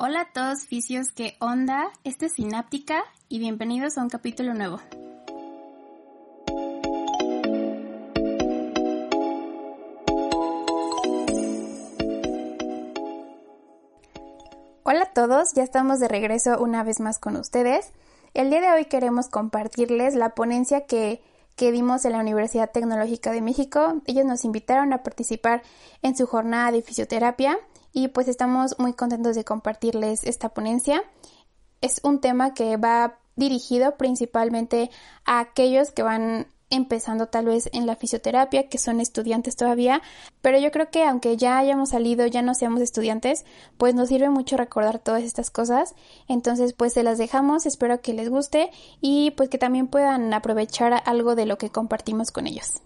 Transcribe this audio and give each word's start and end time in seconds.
Hola 0.00 0.20
a 0.20 0.32
todos, 0.32 0.64
fisios, 0.64 1.10
¿qué 1.10 1.36
onda? 1.40 1.90
Este 2.04 2.26
es 2.26 2.34
Sináptica 2.34 3.02
y 3.28 3.40
bienvenidos 3.40 3.98
a 3.98 4.02
un 4.02 4.08
capítulo 4.08 4.54
nuevo. 4.54 4.78
Hola 14.84 15.02
a 15.02 15.12
todos, 15.12 15.52
ya 15.56 15.64
estamos 15.64 15.98
de 15.98 16.06
regreso 16.06 16.62
una 16.62 16.84
vez 16.84 17.00
más 17.00 17.18
con 17.18 17.34
ustedes. 17.34 17.90
El 18.34 18.50
día 18.50 18.60
de 18.60 18.70
hoy 18.70 18.84
queremos 18.84 19.26
compartirles 19.26 20.14
la 20.14 20.36
ponencia 20.36 20.86
que, 20.86 21.20
que 21.56 21.72
dimos 21.72 22.04
en 22.04 22.12
la 22.12 22.20
Universidad 22.20 22.70
Tecnológica 22.70 23.32
de 23.32 23.42
México. 23.42 24.00
Ellos 24.06 24.26
nos 24.26 24.44
invitaron 24.44 24.92
a 24.92 25.02
participar 25.02 25.62
en 26.02 26.16
su 26.16 26.28
jornada 26.28 26.70
de 26.70 26.82
fisioterapia 26.82 27.58
y 27.98 28.06
pues 28.06 28.28
estamos 28.28 28.78
muy 28.78 28.92
contentos 28.92 29.34
de 29.34 29.44
compartirles 29.44 30.22
esta 30.22 30.50
ponencia. 30.50 31.02
Es 31.80 32.00
un 32.04 32.20
tema 32.20 32.54
que 32.54 32.76
va 32.76 33.18
dirigido 33.34 33.96
principalmente 33.96 34.88
a 35.24 35.40
aquellos 35.40 35.90
que 35.90 36.04
van 36.04 36.46
empezando 36.70 37.26
tal 37.26 37.46
vez 37.46 37.68
en 37.72 37.86
la 37.86 37.96
fisioterapia, 37.96 38.68
que 38.68 38.78
son 38.78 39.00
estudiantes 39.00 39.56
todavía, 39.56 40.00
pero 40.42 40.60
yo 40.60 40.70
creo 40.70 40.90
que 40.90 41.02
aunque 41.02 41.36
ya 41.36 41.58
hayamos 41.58 41.88
salido, 41.88 42.24
ya 42.26 42.40
no 42.40 42.54
seamos 42.54 42.82
estudiantes, 42.82 43.44
pues 43.78 43.96
nos 43.96 44.10
sirve 44.10 44.28
mucho 44.28 44.56
recordar 44.56 45.00
todas 45.00 45.24
estas 45.24 45.50
cosas. 45.50 45.96
Entonces, 46.28 46.74
pues 46.74 46.92
se 46.92 47.02
las 47.02 47.18
dejamos, 47.18 47.66
espero 47.66 48.00
que 48.00 48.12
les 48.12 48.28
guste 48.28 48.70
y 49.00 49.32
pues 49.32 49.48
que 49.48 49.58
también 49.58 49.88
puedan 49.88 50.32
aprovechar 50.32 51.02
algo 51.04 51.34
de 51.34 51.46
lo 51.46 51.58
que 51.58 51.70
compartimos 51.70 52.30
con 52.30 52.46
ellos. 52.46 52.80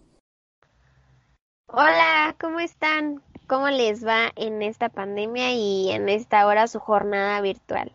Hola, 1.67 2.34
¿cómo 2.41 2.61
están? 2.61 3.20
¿Cómo 3.53 3.69
les 3.69 4.03
va 4.03 4.33
en 4.36 4.62
esta 4.62 4.89
pandemia 4.89 5.53
y 5.53 5.91
en 5.91 6.08
esta 6.08 6.47
hora 6.47 6.67
su 6.69 6.78
jornada 6.78 7.39
virtual? 7.42 7.92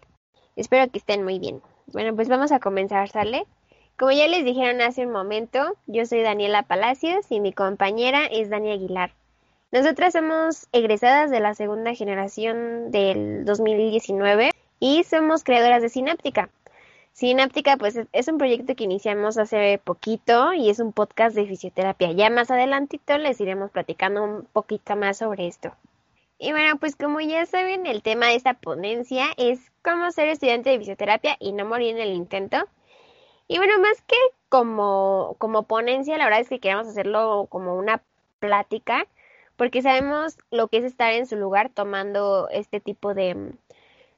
Espero 0.55 0.87
que 0.91 0.99
estén 0.99 1.23
muy 1.23 1.39
bien. 1.39 1.63
Bueno, 1.87 2.15
pues 2.15 2.29
vamos 2.29 2.51
a 2.51 2.59
comenzar, 2.59 3.09
¿sale? 3.09 3.47
Como 3.97 4.11
ya 4.11 4.27
les 4.27 4.45
dijeron 4.45 4.81
hace 4.81 5.07
un 5.07 5.11
momento, 5.11 5.75
yo 5.87 6.05
soy 6.05 6.21
Daniela 6.21 6.61
Palacios 6.61 7.25
y 7.31 7.39
mi 7.39 7.53
compañera 7.53 8.27
es 8.27 8.51
Dani 8.51 8.71
Aguilar. 8.71 9.13
Nosotras 9.71 10.13
somos 10.13 10.67
egresadas 10.73 11.31
de 11.31 11.39
la 11.39 11.55
segunda 11.55 11.95
generación 11.95 12.91
del 12.91 13.43
2019 13.43 14.51
y 14.79 15.05
somos 15.05 15.43
creadoras 15.43 15.81
de 15.81 15.89
Sináptica. 15.89 16.51
Sináptica 17.17 17.77
pues 17.77 17.99
es 18.11 18.27
un 18.27 18.37
proyecto 18.37 18.75
que 18.75 18.83
iniciamos 18.83 19.39
hace 19.39 19.81
poquito 19.83 20.53
y 20.53 20.69
es 20.69 20.77
un 20.79 20.93
podcast 20.93 21.35
de 21.35 21.47
fisioterapia. 21.47 22.11
Ya 22.11 22.29
más 22.29 22.51
adelantito 22.51 23.17
les 23.17 23.41
iremos 23.41 23.71
platicando 23.71 24.23
un 24.23 24.43
poquito 24.53 24.95
más 24.95 25.17
sobre 25.17 25.47
esto. 25.47 25.73
Y 26.37 26.51
bueno, 26.51 26.77
pues 26.77 26.95
como 26.95 27.19
ya 27.19 27.43
saben, 27.47 27.87
el 27.87 28.03
tema 28.03 28.27
de 28.27 28.35
esta 28.35 28.53
ponencia 28.53 29.29
es 29.35 29.59
cómo 29.81 30.11
ser 30.11 30.27
estudiante 30.27 30.69
de 30.69 30.77
fisioterapia 30.77 31.37
y 31.39 31.53
no 31.53 31.65
morir 31.65 31.95
en 31.95 32.03
el 32.03 32.13
intento. 32.13 32.57
Y 33.47 33.57
bueno, 33.57 33.79
más 33.79 33.99
que 34.03 34.17
como, 34.47 35.37
como 35.39 35.63
ponencia, 35.63 36.19
la 36.19 36.25
verdad 36.25 36.41
es 36.41 36.49
que 36.49 36.59
queremos 36.59 36.87
hacerlo 36.87 37.47
como 37.49 37.75
una 37.77 38.03
plática, 38.37 39.07
porque 39.55 39.81
sabemos 39.81 40.37
lo 40.51 40.67
que 40.67 40.77
es 40.77 40.83
estar 40.83 41.13
en 41.13 41.25
su 41.25 41.35
lugar 41.35 41.71
tomando 41.73 42.47
este 42.51 42.79
tipo 42.79 43.15
de, 43.15 43.53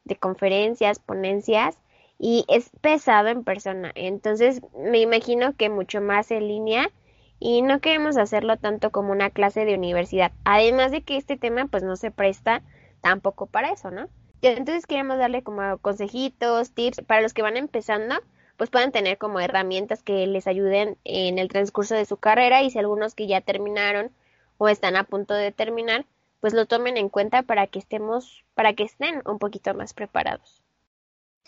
de 0.03 0.15
conferencias, 0.17 0.99
ponencias, 0.99 1.77
y 2.19 2.45
es 2.47 2.69
pesado 2.81 3.29
en 3.29 3.43
persona. 3.43 3.91
Entonces, 3.95 4.61
me 4.77 4.99
imagino 4.99 5.55
que 5.55 5.69
mucho 5.69 6.01
más 6.01 6.29
en 6.29 6.47
línea 6.47 6.91
y 7.39 7.61
no 7.63 7.79
queremos 7.79 8.17
hacerlo 8.17 8.57
tanto 8.57 8.91
como 8.91 9.11
una 9.11 9.31
clase 9.31 9.65
de 9.65 9.75
universidad. 9.75 10.31
Además 10.43 10.91
de 10.91 11.01
que 11.01 11.17
este 11.17 11.37
tema 11.37 11.65
pues 11.65 11.81
no 11.81 11.95
se 11.95 12.11
presta 12.11 12.61
tampoco 13.01 13.47
para 13.47 13.71
eso, 13.71 13.89
¿no? 13.89 14.09
Entonces 14.41 14.85
queremos 14.85 15.17
darle 15.17 15.41
como 15.41 15.77
consejitos, 15.79 16.71
tips 16.71 17.01
para 17.07 17.21
los 17.21 17.33
que 17.33 17.41
van 17.41 17.57
empezando 17.57 18.15
pues 18.59 18.69
puedan 18.69 18.91
tener 18.91 19.17
como 19.17 19.39
herramientas 19.39 20.03
que 20.03 20.27
les 20.27 20.45
ayuden 20.45 20.97
en 21.05 21.39
el 21.39 21.47
transcurso 21.47 21.95
de 21.95 22.03
su 22.03 22.17
carrera 22.17 22.61
y 22.61 22.69
si 22.69 22.77
algunos 22.77 23.15
que 23.15 23.25
ya 23.25 23.39
terminaron 23.39 24.11
o 24.57 24.67
están 24.67 24.97
a 24.97 25.05
punto 25.05 25.33
de 25.33 25.53
terminar, 25.53 26.05
pues 26.41 26.53
lo 26.53 26.65
tomen 26.65 26.97
en 26.97 27.07
cuenta 27.07 27.41
para 27.43 27.67
que 27.67 27.79
estemos, 27.79 28.43
para 28.55 28.73
que 28.73 28.83
estén 28.83 29.21
un 29.25 29.39
poquito 29.39 29.73
más 29.73 29.93
preparados. 29.93 30.61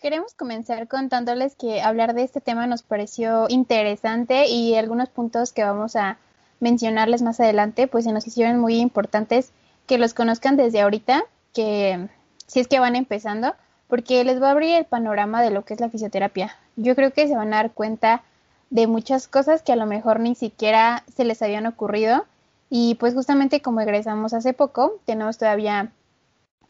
Queremos 0.01 0.33
comenzar 0.33 0.87
contándoles 0.87 1.55
que 1.55 1.83
hablar 1.83 2.15
de 2.15 2.23
este 2.23 2.41
tema 2.41 2.65
nos 2.65 2.81
pareció 2.81 3.45
interesante 3.49 4.47
y 4.47 4.73
algunos 4.73 5.09
puntos 5.09 5.53
que 5.53 5.63
vamos 5.63 5.95
a 5.95 6.17
mencionarles 6.59 7.21
más 7.21 7.39
adelante, 7.39 7.87
pues 7.87 8.05
se 8.05 8.11
nos 8.11 8.25
hicieron 8.25 8.59
muy 8.59 8.79
importantes 8.79 9.51
que 9.85 9.99
los 9.99 10.15
conozcan 10.15 10.57
desde 10.57 10.81
ahorita, 10.81 11.25
que 11.53 12.07
si 12.47 12.59
es 12.59 12.67
que 12.67 12.79
van 12.79 12.95
empezando, 12.95 13.53
porque 13.87 14.23
les 14.23 14.41
va 14.41 14.47
a 14.47 14.51
abrir 14.51 14.75
el 14.75 14.85
panorama 14.85 15.43
de 15.43 15.51
lo 15.51 15.65
que 15.65 15.75
es 15.75 15.79
la 15.79 15.89
fisioterapia. 15.89 16.57
Yo 16.77 16.95
creo 16.95 17.13
que 17.13 17.27
se 17.27 17.35
van 17.35 17.53
a 17.53 17.57
dar 17.57 17.71
cuenta 17.71 18.23
de 18.71 18.87
muchas 18.87 19.27
cosas 19.27 19.61
que 19.61 19.71
a 19.71 19.75
lo 19.75 19.85
mejor 19.85 20.19
ni 20.19 20.33
siquiera 20.33 21.03
se 21.15 21.25
les 21.25 21.43
habían 21.43 21.67
ocurrido 21.67 22.25
y 22.71 22.95
pues 22.95 23.13
justamente 23.13 23.61
como 23.61 23.81
egresamos 23.81 24.33
hace 24.33 24.53
poco, 24.53 24.99
tenemos 25.05 25.37
todavía 25.37 25.91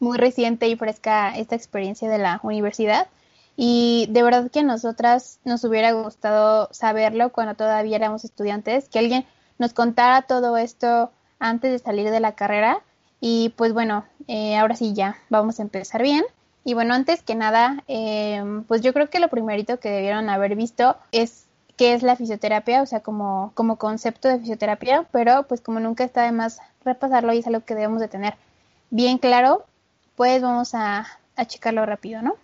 muy 0.00 0.18
reciente 0.18 0.68
y 0.68 0.76
fresca 0.76 1.34
esta 1.34 1.56
experiencia 1.56 2.10
de 2.10 2.18
la 2.18 2.38
universidad 2.42 3.06
y 3.56 4.06
de 4.10 4.22
verdad 4.22 4.50
que 4.50 4.60
a 4.60 4.64
nosotras 4.64 5.38
nos 5.44 5.64
hubiera 5.64 5.92
gustado 5.92 6.68
saberlo 6.72 7.32
cuando 7.32 7.54
todavía 7.54 7.96
éramos 7.96 8.24
estudiantes, 8.24 8.88
que 8.88 8.98
alguien 8.98 9.26
nos 9.58 9.72
contara 9.72 10.22
todo 10.22 10.56
esto 10.56 11.10
antes 11.38 11.72
de 11.72 11.78
salir 11.78 12.10
de 12.10 12.20
la 12.20 12.34
carrera 12.34 12.82
y 13.20 13.50
pues 13.56 13.72
bueno, 13.72 14.04
eh, 14.26 14.56
ahora 14.56 14.76
sí 14.76 14.94
ya 14.94 15.16
vamos 15.30 15.60
a 15.60 15.62
empezar 15.62 16.02
bien. 16.02 16.24
Y 16.64 16.74
bueno, 16.74 16.94
antes 16.94 17.22
que 17.22 17.34
nada, 17.34 17.82
em, 17.88 18.64
pues 18.64 18.82
yo 18.82 18.92
creo 18.92 19.10
que 19.10 19.20
lo 19.20 19.28
primerito 19.28 19.80
que 19.80 19.90
debieron 19.90 20.28
haber 20.28 20.56
visto 20.56 20.96
es 21.10 21.46
qué 21.76 21.94
es 21.94 22.02
la 22.02 22.16
fisioterapia, 22.16 22.82
o 22.82 22.86
sea, 22.86 23.00
como, 23.00 23.52
como 23.54 23.76
concepto 23.76 24.28
de 24.28 24.38
fisioterapia, 24.38 25.06
pero 25.12 25.44
pues 25.48 25.60
como 25.60 25.80
nunca 25.80 26.04
está 26.04 26.22
de 26.22 26.32
más 26.32 26.60
repasarlo 26.84 27.32
y 27.32 27.38
es 27.38 27.46
algo 27.46 27.64
que 27.64 27.74
debemos 27.74 28.00
de 28.00 28.08
tener 28.08 28.34
bien 28.90 29.18
claro, 29.18 29.64
pues 30.16 30.42
vamos 30.42 30.74
a, 30.74 31.06
a 31.36 31.44
checarlo 31.44 31.86
rápido, 31.86 32.22
¿no? 32.22 32.36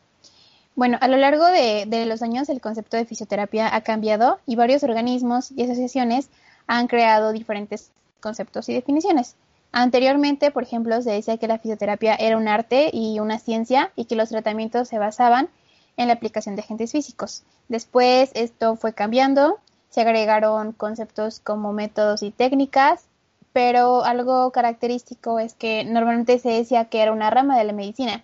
Bueno, 0.79 0.97
a 1.01 1.09
lo 1.09 1.17
largo 1.17 1.45
de, 1.45 2.05
los 2.07 2.23
años 2.23 2.49
el 2.49 2.61
concepto 2.61 2.97
de 2.97 3.05
fisioterapia 3.05 3.75
ha 3.75 3.81
cambiado 3.81 4.39
y 4.47 4.55
varios 4.55 4.85
organismos 4.85 5.51
y 5.51 5.65
asociaciones 5.65 6.31
han 6.69 6.87
creado 6.87 7.33
diferentes 7.33 7.91
conceptos 8.21 8.69
y 8.69 8.75
definiciones. 8.75 9.35
Anteriormente, 9.73 10.53
por 10.53 10.63
ejemplo, 10.63 11.03
se 11.03 11.11
decía 11.11 11.37
que 11.37 11.49
la 11.49 11.59
fisioterapia 11.59 12.15
era 12.15 12.37
un 12.37 12.47
arte 12.47 12.91
y 12.93 13.19
una 13.19 13.41
ciencia 13.41 13.91
y 13.97 14.05
que 14.05 14.15
los 14.15 14.29
tratamientos 14.29 14.87
se 14.87 15.01
basaban 15.01 15.49
en 15.97 16.07
la 16.07 16.15
aplicación 16.15 16.55
de 16.55 16.63
agentes 16.63 16.93
físicos. 16.93 17.43
Después 17.67 18.31
esto 18.35 18.77
fue 18.77 18.93
cambiando, 18.93 19.59
se 19.91 20.03
agregaron 20.03 20.71
conceptos 20.71 21.41
como 21.41 21.73
métodos 21.73 22.23
y 22.23 22.31
técnicas, 22.31 23.09
pero 23.53 24.05
algo 24.05 24.53
característico 24.53 25.41
es 25.41 25.55
que 25.55 25.85
normalmente 25.85 26.39
se 26.39 26.51
decía 26.51 26.85
que 26.85 27.03
era 27.03 27.13
una 27.13 27.31
rama 27.31 27.59
de 27.59 27.65
la 27.65 27.73
medicina. 27.73 28.23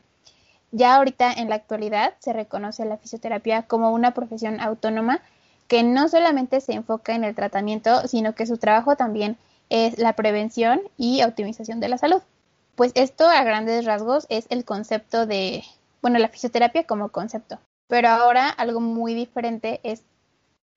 Ya 0.77 0.97
ahorita 0.97 1.33
en 1.33 1.51
la 1.51 1.55
actualidad 1.55 2.15
se 2.19 2.33
reconoce 2.33 2.85
la 2.85 2.97
fisioterapia 2.97 3.63
como 3.63 3.93
una 3.93 4.13
profesión 4.13 4.59
autónoma 4.59 5.23
que 5.69 5.85
no 5.85 6.09
solamente 6.09 6.61
se 6.61 6.73
enfoca 6.73 7.15
en 7.15 7.23
el 7.23 7.37
tratamiento, 7.37 8.09
sino 8.09 8.35
que 8.35 8.45
su 8.45 8.59
trabajo 8.59 8.97
también 8.97 9.37
es 9.71 9.99
la 10.01 10.15
prevención 10.15 10.81
y 10.97 11.23
optimización 11.23 11.79
de 11.79 11.89
la 11.89 11.97
salud. 11.97 12.21
Pues 12.75 12.91
esto 12.97 13.29
a 13.29 13.45
grandes 13.45 13.85
rasgos 13.85 14.27
es 14.31 14.47
el 14.51 14.65
concepto 14.65 15.27
de, 15.27 15.63
bueno, 16.03 16.19
la 16.19 16.29
fisioterapia 16.29 16.83
como 16.83 17.11
concepto. 17.11 17.61
Pero 17.87 18.09
ahora 18.09 18.49
algo 18.49 18.81
muy 18.81 19.15
diferente 19.15 19.79
es, 19.85 20.03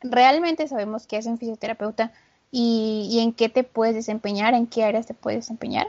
realmente 0.02 0.68
sabemos 0.68 1.08
qué 1.08 1.18
es 1.18 1.26
un 1.26 1.40
fisioterapeuta 1.40 2.12
y, 2.52 3.08
y 3.10 3.22
en 3.22 3.34
qué 3.34 3.50
te 3.50 3.64
puedes 3.64 3.96
desempeñar, 3.96 4.54
en 4.54 4.68
qué 4.68 4.84
áreas 4.84 5.08
te 5.08 5.16
puedes 5.16 5.40
desempeñar. 5.40 5.88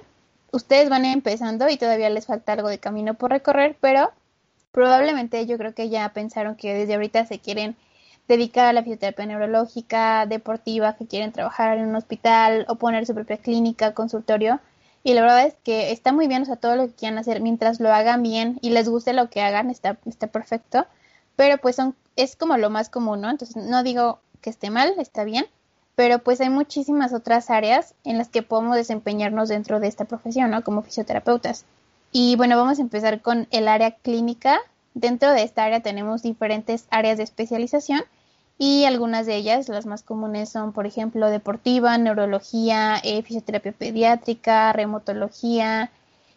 Ustedes 0.51 0.89
van 0.89 1.05
empezando 1.05 1.69
y 1.69 1.77
todavía 1.77 2.11
les 2.11 2.27
falta 2.27 2.53
algo 2.53 2.69
de 2.69 2.79
camino 2.79 3.15
por 3.15 3.31
recorrer, 3.31 3.77
pero 3.81 4.13
probablemente 4.73 5.45
yo 5.47 5.59
creo 5.59 5.75
que 5.75 5.89
ya 5.89 6.09
pensaron 6.13 6.57
que 6.57 6.75
desde 6.75 6.95
ahorita 6.95 7.27
se 7.27 7.39
quieren 7.39 7.77
dedicar 8.29 8.67
a 8.67 8.73
la 8.73 8.83
fisioterapia 8.83 9.27
neurológica, 9.27 10.27
deportiva, 10.27 10.95
que 10.97 11.07
quieren 11.07 11.33
trabajar 11.33 11.79
en 11.79 11.89
un 11.89 11.97
hospital 11.97 12.67
o 12.69 12.77
poner 12.77 13.07
su 13.07 13.15
propia 13.15 13.39
clínica, 13.39 13.95
consultorio. 13.95 14.61
y 15.03 15.15
la 15.15 15.23
verdad 15.23 15.47
es 15.47 15.55
que 15.65 15.93
está 15.93 16.13
muy 16.13 16.29
bien, 16.29 16.43
o 16.43 16.45
sea, 16.45 16.57
todo 16.57 16.77
lo 16.77 16.89
que 16.89 16.95
quieran 16.95 17.19
hacer, 17.19 17.41
mientras 17.41 17.81
lo 17.81 17.93
hagan 17.93 18.23
bien 18.23 18.59
y 18.63 18.71
les 18.71 18.89
guste 18.89 19.13
lo 19.15 19.31
que 19.31 19.41
hagan, 19.41 19.71
está, 19.71 19.99
está 20.07 20.27
perfecto, 20.27 20.87
pero 21.37 21.59
pues 21.59 21.77
son, 21.77 21.95
es 22.17 22.37
como 22.37 22.57
lo 22.59 22.69
más 22.71 22.91
común, 22.91 23.21
¿no? 23.21 23.31
Entonces, 23.31 23.57
no 23.57 23.83
digo 23.83 24.21
que 24.41 24.51
esté 24.51 24.71
mal, 24.71 24.95
está 24.99 25.25
bien, 25.25 25.47
pero 25.99 26.21
pues 26.21 26.41
hay 26.41 26.49
muchísimas 26.49 27.13
otras 27.13 27.51
áreas 27.51 27.93
en 28.05 28.19
las 28.19 28.29
que 28.29 28.45
podemos 28.45 28.77
desempeñarnos 28.77 29.49
dentro 29.49 29.81
de 29.81 29.89
esta 29.89 30.05
profesión, 30.05 30.49
¿no? 30.49 30.63
Como 30.63 30.83
fisioterapeutas. 30.83 31.65
Y 32.13 32.37
bueno, 32.37 32.57
vamos 32.57 32.79
a 32.79 32.83
empezar 32.83 33.21
con 33.21 33.49
el 33.51 33.67
área 33.67 33.91
clínica. 33.91 34.61
Dentro 34.95 35.33
de 35.33 35.43
esta 35.43 35.65
área 35.65 35.81
tenemos 35.81 36.23
diferentes 36.23 36.87
áreas 36.91 37.19
de 37.19 37.25
especialización 37.25 38.03
y 38.59 38.85
algunas 38.85 39.27
de 39.27 39.35
ellas, 39.35 39.69
las 39.69 39.87
más 39.87 40.05
comunes 40.05 40.51
son, 40.51 40.73
por 40.73 40.87
ejemplo, 40.87 41.31
deportiva, 41.31 41.99
neurología, 41.99 43.01
eh, 43.03 43.21
fisioterapia 43.25 43.73
pediátrica, 43.73 44.73
reumatología, 44.73 45.91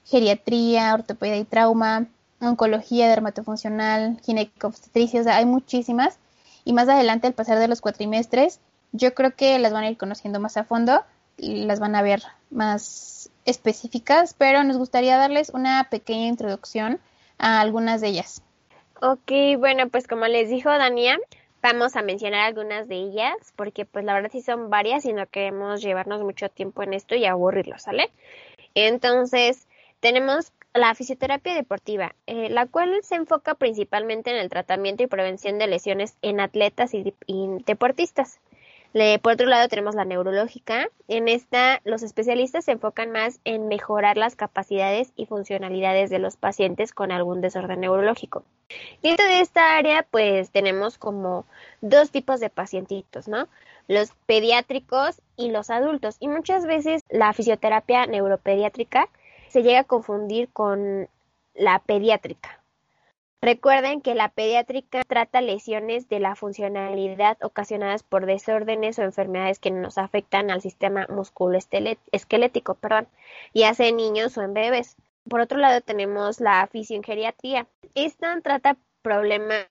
geriatría, 0.06 0.92
ortopedia 0.92 1.38
y 1.38 1.46
trauma, 1.46 2.08
oncología, 2.40 3.10
dermatofuncional, 3.10 4.20
ginecobstetricia, 4.24 5.22
o 5.22 5.30
hay 5.30 5.46
muchísimas. 5.46 6.18
Y 6.66 6.74
más 6.74 6.90
adelante, 6.90 7.28
al 7.28 7.34
pasar 7.34 7.60
de 7.60 7.68
los 7.68 7.80
cuatrimestres, 7.80 8.60
yo 8.92 9.14
creo 9.14 9.36
que 9.36 9.58
las 9.60 9.74
van 9.74 9.84
a 9.84 9.90
ir 9.90 9.98
conociendo 9.98 10.40
más 10.40 10.58
a 10.58 10.64
fondo 10.64 11.04
y 11.38 11.66
las 11.66 11.80
van 11.80 11.96
a 11.96 12.02
ver 12.02 12.22
más 12.50 13.30
específicas, 13.46 14.36
pero 14.38 14.64
nos 14.64 14.78
gustaría 14.78 15.18
darles 15.18 15.50
una 15.50 15.88
pequeña 15.90 16.28
introducción 16.28 17.00
a 17.38 17.62
algunas 17.62 18.02
de 18.02 18.10
ellas. 18.10 18.44
Ok, 19.02 19.32
bueno, 19.58 19.90
pues 19.90 20.08
como 20.08 20.28
les 20.28 20.50
dijo 20.50 20.70
Dania, 20.70 21.18
Vamos 21.62 21.96
a 21.96 22.02
mencionar 22.02 22.42
algunas 22.42 22.88
de 22.88 22.96
ellas 22.96 23.36
porque 23.56 23.86
pues 23.86 24.04
la 24.04 24.16
verdad 24.16 24.32
sí 24.32 24.42
son 24.42 24.72
varias 24.72 25.06
y 25.06 25.14
no 25.14 25.28
queremos 25.28 25.80
llevarnos 25.82 26.24
mucho 26.24 26.50
tiempo 26.50 26.82
en 26.82 26.94
esto 26.94 27.14
y 27.14 27.26
aburrirlos, 27.26 27.84
¿sale? 27.84 28.10
Entonces, 28.74 29.68
tenemos 30.00 30.54
la 30.74 30.96
fisioterapia 30.96 31.54
deportiva, 31.54 32.16
eh, 32.26 32.50
la 32.50 32.66
cual 32.66 33.04
se 33.04 33.14
enfoca 33.14 33.54
principalmente 33.54 34.32
en 34.32 34.38
el 34.38 34.50
tratamiento 34.50 35.04
y 35.04 35.08
prevención 35.08 35.60
de 35.60 35.68
lesiones 35.68 36.16
en 36.24 36.40
atletas 36.40 36.96
y 36.96 37.14
deportistas 37.68 38.40
por 39.22 39.34
otro 39.34 39.48
lado 39.48 39.68
tenemos 39.70 39.96
la 39.96 40.06
neurológica. 40.06 40.90
En 41.08 41.28
esta 41.28 41.82
los 41.86 42.04
especialistas 42.04 42.66
se 42.66 42.74
enfocan 42.74 43.12
más 43.12 43.40
en 43.46 43.68
mejorar 43.68 44.18
las 44.18 44.36
capacidades 44.36 45.14
y 45.16 45.26
funcionalidades 45.26 46.10
de 46.10 46.20
los 46.20 46.36
pacientes 46.36 46.94
con 46.94 47.12
algún 47.12 47.42
desorden 47.42 47.80
neurológico. 47.82 48.44
Dentro 49.02 49.26
de 49.26 49.40
esta 49.40 49.78
área 49.78 50.06
pues 50.10 50.52
tenemos 50.52 50.98
como 50.98 51.46
dos 51.80 52.12
tipos 52.12 52.40
de 52.40 52.50
pacientitos, 52.50 53.28
¿no? 53.28 53.48
Los 53.88 54.12
pediátricos 54.26 55.22
y 55.38 55.52
los 55.52 55.70
adultos. 55.70 56.18
Y 56.20 56.28
muchas 56.28 56.66
veces 56.66 57.02
la 57.10 57.34
fisioterapia 57.34 58.06
neuropediátrica 58.08 59.08
se 59.50 59.64
llega 59.64 59.80
a 59.80 59.84
confundir 59.86 60.50
con 60.52 61.10
la 61.56 61.80
pediátrica. 61.80 62.61
Recuerden 63.44 64.02
que 64.02 64.14
la 64.14 64.30
pediátrica 64.30 65.02
trata 65.04 65.42
lesiones 65.42 66.08
de 66.08 66.20
la 66.20 66.36
funcionalidad 66.36 67.40
ocasionadas 67.42 68.04
por 68.04 68.28
desórdenes 68.28 69.00
o 69.00 69.02
enfermedades 69.02 69.58
que 69.58 69.72
nos 69.72 69.98
afectan 69.98 70.52
al 70.52 70.62
sistema 70.62 71.08
musculoesquelético, 71.10 72.76
perdón, 72.76 73.08
ya 73.56 73.74
sea 73.74 73.88
en 73.88 73.98
niños 73.98 74.38
o 74.38 74.44
en 74.44 74.54
bebés. 74.54 74.96
Por 75.28 75.42
otro 75.42 75.58
lado 75.58 75.82
tenemos 75.82 76.40
la 76.40 76.68
fisiogeriatría. 76.72 77.66
Esta 77.96 78.40
trata 78.42 78.78
problemas 79.02 79.66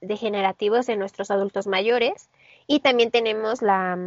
degenerativos 0.00 0.88
en 0.88 0.98
nuestros 0.98 1.30
adultos 1.30 1.66
mayores 1.66 2.30
y 2.66 2.80
también 2.80 3.10
tenemos 3.10 3.60
la, 3.60 3.98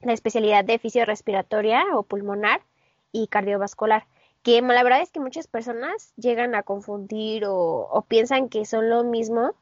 la 0.00 0.12
especialidad 0.12 0.64
de 0.64 0.80
fisiorespiratoria 0.80 1.84
o 1.94 2.02
pulmonar 2.02 2.60
y 3.12 3.28
cardiovascular 3.28 4.04
que 4.46 4.62
la 4.62 4.84
verdad 4.84 5.00
es 5.00 5.10
que 5.10 5.18
muchas 5.18 5.48
personas 5.48 6.12
llegan 6.14 6.54
a 6.54 6.62
confundir 6.62 7.46
o, 7.48 8.04
piensan 8.06 8.48
que 8.48 8.64
son 8.64 8.88
lo 8.88 9.02
mismo, 9.02 9.56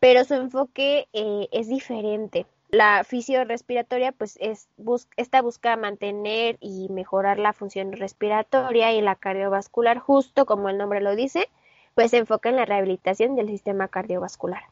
pero 0.00 0.24
su 0.24 0.32
enfoque 0.32 1.06
eh, 1.12 1.48
es 1.52 1.68
diferente. 1.68 2.46
La 2.70 3.04
fisiorespiratoria, 3.04 4.12
pues, 4.12 4.38
es 4.40 4.70
esta 5.18 5.42
busca 5.42 5.76
mantener 5.76 6.56
y 6.60 6.88
mejorar 6.88 7.38
la 7.38 7.52
función 7.52 7.92
respiratoria 7.92 8.94
y 8.94 9.02
la 9.02 9.16
cardiovascular, 9.16 9.98
justo 9.98 10.46
como 10.46 10.70
el 10.70 10.78
nombre 10.78 11.02
lo 11.02 11.14
dice, 11.14 11.50
pues 11.94 12.12
se 12.12 12.16
enfoca 12.16 12.48
en 12.48 12.56
la 12.56 12.64
rehabilitación 12.64 13.36
del 13.36 13.48
sistema 13.48 13.88
cardiovascular. 13.88 14.62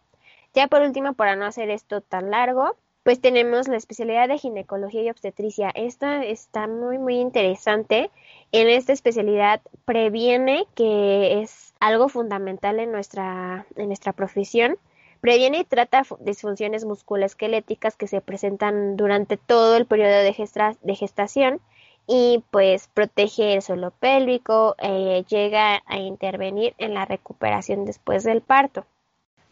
Ya 0.54 0.68
por 0.68 0.80
último, 0.80 1.12
para 1.12 1.36
no 1.36 1.44
hacer 1.44 1.68
esto 1.68 2.00
tan 2.00 2.30
largo, 2.30 2.76
pues 3.02 3.20
tenemos 3.20 3.66
la 3.68 3.76
especialidad 3.76 4.28
de 4.28 4.38
ginecología 4.38 5.02
y 5.02 5.10
obstetricia. 5.10 5.70
Esta 5.70 6.22
está 6.24 6.66
muy, 6.66 6.98
muy 6.98 7.16
interesante. 7.16 8.10
En 8.52 8.68
esta 8.68 8.92
especialidad 8.92 9.62
previene, 9.84 10.66
que 10.74 11.40
es 11.40 11.74
algo 11.80 12.08
fundamental 12.08 12.78
en 12.78 12.92
nuestra, 12.92 13.66
en 13.76 13.86
nuestra 13.86 14.12
profesión, 14.12 14.76
previene 15.20 15.60
y 15.60 15.64
trata 15.64 16.02
disfunciones 16.20 16.84
musculoesqueléticas 16.84 17.96
que 17.96 18.06
se 18.06 18.20
presentan 18.20 18.96
durante 18.96 19.36
todo 19.38 19.76
el 19.76 19.86
periodo 19.86 20.22
de, 20.22 20.94
gestación 20.94 21.60
y 22.06 22.44
pues 22.50 22.88
protege 22.88 23.54
el 23.54 23.62
suelo 23.62 23.92
pélvico, 23.92 24.74
eh, 24.78 25.24
llega 25.28 25.82
a 25.86 25.98
intervenir 25.98 26.74
en 26.78 26.94
la 26.94 27.04
recuperación 27.06 27.84
después 27.84 28.24
del 28.24 28.42
parto. 28.42 28.84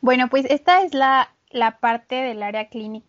Bueno, 0.00 0.28
pues 0.28 0.44
esta 0.46 0.82
es 0.82 0.94
la, 0.94 1.34
la 1.50 1.78
parte 1.78 2.16
del 2.16 2.42
área 2.42 2.68
clínica 2.68 3.08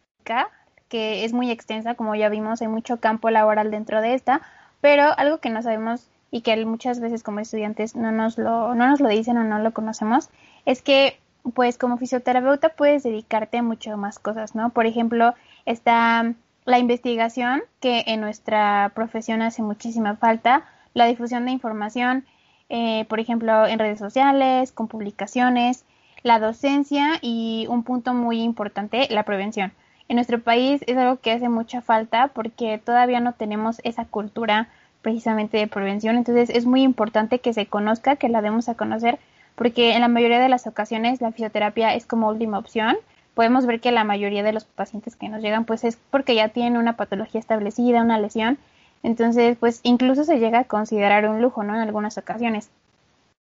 que 0.90 1.24
es 1.24 1.34
muy 1.34 1.52
extensa, 1.52 1.96
como 1.96 2.16
ya 2.16 2.30
vimos, 2.30 2.62
hay 2.62 2.68
mucho 2.68 3.00
campo 3.00 3.30
laboral 3.30 3.72
dentro 3.72 4.02
de 4.02 4.16
esta, 4.16 4.42
pero 4.82 5.18
algo 5.18 5.38
que 5.38 5.50
no 5.50 5.62
sabemos 5.62 6.10
y 6.32 6.42
que 6.42 6.66
muchas 6.66 7.00
veces 7.00 7.24
como 7.24 7.40
estudiantes 7.40 7.96
no 7.96 8.12
nos 8.12 8.38
lo, 8.38 8.76
no 8.76 8.88
nos 8.88 9.00
lo 9.00 9.10
dicen 9.10 9.38
o 9.38 9.44
no 9.44 9.60
lo 9.60 9.72
conocemos, 9.72 10.30
es 10.66 10.82
que 10.82 11.20
pues 11.54 11.78
como 11.78 11.98
fisioterapeuta 11.98 12.70
puedes 12.70 13.04
dedicarte 13.04 13.60
a 13.60 13.64
mucho 13.64 13.96
más 13.98 14.20
cosas, 14.20 14.56
¿no? 14.56 14.70
Por 14.72 14.86
ejemplo, 14.86 15.34
está 15.66 16.34
la 16.66 16.80
investigación, 16.80 17.64
que 17.80 18.04
en 18.08 18.22
nuestra 18.22 18.92
profesión 18.94 19.42
hace 19.42 19.62
muchísima 19.62 20.16
falta, 20.18 20.66
la 20.94 21.06
difusión 21.06 21.46
de 21.46 21.52
información, 21.52 22.26
eh, 22.68 23.06
por 23.06 23.20
ejemplo, 23.20 23.66
en 23.66 23.80
redes 23.80 24.00
sociales, 24.00 24.72
con 24.72 24.88
publicaciones, 24.88 25.86
la 26.22 26.40
docencia 26.40 27.18
y 27.22 27.66
un 27.70 27.84
punto 27.84 28.14
muy 28.14 28.42
importante, 28.42 29.08
la 29.10 29.24
prevención 29.24 29.72
en 30.10 30.16
nuestro 30.16 30.40
país 30.40 30.82
es 30.88 30.98
algo 30.98 31.18
que 31.18 31.32
hace 31.32 31.50
mucha 31.50 31.82
falta 31.82 32.30
porque 32.30 32.82
todavía 32.84 33.20
no 33.20 33.34
tenemos 33.34 33.80
esa 33.84 34.06
cultura 34.06 34.68
precisamente 35.04 35.58
de 35.58 35.68
prevención. 35.68 36.18
Entonces 36.18 36.50
es 36.50 36.66
muy 36.66 36.82
importante 36.82 37.40
que 37.40 37.54
se 37.54 37.68
conozca, 37.68 38.16
que 38.16 38.28
la 38.28 38.42
demos 38.42 38.68
a 38.70 38.76
conocer, 38.76 39.20
porque 39.56 39.94
en 39.94 40.02
la 40.02 40.08
mayoría 40.08 40.40
de 40.40 40.50
las 40.50 40.66
ocasiones 40.66 41.22
la 41.22 41.32
fisioterapia 41.32 41.94
es 41.94 42.08
como 42.08 42.28
última 42.28 42.58
opción. 42.58 42.98
Podemos 43.36 43.68
ver 43.68 43.80
que 43.80 43.92
la 43.92 44.04
mayoría 44.04 44.42
de 44.42 44.52
los 44.52 44.66
pacientes 44.66 45.16
que 45.16 45.30
nos 45.30 45.44
llegan 45.44 45.66
pues 45.66 45.84
es 45.84 45.98
porque 46.10 46.34
ya 46.34 46.50
tienen 46.50 46.78
una 46.78 46.98
patología 46.98 47.40
establecida, 47.40 48.02
una 48.02 48.20
lesión. 48.20 48.58
Entonces 49.04 49.58
pues 49.60 49.80
incluso 49.84 50.24
se 50.24 50.40
llega 50.40 50.60
a 50.60 50.64
considerar 50.64 51.30
un 51.30 51.40
lujo, 51.40 51.64
¿no? 51.64 51.76
En 51.76 51.82
algunas 51.82 52.18
ocasiones. 52.18 52.72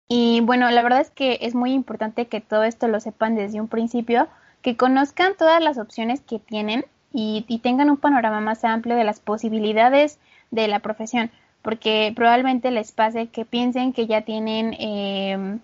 Y 0.08 0.42
bueno, 0.42 0.70
la 0.70 0.84
verdad 0.84 1.02
es 1.02 1.10
que 1.10 1.40
es 1.42 1.56
muy 1.56 1.74
importante 1.74 2.28
que 2.28 2.40
todo 2.40 2.64
esto 2.64 2.88
lo 2.88 3.00
sepan 3.00 3.34
desde 3.34 3.60
un 3.60 3.68
principio 3.68 4.28
que 4.62 4.78
conozcan 4.78 5.34
todas 5.38 5.62
las 5.62 5.78
opciones 5.78 6.22
que 6.22 6.40
tienen 6.40 6.86
y, 7.14 7.60
tengan 7.62 7.90
un 7.90 7.98
panorama 7.98 8.40
más 8.40 8.64
amplio 8.64 8.96
de 8.96 9.04
las 9.04 9.20
posibilidades 9.20 10.20
de 10.50 10.68
la 10.68 10.80
profesión, 10.80 11.30
porque 11.62 12.14
probablemente 12.16 12.72
les 12.72 12.92
pase 12.92 13.28
que 13.28 13.46
piensen 13.46 13.94
que 13.94 14.08
ya 14.08 14.22
tienen 14.22 14.74
eh, 14.80 15.60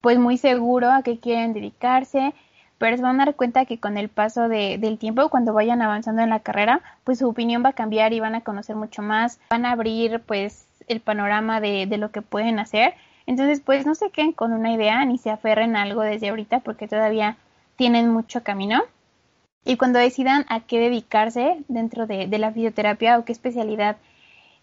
pues 0.00 0.18
muy 0.18 0.36
seguro 0.36 0.92
a 0.92 1.02
qué 1.02 1.18
quieren 1.18 1.52
dedicarse, 1.52 2.34
pero 2.78 2.96
se 2.96 3.02
van 3.02 3.20
a 3.20 3.24
dar 3.24 3.34
cuenta 3.34 3.64
que 3.64 3.80
con 3.80 3.96
el 3.96 4.08
paso 4.08 4.48
de, 4.48 4.78
del 4.78 4.98
tiempo, 4.98 5.28
cuando 5.28 5.52
vayan 5.52 5.82
avanzando 5.82 6.22
en 6.22 6.30
la 6.30 6.40
carrera, 6.40 6.82
pues 7.04 7.18
su 7.18 7.28
opinión 7.28 7.64
va 7.64 7.70
a 7.70 7.74
cambiar 7.74 8.12
y 8.12 8.20
van 8.20 8.34
a 8.34 8.42
conocer 8.42 8.76
mucho 8.76 9.02
más, 9.02 9.40
van 9.50 9.64
a 9.64 9.72
abrir 9.72 10.20
pues 10.20 10.68
el 10.86 11.00
panorama 11.00 11.60
de, 11.60 11.86
de 11.86 11.96
lo 11.96 12.10
que 12.10 12.22
pueden 12.22 12.58
hacer. 12.58 12.94
Entonces, 13.26 13.60
pues 13.60 13.86
no 13.86 13.94
se 13.96 14.10
queden 14.10 14.32
con 14.32 14.52
una 14.52 14.72
idea 14.72 15.04
ni 15.04 15.18
se 15.18 15.30
aferren 15.30 15.74
a 15.74 15.82
algo 15.82 16.02
desde 16.02 16.28
ahorita 16.28 16.60
porque 16.60 16.86
todavía 16.86 17.36
tienen 17.76 18.10
mucho 18.10 18.42
camino. 18.42 18.82
Y 19.64 19.76
cuando 19.76 19.98
decidan 19.98 20.46
a 20.48 20.60
qué 20.60 20.78
dedicarse 20.78 21.58
dentro 21.68 22.06
de, 22.06 22.26
la 22.38 22.52
fisioterapia 22.52 23.18
o 23.18 23.24
qué 23.24 23.32
especialidad, 23.32 23.96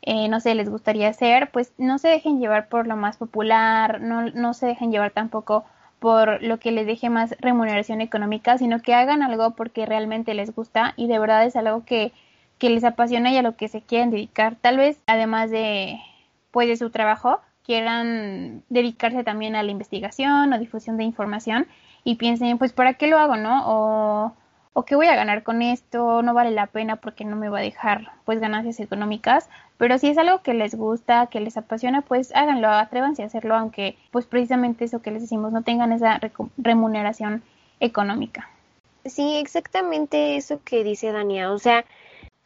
eh, 0.01 0.27
no 0.29 0.39
sé, 0.39 0.55
les 0.55 0.69
gustaría 0.69 1.09
hacer, 1.09 1.51
pues 1.51 1.73
no 1.77 1.97
se 1.97 2.09
dejen 2.09 2.39
llevar 2.39 2.67
por 2.67 2.87
lo 2.87 2.95
más 2.95 3.17
popular, 3.17 4.01
no, 4.01 4.29
no 4.31 4.53
se 4.53 4.65
dejen 4.65 4.91
llevar 4.91 5.11
tampoco 5.11 5.65
por 5.99 6.43
lo 6.43 6.59
que 6.59 6.71
les 6.71 6.85
deje 6.85 7.09
más 7.09 7.35
remuneración 7.39 8.01
económica, 8.01 8.57
sino 8.57 8.81
que 8.81 8.93
hagan 8.93 9.21
algo 9.21 9.51
porque 9.51 9.85
realmente 9.85 10.33
les 10.33 10.53
gusta 10.53 10.93
y 10.97 11.07
de 11.07 11.19
verdad 11.19 11.45
es 11.45 11.55
algo 11.55 11.85
que, 11.85 12.11
que 12.57 12.69
les 12.69 12.83
apasiona 12.83 13.31
y 13.31 13.37
a 13.37 13.41
lo 13.41 13.55
que 13.55 13.69
se 13.69 13.81
quieren 13.81 14.11
dedicar. 14.11 14.55
Tal 14.59 14.77
vez, 14.77 14.99
además 15.07 15.49
de, 15.49 15.99
pues, 16.51 16.67
de 16.67 16.75
su 16.75 16.89
trabajo, 16.89 17.39
quieran 17.65 18.63
dedicarse 18.69 19.23
también 19.23 19.55
a 19.55 19.63
la 19.63 19.71
investigación 19.71 20.51
o 20.51 20.59
difusión 20.59 20.97
de 20.97 21.05
información 21.05 21.67
y 22.03 22.15
piensen, 22.15 22.57
pues, 22.57 22.73
¿para 22.73 22.95
qué 22.95 23.07
lo 23.07 23.17
hago, 23.17 23.35
no? 23.37 23.63
O, 23.65 24.33
o 24.73 24.85
qué 24.85 24.95
voy 24.95 25.07
a 25.07 25.15
ganar 25.15 25.43
con 25.43 25.61
esto, 25.61 26.21
no 26.23 26.33
vale 26.33 26.51
la 26.51 26.67
pena 26.67 26.95
porque 26.95 27.25
no 27.25 27.35
me 27.35 27.49
va 27.49 27.59
a 27.59 27.61
dejar 27.61 28.11
pues 28.25 28.39
ganancias 28.39 28.79
económicas, 28.79 29.47
pero 29.77 29.97
si 29.97 30.09
es 30.09 30.17
algo 30.17 30.41
que 30.41 30.53
les 30.53 30.75
gusta, 30.75 31.27
que 31.27 31.39
les 31.39 31.57
apasiona, 31.57 32.01
pues 32.01 32.35
háganlo, 32.35 32.69
atrévanse 32.69 33.21
a 33.23 33.27
hacerlo, 33.27 33.55
aunque 33.55 33.97
pues 34.11 34.25
precisamente 34.25 34.85
eso 34.85 35.01
que 35.01 35.11
les 35.11 35.21
decimos 35.21 35.51
no 35.51 35.61
tengan 35.61 35.91
esa 35.91 36.19
remuneración 36.57 37.43
económica. 37.79 38.49
Sí, 39.05 39.35
exactamente 39.37 40.37
eso 40.37 40.61
que 40.63 40.83
dice 40.83 41.11
Dania, 41.11 41.51
o 41.51 41.59
sea, 41.59 41.85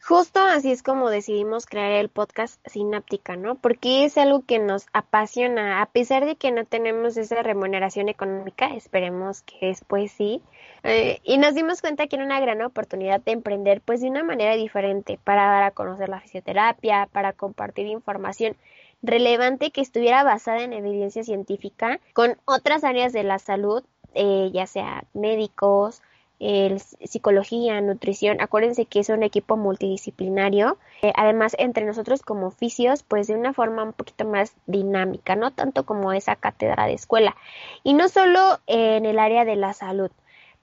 Justo 0.00 0.40
así 0.40 0.70
es 0.70 0.82
como 0.82 1.10
decidimos 1.10 1.66
crear 1.66 1.92
el 1.92 2.08
podcast 2.08 2.60
Sináptica, 2.66 3.36
¿no? 3.36 3.56
Porque 3.56 4.04
es 4.04 4.16
algo 4.16 4.42
que 4.46 4.58
nos 4.58 4.86
apasiona, 4.92 5.82
a 5.82 5.86
pesar 5.86 6.24
de 6.24 6.36
que 6.36 6.50
no 6.50 6.64
tenemos 6.64 7.16
esa 7.16 7.42
remuneración 7.42 8.08
económica, 8.08 8.68
esperemos 8.74 9.42
que 9.42 9.66
después 9.66 10.12
sí. 10.12 10.40
Eh, 10.84 11.20
y 11.24 11.36
nos 11.38 11.54
dimos 11.54 11.82
cuenta 11.82 12.06
que 12.06 12.16
era 12.16 12.24
una 12.24 12.40
gran 12.40 12.62
oportunidad 12.62 13.20
de 13.20 13.32
emprender, 13.32 13.82
pues 13.82 14.00
de 14.00 14.08
una 14.08 14.22
manera 14.24 14.54
diferente, 14.54 15.18
para 15.22 15.44
dar 15.44 15.62
a 15.64 15.70
conocer 15.72 16.08
la 16.08 16.20
fisioterapia, 16.20 17.08
para 17.12 17.32
compartir 17.32 17.86
información 17.86 18.56
relevante 19.02 19.70
que 19.70 19.80
estuviera 19.80 20.24
basada 20.24 20.62
en 20.62 20.72
evidencia 20.72 21.22
científica 21.22 22.00
con 22.14 22.36
otras 22.46 22.84
áreas 22.84 23.12
de 23.12 23.24
la 23.24 23.38
salud, 23.38 23.84
eh, 24.14 24.50
ya 24.52 24.66
sea 24.66 25.04
médicos, 25.12 26.02
el, 26.40 26.80
psicología, 26.80 27.80
nutrición. 27.80 28.40
Acuérdense 28.40 28.86
que 28.86 29.00
es 29.00 29.08
un 29.08 29.22
equipo 29.22 29.56
multidisciplinario. 29.56 30.78
Eh, 31.02 31.12
además, 31.16 31.54
entre 31.58 31.84
nosotros 31.84 32.22
como 32.22 32.46
oficios, 32.46 33.02
pues 33.02 33.26
de 33.26 33.34
una 33.34 33.52
forma 33.52 33.82
un 33.82 33.92
poquito 33.92 34.24
más 34.24 34.54
dinámica, 34.66 35.36
no 35.36 35.52
tanto 35.52 35.84
como 35.84 36.12
esa 36.12 36.36
cátedra 36.36 36.86
de 36.86 36.94
escuela. 36.94 37.36
Y 37.82 37.94
no 37.94 38.08
solo 38.08 38.58
en 38.66 39.06
el 39.06 39.18
área 39.18 39.44
de 39.44 39.56
la 39.56 39.72
salud, 39.72 40.10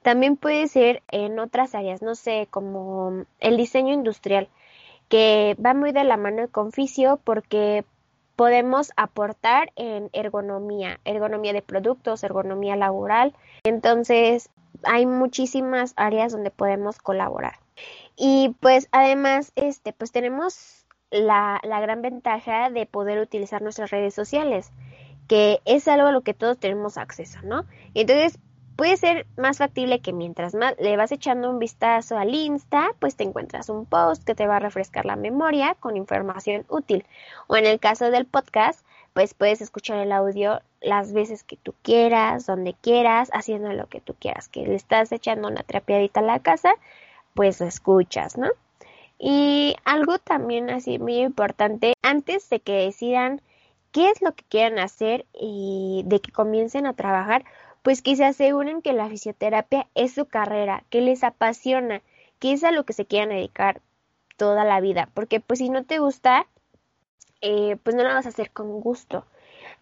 también 0.02 0.36
puede 0.36 0.68
ser 0.68 1.02
en 1.10 1.38
otras 1.38 1.74
áreas, 1.74 2.00
no 2.00 2.14
sé, 2.14 2.46
como 2.50 3.24
el 3.40 3.56
diseño 3.56 3.92
industrial, 3.92 4.48
que 5.08 5.56
va 5.64 5.74
muy 5.74 5.92
de 5.92 6.04
la 6.04 6.16
mano 6.16 6.48
con 6.48 6.72
fisio 6.72 7.20
porque 7.24 7.84
podemos 8.36 8.92
aportar 8.96 9.72
en 9.76 10.10
ergonomía, 10.12 11.00
ergonomía 11.04 11.52
de 11.52 11.62
productos, 11.62 12.22
ergonomía 12.22 12.76
laboral. 12.76 13.34
Entonces, 13.64 14.50
hay 14.84 15.06
muchísimas 15.06 15.92
áreas 15.96 16.32
donde 16.32 16.50
podemos 16.50 16.98
colaborar. 16.98 17.58
Y 18.16 18.54
pues 18.60 18.88
además, 18.92 19.52
este, 19.56 19.92
pues 19.92 20.12
tenemos 20.12 20.86
la, 21.10 21.60
la 21.62 21.80
gran 21.80 22.02
ventaja 22.02 22.70
de 22.70 22.86
poder 22.86 23.20
utilizar 23.20 23.62
nuestras 23.62 23.90
redes 23.90 24.14
sociales, 24.14 24.72
que 25.28 25.60
es 25.64 25.86
algo 25.88 26.08
a 26.08 26.12
lo 26.12 26.22
que 26.22 26.34
todos 26.34 26.58
tenemos 26.58 26.98
acceso, 26.98 27.40
¿no? 27.42 27.64
Entonces, 27.94 28.38
puede 28.76 28.96
ser 28.98 29.26
más 29.36 29.58
factible 29.58 30.00
que 30.00 30.12
mientras 30.12 30.54
más 30.54 30.74
le 30.78 30.96
vas 30.96 31.10
echando 31.10 31.50
un 31.50 31.58
vistazo 31.58 32.18
al 32.18 32.34
Insta, 32.34 32.90
pues 33.00 33.16
te 33.16 33.24
encuentras 33.24 33.70
un 33.70 33.86
post 33.86 34.22
que 34.24 34.34
te 34.34 34.46
va 34.46 34.56
a 34.56 34.60
refrescar 34.60 35.06
la 35.06 35.16
memoria 35.16 35.74
con 35.80 35.96
información 35.96 36.66
útil. 36.68 37.04
O 37.46 37.56
en 37.56 37.66
el 37.66 37.80
caso 37.80 38.10
del 38.10 38.26
podcast, 38.26 38.86
pues 39.16 39.32
puedes 39.32 39.62
escuchar 39.62 39.96
el 40.00 40.12
audio 40.12 40.60
las 40.82 41.14
veces 41.14 41.42
que 41.42 41.56
tú 41.56 41.74
quieras, 41.80 42.44
donde 42.44 42.74
quieras, 42.74 43.30
haciendo 43.32 43.72
lo 43.72 43.86
que 43.86 44.02
tú 44.02 44.14
quieras. 44.20 44.46
Que 44.50 44.66
le 44.66 44.74
estás 44.74 45.10
echando 45.10 45.48
una 45.48 45.62
trapeadita 45.62 46.20
a 46.20 46.22
la 46.22 46.40
casa, 46.40 46.74
pues 47.32 47.58
lo 47.58 47.66
escuchas, 47.66 48.36
¿no? 48.36 48.48
Y 49.18 49.74
algo 49.86 50.18
también 50.18 50.68
así 50.68 50.98
muy 50.98 51.16
importante, 51.20 51.94
antes 52.02 52.50
de 52.50 52.60
que 52.60 52.72
decidan 52.72 53.40
qué 53.90 54.10
es 54.10 54.20
lo 54.20 54.34
que 54.34 54.44
quieran 54.50 54.78
hacer 54.78 55.24
y 55.32 56.02
de 56.04 56.20
que 56.20 56.30
comiencen 56.30 56.84
a 56.84 56.92
trabajar, 56.92 57.46
pues 57.80 58.02
que 58.02 58.16
se 58.16 58.24
aseguren 58.26 58.82
que 58.82 58.92
la 58.92 59.08
fisioterapia 59.08 59.88
es 59.94 60.12
su 60.12 60.26
carrera, 60.26 60.84
que 60.90 61.00
les 61.00 61.24
apasiona, 61.24 62.02
que 62.38 62.52
es 62.52 62.64
a 62.64 62.70
lo 62.70 62.84
que 62.84 62.92
se 62.92 63.06
quieran 63.06 63.30
dedicar 63.30 63.80
toda 64.36 64.64
la 64.64 64.78
vida, 64.82 65.08
porque 65.14 65.40
pues 65.40 65.60
si 65.60 65.70
no 65.70 65.84
te 65.84 66.00
gusta, 66.00 66.46
eh, 67.40 67.76
pues 67.82 67.96
no 67.96 68.02
lo 68.02 68.14
vas 68.14 68.26
a 68.26 68.30
hacer 68.30 68.50
con 68.50 68.80
gusto. 68.80 69.24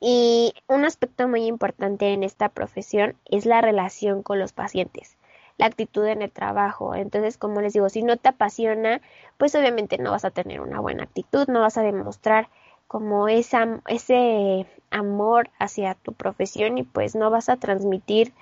Y 0.01 0.55
un 0.69 0.85
aspecto 0.85 1.29
muy 1.29 1.47
importante 1.47 2.13
en 2.13 2.23
esta 2.23 2.49
profesión 2.49 3.17
es 3.27 3.47
la 3.47 3.61
relación 3.61 4.23
con 4.23 4.39
los 4.39 4.53
pacientes, 4.53 5.17
la 5.57 5.67
actitud 5.67 6.07
en 6.07 6.23
el 6.23 6.31
trabajo. 6.31 6.95
Entonces, 6.95 7.39
como 7.39 7.61
les 7.61 7.73
digo, 7.73 7.89
si 7.89 8.03
no 8.03 8.17
te 8.17 8.29
apasiona, 8.29 9.01
pues 9.39 9.55
obviamente 9.55 9.99
no 9.99 10.11
vas 10.11 10.25
a 10.25 10.31
tener 10.31 10.61
una 10.61 10.81
buena 10.81 11.05
actitud, 11.05 11.47
no 11.49 11.61
vas 11.61 11.79
a 11.79 11.83
demostrar 11.83 12.49
como 12.87 13.29
esa, 13.29 13.81
ese 13.89 14.67
amor 14.91 15.51
hacia 15.59 15.95
tu 15.95 16.13
profesión 16.13 16.79
y 16.79 16.83
pues 16.83 17.15
no 17.15 17.31
vas 17.31 17.49
a 17.49 17.57
transmitir 17.57 18.33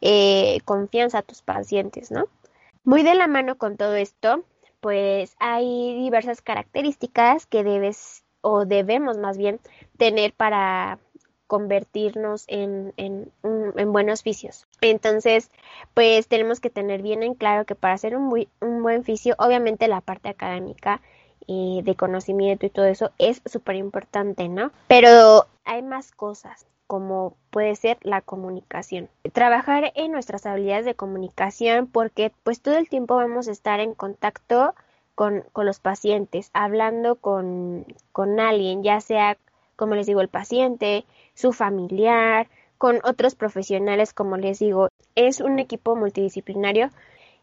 eh, 0.00 0.58
confianza 0.64 1.18
a 1.18 1.22
tus 1.22 1.42
pacientes, 1.42 2.10
¿no? 2.10 2.24
Muy 2.84 3.04
de 3.04 3.14
la 3.14 3.28
mano 3.28 3.56
con 3.56 3.76
todo 3.76 3.94
esto, 3.94 4.42
pues 4.80 5.36
hay 5.38 5.94
diversas 5.94 6.42
características 6.42 7.46
que 7.46 7.62
debes 7.62 8.21
o 8.42 8.66
debemos 8.66 9.18
más 9.18 9.38
bien 9.38 9.58
tener 9.96 10.32
para 10.34 10.98
convertirnos 11.46 12.44
en, 12.48 12.94
en, 12.96 13.30
en, 13.42 13.92
buenos 13.92 14.22
vicios. 14.22 14.66
Entonces, 14.80 15.50
pues 15.92 16.26
tenemos 16.26 16.60
que 16.60 16.70
tener 16.70 17.02
bien 17.02 17.22
en 17.22 17.34
claro 17.34 17.66
que 17.66 17.74
para 17.74 17.94
hacer 17.94 18.16
un, 18.16 18.46
un 18.60 18.82
buen 18.82 19.02
vicio, 19.02 19.34
obviamente 19.38 19.86
la 19.86 20.00
parte 20.00 20.30
académica 20.30 21.02
y 21.46 21.82
de 21.82 21.94
conocimiento 21.94 22.64
y 22.64 22.70
todo 22.70 22.86
eso 22.86 23.10
es 23.18 23.42
súper 23.44 23.76
importante, 23.76 24.48
¿no? 24.48 24.72
Pero 24.88 25.46
hay 25.64 25.82
más 25.82 26.12
cosas 26.12 26.66
como 26.86 27.36
puede 27.50 27.74
ser 27.74 27.98
la 28.02 28.20
comunicación. 28.20 29.08
Trabajar 29.32 29.92
en 29.94 30.12
nuestras 30.12 30.44
habilidades 30.46 30.84
de 30.84 30.94
comunicación 30.94 31.86
porque 31.86 32.32
pues 32.42 32.60
todo 32.60 32.76
el 32.76 32.88
tiempo 32.88 33.16
vamos 33.16 33.48
a 33.48 33.52
estar 33.52 33.80
en 33.80 33.94
contacto 33.94 34.74
con, 35.14 35.44
con 35.52 35.66
los 35.66 35.80
pacientes, 35.80 36.50
hablando 36.52 37.16
con, 37.16 37.86
con 38.12 38.40
alguien, 38.40 38.82
ya 38.82 39.00
sea, 39.00 39.38
como 39.76 39.94
les 39.94 40.06
digo, 40.06 40.20
el 40.20 40.28
paciente, 40.28 41.04
su 41.34 41.52
familiar, 41.52 42.48
con 42.78 42.98
otros 43.04 43.34
profesionales, 43.34 44.12
como 44.12 44.36
les 44.36 44.58
digo, 44.58 44.88
es 45.14 45.40
un 45.40 45.58
equipo 45.58 45.94
multidisciplinario. 45.96 46.90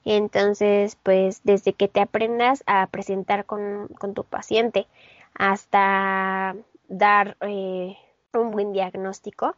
Entonces, 0.05 0.97
pues 1.01 1.41
desde 1.43 1.73
que 1.73 1.87
te 1.87 2.01
aprendas 2.01 2.63
a 2.65 2.87
presentar 2.87 3.45
con, 3.45 3.87
con 3.99 4.13
tu 4.13 4.23
paciente 4.23 4.87
hasta 5.33 6.55
dar 6.87 7.37
eh, 7.41 7.97
un 8.33 8.51
buen 8.51 8.73
diagnóstico, 8.73 9.55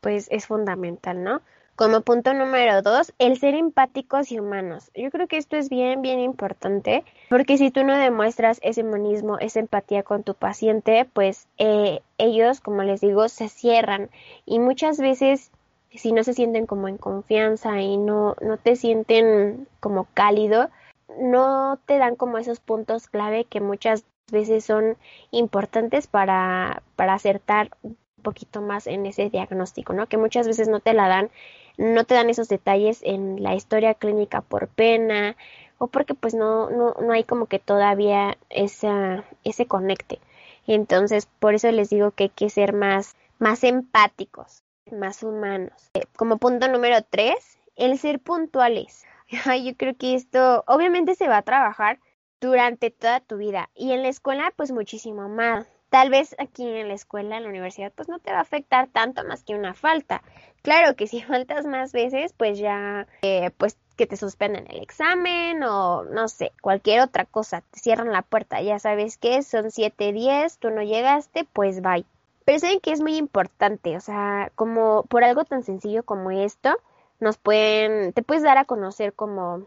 pues 0.00 0.28
es 0.30 0.46
fundamental, 0.46 1.22
¿no? 1.22 1.40
Como 1.74 2.02
punto 2.02 2.34
número 2.34 2.82
dos, 2.82 3.14
el 3.18 3.38
ser 3.38 3.54
empáticos 3.54 4.30
y 4.30 4.38
humanos. 4.38 4.90
Yo 4.94 5.10
creo 5.10 5.26
que 5.26 5.38
esto 5.38 5.56
es 5.56 5.70
bien, 5.70 6.02
bien 6.02 6.20
importante, 6.20 7.02
porque 7.30 7.56
si 7.56 7.70
tú 7.70 7.82
no 7.82 7.96
demuestras 7.96 8.58
ese 8.62 8.82
humanismo, 8.82 9.38
esa 9.38 9.60
empatía 9.60 10.02
con 10.02 10.22
tu 10.22 10.34
paciente, 10.34 11.08
pues 11.12 11.48
eh, 11.56 12.00
ellos, 12.18 12.60
como 12.60 12.82
les 12.82 13.00
digo, 13.00 13.28
se 13.28 13.48
cierran 13.48 14.10
y 14.44 14.58
muchas 14.58 14.98
veces 14.98 15.50
si 15.94 16.12
no 16.12 16.24
se 16.24 16.34
sienten 16.34 16.66
como 16.66 16.88
en 16.88 16.98
confianza 16.98 17.80
y 17.80 17.96
no, 17.96 18.36
no 18.40 18.58
te 18.58 18.76
sienten 18.76 19.66
como 19.80 20.06
cálido, 20.14 20.70
no 21.18 21.78
te 21.86 21.98
dan 21.98 22.16
como 22.16 22.38
esos 22.38 22.60
puntos 22.60 23.08
clave 23.08 23.44
que 23.44 23.60
muchas 23.60 24.04
veces 24.30 24.64
son 24.64 24.96
importantes 25.30 26.06
para, 26.06 26.82
para 26.96 27.14
acertar 27.14 27.70
un 27.82 27.96
poquito 28.22 28.62
más 28.62 28.86
en 28.86 29.04
ese 29.06 29.28
diagnóstico, 29.30 29.92
¿no? 29.92 30.06
Que 30.06 30.16
muchas 30.16 30.46
veces 30.46 30.68
no 30.68 30.80
te 30.80 30.94
la 30.94 31.08
dan 31.08 31.30
no 31.76 32.04
te 32.04 32.14
dan 32.14 32.30
esos 32.30 32.48
detalles 32.48 33.00
en 33.02 33.42
la 33.42 33.54
historia 33.54 33.94
clínica 33.94 34.40
por 34.40 34.68
pena 34.68 35.36
o 35.78 35.88
porque 35.88 36.14
pues 36.14 36.34
no, 36.34 36.70
no, 36.70 36.94
no 37.00 37.12
hay 37.12 37.24
como 37.24 37.46
que 37.46 37.58
todavía 37.58 38.38
esa, 38.50 39.24
ese 39.44 39.66
conecte. 39.66 40.20
Entonces, 40.66 41.26
por 41.40 41.54
eso 41.54 41.70
les 41.72 41.90
digo 41.90 42.12
que 42.12 42.24
hay 42.24 42.30
que 42.30 42.50
ser 42.50 42.72
más, 42.72 43.16
más 43.38 43.64
empáticos, 43.64 44.62
más 44.90 45.22
humanos. 45.22 45.90
Eh, 45.94 46.04
como 46.16 46.38
punto 46.38 46.68
número 46.68 47.02
tres, 47.02 47.58
el 47.76 47.98
ser 47.98 48.20
puntuales. 48.20 49.04
Yo 49.64 49.76
creo 49.76 49.96
que 49.96 50.14
esto 50.14 50.62
obviamente 50.66 51.14
se 51.14 51.28
va 51.28 51.38
a 51.38 51.42
trabajar 51.42 51.98
durante 52.40 52.90
toda 52.90 53.20
tu 53.20 53.36
vida 53.36 53.70
y 53.74 53.92
en 53.92 54.02
la 54.02 54.08
escuela 54.08 54.52
pues 54.56 54.72
muchísimo 54.72 55.28
más. 55.28 55.66
Tal 55.88 56.10
vez 56.10 56.34
aquí 56.38 56.66
en 56.66 56.88
la 56.88 56.94
escuela, 56.94 57.36
en 57.36 57.42
la 57.42 57.50
universidad, 57.50 57.92
pues 57.94 58.08
no 58.08 58.18
te 58.18 58.32
va 58.32 58.38
a 58.38 58.42
afectar 58.42 58.88
tanto 58.88 59.24
más 59.24 59.44
que 59.44 59.54
una 59.54 59.74
falta. 59.74 60.22
Claro 60.62 60.94
que 60.96 61.06
si 61.06 61.22
faltas 61.22 61.66
más 61.66 61.92
veces, 61.92 62.32
pues 62.32 62.58
ya, 62.58 63.06
eh, 63.22 63.50
pues 63.58 63.76
que 63.96 64.06
te 64.06 64.16
suspenden 64.16 64.66
el 64.70 64.80
examen 64.82 65.62
o 65.64 66.04
no 66.04 66.28
sé, 66.28 66.52
cualquier 66.60 67.00
otra 67.02 67.24
cosa, 67.24 67.62
te 67.70 67.80
cierran 67.80 68.12
la 68.12 68.22
puerta, 68.22 68.62
ya 68.62 68.78
sabes 68.78 69.18
que 69.18 69.42
son 69.42 69.70
7 69.70 70.12
10, 70.12 70.58
tú 70.58 70.70
no 70.70 70.82
llegaste, 70.82 71.46
pues 71.52 71.82
bye. 71.82 72.06
Pero 72.44 72.58
saben 72.58 72.80
que 72.80 72.92
es 72.92 73.00
muy 73.00 73.16
importante, 73.16 73.96
o 73.96 74.00
sea, 74.00 74.50
como 74.54 75.04
por 75.04 75.24
algo 75.24 75.44
tan 75.44 75.62
sencillo 75.62 76.02
como 76.04 76.30
esto, 76.30 76.76
nos 77.20 77.36
pueden, 77.38 78.12
te 78.12 78.22
puedes 78.22 78.42
dar 78.42 78.58
a 78.58 78.64
conocer 78.64 79.12
como, 79.12 79.66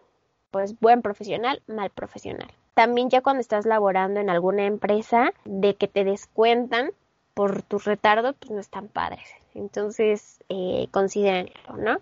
pues, 0.51 0.77
buen 0.79 1.01
profesional, 1.01 1.61
mal 1.67 1.89
profesional 1.89 2.51
también 2.75 3.09
ya 3.09 3.21
cuando 3.21 3.39
estás 3.39 3.65
laborando 3.65 4.19
en 4.19 4.29
alguna 4.29 4.65
empresa, 4.65 5.33
de 5.45 5.75
que 5.75 5.87
te 5.87 6.03
descuentan 6.03 6.91
por 7.35 7.61
tu 7.61 7.77
retardo, 7.77 8.33
pues 8.33 8.49
no 8.49 8.59
están 8.59 8.87
padres. 8.87 9.29
Entonces, 9.53 10.39
eh, 10.49 10.87
considérenlo, 10.89 11.77
¿no? 11.77 11.99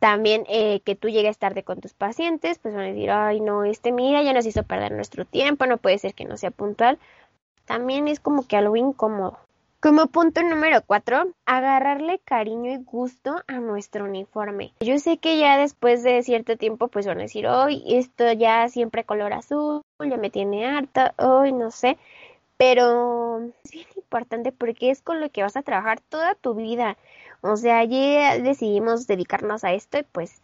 También 0.00 0.44
eh, 0.48 0.80
que 0.80 0.96
tú 0.96 1.08
llegues 1.08 1.38
tarde 1.38 1.62
con 1.62 1.80
tus 1.80 1.94
pacientes, 1.94 2.58
pues 2.58 2.74
van 2.74 2.84
a 2.84 2.88
decir, 2.88 3.10
ay 3.10 3.40
no, 3.40 3.64
este 3.64 3.92
mira, 3.92 4.22
ya 4.22 4.32
nos 4.32 4.44
hizo 4.44 4.62
perder 4.64 4.92
nuestro 4.92 5.24
tiempo, 5.24 5.66
no 5.66 5.78
puede 5.78 5.98
ser 5.98 6.14
que 6.14 6.24
no 6.24 6.36
sea 6.36 6.50
puntual. 6.50 6.98
También 7.64 8.08
es 8.08 8.20
como 8.20 8.46
que 8.46 8.56
algo 8.56 8.76
incómodo. 8.76 9.38
Como 9.80 10.06
punto 10.06 10.42
número 10.42 10.80
cuatro, 10.86 11.32
agarrarle 11.44 12.18
cariño 12.18 12.72
y 12.72 12.82
gusto 12.82 13.36
a 13.46 13.60
nuestro 13.60 14.04
uniforme. 14.06 14.72
Yo 14.80 14.98
sé 14.98 15.18
que 15.18 15.38
ya 15.38 15.58
después 15.58 16.02
de 16.02 16.22
cierto 16.22 16.56
tiempo 16.56 16.88
pues 16.88 17.06
van 17.06 17.18
a 17.18 17.22
decir, 17.22 17.46
hoy 17.46 17.82
esto 17.86 18.32
ya 18.32 18.66
siempre 18.70 19.04
color 19.04 19.34
azul, 19.34 19.82
ya 20.00 20.16
me 20.16 20.30
tiene 20.30 20.66
harta, 20.66 21.12
hoy 21.18 21.52
no 21.52 21.70
sé, 21.70 21.98
pero 22.56 23.50
es 23.64 23.70
bien 23.70 23.86
importante 23.96 24.52
porque 24.52 24.90
es 24.90 25.02
con 25.02 25.20
lo 25.20 25.30
que 25.30 25.42
vas 25.42 25.56
a 25.56 25.62
trabajar 25.62 26.00
toda 26.00 26.34
tu 26.34 26.54
vida. 26.54 26.96
O 27.40 27.56
sea, 27.56 27.84
ya 27.84 28.38
decidimos 28.38 29.06
dedicarnos 29.06 29.64
a 29.64 29.72
esto 29.72 29.98
y 29.98 30.02
pues 30.04 30.40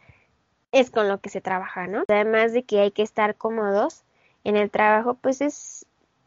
es 0.73 0.91
con 0.91 1.09
lo 1.09 1.19
que 1.21 1.31
se 1.31 1.41
trabaja, 1.41 1.87
¿no? 1.87 2.05
Además 2.09 2.53
de 2.53 2.63
que 2.63 2.81
hay 2.81 2.91
que 2.91 3.03
estar 3.03 3.37
cómodos 3.37 4.03
en 4.45 4.57
el 4.57 4.71
trabajo, 4.71 5.15
pues 5.15 5.41
es, 5.41 5.87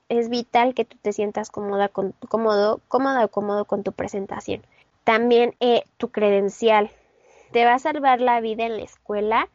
es 0.10 0.30
vital 0.30 0.74
que 0.74 0.86
tú 0.86 0.98
te 1.02 1.14
sientas 1.14 1.50
cómoda 1.50 1.90
con, 1.90 2.14
cómodo, 2.30 2.82
cómoda 2.88 3.26
o 3.26 3.28
cómodo 3.30 3.66
con 3.66 3.84
tu 3.84 3.92
presentación. 3.92 4.62
También 5.04 5.56
eh, 5.60 5.84
tu 5.98 6.10
credencial. 6.10 6.92
Te 7.52 7.66
va 7.66 7.76
a 7.76 7.80
salvar 7.80 8.20
la 8.20 8.42
vida 8.42 8.66
en 8.66 8.78
la 8.78 8.84
escuela 8.84 9.50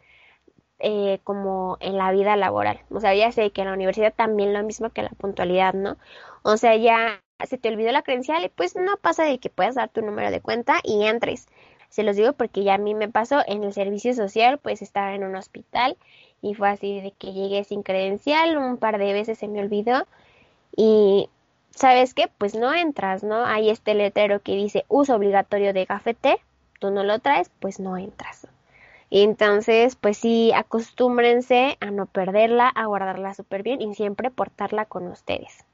eh, 0.79 1.21
como 1.25 1.77
en 1.81 1.97
la 1.99 2.13
vida 2.13 2.37
laboral. 2.37 2.81
O 2.91 3.01
sea, 3.01 3.15
ya 3.15 3.33
sé 3.33 3.51
que 3.51 3.63
en 3.63 3.69
la 3.69 3.75
universidad 3.75 4.15
también 4.15 4.53
lo 4.53 4.63
mismo 4.63 4.91
que 4.91 5.03
la 5.03 5.11
puntualidad, 5.11 5.75
¿no? 5.75 5.97
O 6.43 6.57
sea, 6.57 6.77
ya 6.77 7.23
se 7.47 7.59
te 7.59 7.69
olvidó 7.69 7.93
la 7.93 8.03
credencial 8.03 8.45
y 8.45 8.49
pues 8.49 8.77
no 8.77 8.97
pasa 8.97 9.25
de 9.25 9.39
que 9.39 9.51
puedas 9.51 9.75
dar 9.77 9.89
tu 9.89 10.03
número 10.03 10.31
de 10.31 10.41
cuenta 10.41 10.81
y 10.83 11.05
entres. 11.05 11.49
Se 11.89 12.03
los 12.03 12.17
digo 12.17 12.33
porque 12.35 12.65
ya 12.65 12.75
a 12.75 12.79
mí 12.79 12.95
me 12.95 13.09
pasó 13.09 13.43
en 13.47 13.65
el 13.65 13.73
servicio 13.73 14.15
social, 14.15 14.59
pues 14.59 14.83
estaba 14.83 15.15
en 15.15 15.25
un 15.25 15.37
hospital 15.37 15.97
y 16.43 16.55
fue 16.55 16.69
así 16.69 17.01
de 17.01 17.13
que 17.13 17.33
llegué 17.33 17.65
sin 17.65 17.83
credencial, 17.83 18.57
un 18.57 18.77
par 18.77 18.99
de 18.99 19.13
veces 19.13 19.39
se 19.39 19.49
me 19.49 19.61
olvidó 19.61 20.07
y 20.77 21.31
¿sabes 21.71 22.15
qué? 22.15 22.29
Pues 22.39 22.55
no 22.55 22.75
entras, 22.75 23.25
¿no? 23.25 23.45
Hay 23.45 23.71
este 23.71 23.95
letrero 23.95 24.43
que 24.43 24.53
dice 24.53 24.85
uso 24.89 25.15
obligatorio 25.15 25.73
de 25.73 25.85
gafete, 25.87 26.39
tú 26.81 26.91
no 26.91 27.05
lo 27.05 27.19
traes, 27.21 27.51
pues 27.61 27.81
no 27.81 27.97
entras. 27.97 28.47
Entonces, 29.11 29.97
pues 29.97 30.19
sí, 30.19 30.53
acostúmbrense 30.55 31.79
a 31.81 31.91
no 31.91 32.07
perderla, 32.07 32.69
a 32.69 32.87
guardarla 32.87 33.35
súper 33.35 33.63
bien 33.63 33.81
y 33.81 33.95
siempre 33.95 34.31
portarla 34.31 34.85
con 34.85 35.07
ustedes. 35.09 35.65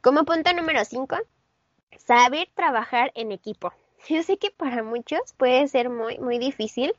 Como 0.00 0.24
punto 0.24 0.52
número 0.54 0.84
5, 0.84 1.16
saber 1.98 2.48
trabajar 2.54 3.12
en 3.14 3.32
equipo. 3.32 3.72
Yo 4.08 4.22
sé 4.22 4.38
que 4.38 4.50
para 4.50 4.82
muchos 4.82 5.20
puede 5.36 5.68
ser 5.68 5.90
muy, 5.90 6.18
muy 6.18 6.38
difícil 6.38 6.94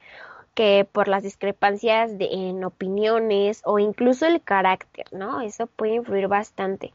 que 0.53 0.85
por 0.91 1.07
las 1.07 1.23
discrepancias 1.23 2.11
en 2.19 2.63
opiniones 2.63 3.61
o 3.63 3.79
incluso 3.79 4.25
el 4.25 4.41
carácter, 4.41 5.05
¿no? 5.11 5.41
Eso 5.41 5.67
puede 5.67 5.95
influir 5.95 6.27
bastante. 6.27 6.93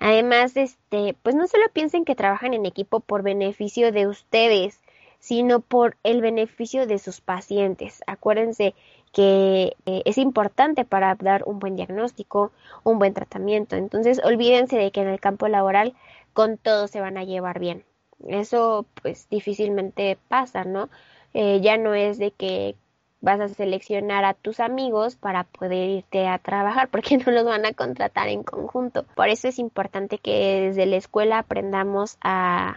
Además, 0.00 0.56
este, 0.56 1.16
pues 1.22 1.34
no 1.34 1.46
solo 1.46 1.64
piensen 1.72 2.04
que 2.04 2.16
trabajan 2.16 2.52
en 2.52 2.66
equipo 2.66 3.00
por 3.00 3.22
beneficio 3.22 3.92
de 3.92 4.08
ustedes, 4.08 4.80
sino 5.18 5.60
por 5.60 5.96
el 6.02 6.20
beneficio 6.20 6.86
de 6.86 6.98
sus 6.98 7.20
pacientes. 7.20 8.02
Acuérdense 8.06 8.74
que 9.12 9.76
eh, 9.86 10.02
es 10.04 10.18
importante 10.18 10.84
para 10.84 11.14
dar 11.14 11.44
un 11.46 11.58
buen 11.58 11.76
diagnóstico, 11.76 12.52
un 12.84 12.98
buen 12.98 13.14
tratamiento. 13.14 13.76
Entonces, 13.76 14.20
olvídense 14.22 14.76
de 14.76 14.90
que 14.90 15.00
en 15.00 15.08
el 15.08 15.20
campo 15.20 15.48
laboral 15.48 15.94
con 16.32 16.58
todo 16.58 16.86
se 16.86 17.00
van 17.00 17.16
a 17.16 17.24
llevar 17.24 17.58
bien. 17.58 17.84
Eso 18.26 18.86
pues 19.02 19.28
difícilmente 19.30 20.18
pasa, 20.28 20.64
¿no? 20.64 20.88
Eh, 21.34 21.60
ya 21.62 21.76
no 21.76 21.94
es 21.94 22.18
de 22.18 22.30
que 22.30 22.76
vas 23.20 23.40
a 23.40 23.48
seleccionar 23.48 24.24
a 24.24 24.34
tus 24.34 24.60
amigos 24.60 25.16
para 25.16 25.44
poder 25.44 25.88
irte 25.88 26.28
a 26.28 26.38
trabajar 26.38 26.88
porque 26.88 27.18
no 27.26 27.32
los 27.32 27.44
van 27.44 27.66
a 27.66 27.72
contratar 27.72 28.28
en 28.28 28.42
conjunto. 28.42 29.04
Por 29.14 29.28
eso 29.28 29.48
es 29.48 29.58
importante 29.58 30.18
que 30.18 30.60
desde 30.66 30.86
la 30.86 30.96
escuela 30.96 31.38
aprendamos 31.38 32.18
a 32.20 32.76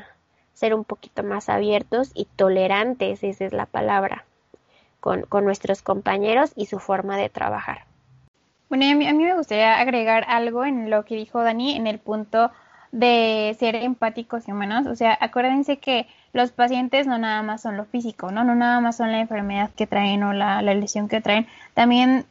ser 0.60 0.74
un 0.74 0.84
poquito 0.84 1.24
más 1.24 1.48
abiertos 1.48 2.12
y 2.14 2.26
tolerantes, 2.26 3.24
esa 3.24 3.46
es 3.46 3.54
la 3.54 3.66
palabra 3.66 4.26
con, 5.00 5.26
nuestros 5.46 5.82
compañeros 5.82 6.52
y 6.56 6.66
su 6.66 6.80
forma 6.80 7.16
de 7.16 7.30
trabajar. 7.30 7.86
Bueno, 8.68 8.86
a 8.86 8.94
mí, 8.94 9.08
a 9.08 9.14
mí 9.14 9.24
me 9.24 9.36
gustaría 9.36 9.80
agregar 9.80 10.26
algo 10.28 10.66
en 10.66 10.90
lo 10.90 11.06
que 11.06 11.16
dijo 11.16 11.42
Dani 11.42 11.78
en 11.78 11.88
el 11.88 11.98
punto 11.98 12.52
de 12.92 13.56
ser 13.58 13.76
empáticos 13.76 14.48
y 14.48 14.52
humanos. 14.52 14.86
O 14.88 14.96
sea, 14.98 15.18
acuérdense 15.22 15.78
que 15.78 16.08
los 16.34 16.52
pacientes 16.52 17.08
no 17.08 17.18
nada 17.18 17.42
más 17.42 17.62
son 17.62 17.78
lo 17.78 17.86
físico, 17.86 18.30
¿no? 18.32 18.44
No 18.44 18.54
nada 18.54 18.82
más 18.82 18.98
son 18.98 19.14
la 19.14 19.22
enfermedad 19.22 19.72
que 19.76 19.88
traen 19.88 20.24
o 20.24 20.34
la, 20.34 20.62
la 20.62 20.74
lesión 20.74 21.08
que 21.08 21.22
traen. 21.22 21.48
También 21.74 22.26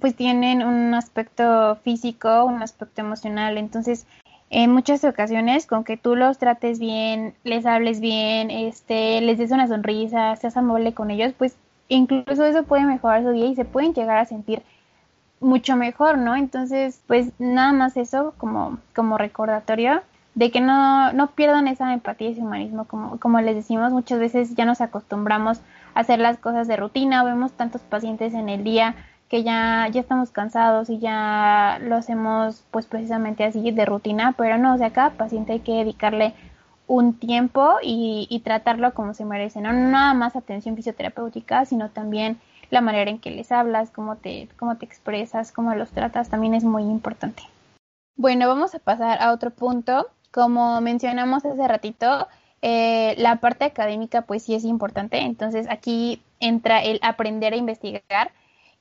pues 0.00 0.14
tienen 0.14 0.62
un 0.62 0.94
aspecto 0.94 1.76
físico, 1.82 2.44
un 2.44 2.62
aspecto 2.62 3.00
emocional. 3.00 3.58
Entonces, 3.58 4.06
en 4.56 4.70
muchas 4.70 5.02
ocasiones, 5.02 5.66
con 5.66 5.82
que 5.82 5.96
tú 5.96 6.14
los 6.14 6.38
trates 6.38 6.78
bien, 6.78 7.34
les 7.42 7.66
hables 7.66 7.98
bien, 7.98 8.52
este, 8.52 9.20
les 9.20 9.36
des 9.36 9.50
una 9.50 9.66
sonrisa, 9.66 10.36
seas 10.36 10.56
amable 10.56 10.94
con 10.94 11.10
ellos, 11.10 11.32
pues 11.36 11.56
incluso 11.88 12.44
eso 12.44 12.62
puede 12.62 12.84
mejorar 12.84 13.24
su 13.24 13.30
día 13.30 13.46
y 13.46 13.56
se 13.56 13.64
pueden 13.64 13.94
llegar 13.94 14.16
a 14.16 14.26
sentir 14.26 14.62
mucho 15.40 15.74
mejor, 15.74 16.18
¿no? 16.18 16.36
Entonces, 16.36 17.00
pues 17.08 17.32
nada 17.40 17.72
más 17.72 17.96
eso 17.96 18.32
como, 18.38 18.78
como 18.94 19.18
recordatorio 19.18 20.02
de 20.36 20.52
que 20.52 20.60
no, 20.60 21.12
no 21.12 21.32
pierdan 21.32 21.66
esa 21.66 21.92
empatía 21.92 22.28
y 22.28 22.32
ese 22.34 22.42
humanismo, 22.42 22.84
como, 22.84 23.18
como 23.18 23.40
les 23.40 23.56
decimos, 23.56 23.90
muchas 23.90 24.20
veces 24.20 24.54
ya 24.54 24.64
nos 24.64 24.80
acostumbramos 24.80 25.62
a 25.94 26.00
hacer 26.00 26.20
las 26.20 26.38
cosas 26.38 26.68
de 26.68 26.76
rutina, 26.76 27.24
vemos 27.24 27.54
tantos 27.54 27.82
pacientes 27.82 28.34
en 28.34 28.48
el 28.48 28.62
día 28.62 28.94
que 29.34 29.42
ya, 29.42 29.88
ya 29.90 30.00
estamos 30.00 30.30
cansados 30.30 30.88
y 30.90 31.00
ya 31.00 31.80
lo 31.82 31.96
hacemos 31.96 32.62
pues 32.70 32.86
precisamente 32.86 33.42
así 33.42 33.72
de 33.72 33.84
rutina, 33.84 34.32
pero 34.38 34.58
no, 34.58 34.76
o 34.76 34.78
sea, 34.78 34.92
cada 34.92 35.10
paciente 35.10 35.54
hay 35.54 35.58
que 35.58 35.72
dedicarle 35.72 36.34
un 36.86 37.18
tiempo 37.18 37.78
y, 37.82 38.40
tratarlo 38.44 38.94
como 38.94 39.12
se 39.12 39.24
merece, 39.24 39.60
¿no? 39.60 39.72
nada 39.72 40.14
más 40.14 40.36
atención 40.36 40.76
fisioterapéutica, 40.76 41.64
sino 41.64 41.90
también 41.90 42.38
la 42.70 42.80
manera 42.80 43.10
en 43.10 43.18
que 43.18 43.32
les 43.32 43.50
hablas, 43.50 43.90
cómo 43.90 44.14
te, 44.14 44.48
cómo 44.56 44.76
te 44.76 44.86
expresas, 44.86 45.50
cómo 45.50 45.74
los 45.74 45.90
tratas, 45.90 46.28
también 46.30 46.54
es 46.54 46.62
muy 46.62 46.84
importante. 46.84 47.42
Bueno, 48.14 48.46
vamos 48.46 48.76
a 48.76 48.78
pasar 48.78 49.20
a 49.20 49.32
otro 49.32 49.50
punto. 49.50 50.06
Como 50.30 50.80
mencionamos 50.80 51.44
hace 51.44 51.66
ratito, 51.66 52.28
eh, 52.62 53.16
la 53.18 53.40
parte 53.40 53.64
académica 53.64 54.22
pues 54.22 54.44
sí 54.44 54.54
es 54.54 54.62
importante, 54.62 55.18
entonces 55.22 55.66
aquí 55.68 56.22
entra 56.38 56.84
el 56.84 57.00
aprender 57.02 57.52
a 57.52 57.56
investigar, 57.56 58.30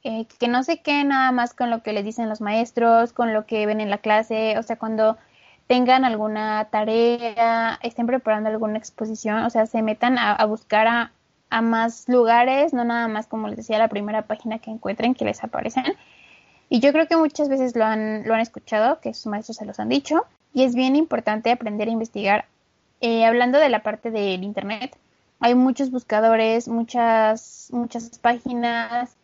eh, 0.03 0.27
que 0.39 0.47
no 0.49 0.63
se 0.63 0.81
quede 0.81 1.05
nada 1.05 1.31
más 1.31 1.53
con 1.53 1.69
lo 1.69 1.81
que 1.81 1.93
les 1.93 2.03
dicen 2.03 2.27
los 2.27 2.41
maestros, 2.41 3.13
con 3.13 3.33
lo 3.33 3.45
que 3.45 3.65
ven 3.65 3.79
en 3.79 3.89
la 3.89 3.99
clase, 3.99 4.57
o 4.57 4.63
sea, 4.63 4.77
cuando 4.77 5.17
tengan 5.67 6.03
alguna 6.03 6.65
tarea, 6.71 7.79
estén 7.81 8.05
preparando 8.05 8.49
alguna 8.49 8.77
exposición, 8.77 9.43
o 9.45 9.49
sea, 9.49 9.65
se 9.65 9.81
metan 9.81 10.17
a, 10.17 10.43
buscar 10.45 10.87
a, 10.87 11.61
más 11.61 12.09
lugares, 12.09 12.73
no 12.73 12.83
nada 12.83 13.07
más 13.07 13.27
como 13.27 13.47
les 13.47 13.57
decía 13.57 13.77
la 13.77 13.87
primera 13.87 14.23
página 14.23 14.59
que 14.59 14.71
encuentren 14.71 15.13
que 15.13 15.25
les 15.25 15.43
aparecen. 15.43 15.95
Y 16.69 16.79
yo 16.79 16.91
creo 16.91 17.07
que 17.07 17.15
muchas 17.15 17.47
veces 17.49 17.75
lo 17.75 17.85
han, 17.85 18.25
escuchado, 18.41 18.99
que 18.99 19.13
sus 19.13 19.27
maestros 19.27 19.57
se 19.57 19.65
los 19.65 19.79
han 19.79 19.89
dicho, 19.89 20.25
y 20.53 20.63
es 20.63 20.75
bien 20.75 20.95
importante 20.95 21.51
aprender 21.51 21.87
a 21.87 21.91
investigar. 21.91 22.45
Eh, 23.01 23.25
hablando 23.25 23.59
de 23.59 23.69
la 23.69 23.83
parte 23.83 24.11
del 24.11 24.43
Internet, 24.43 24.97
hay 25.39 25.55
muchos 25.55 25.91
buscadores, 25.91 26.67
muchas 26.67 27.69
páginas, 28.21 29.15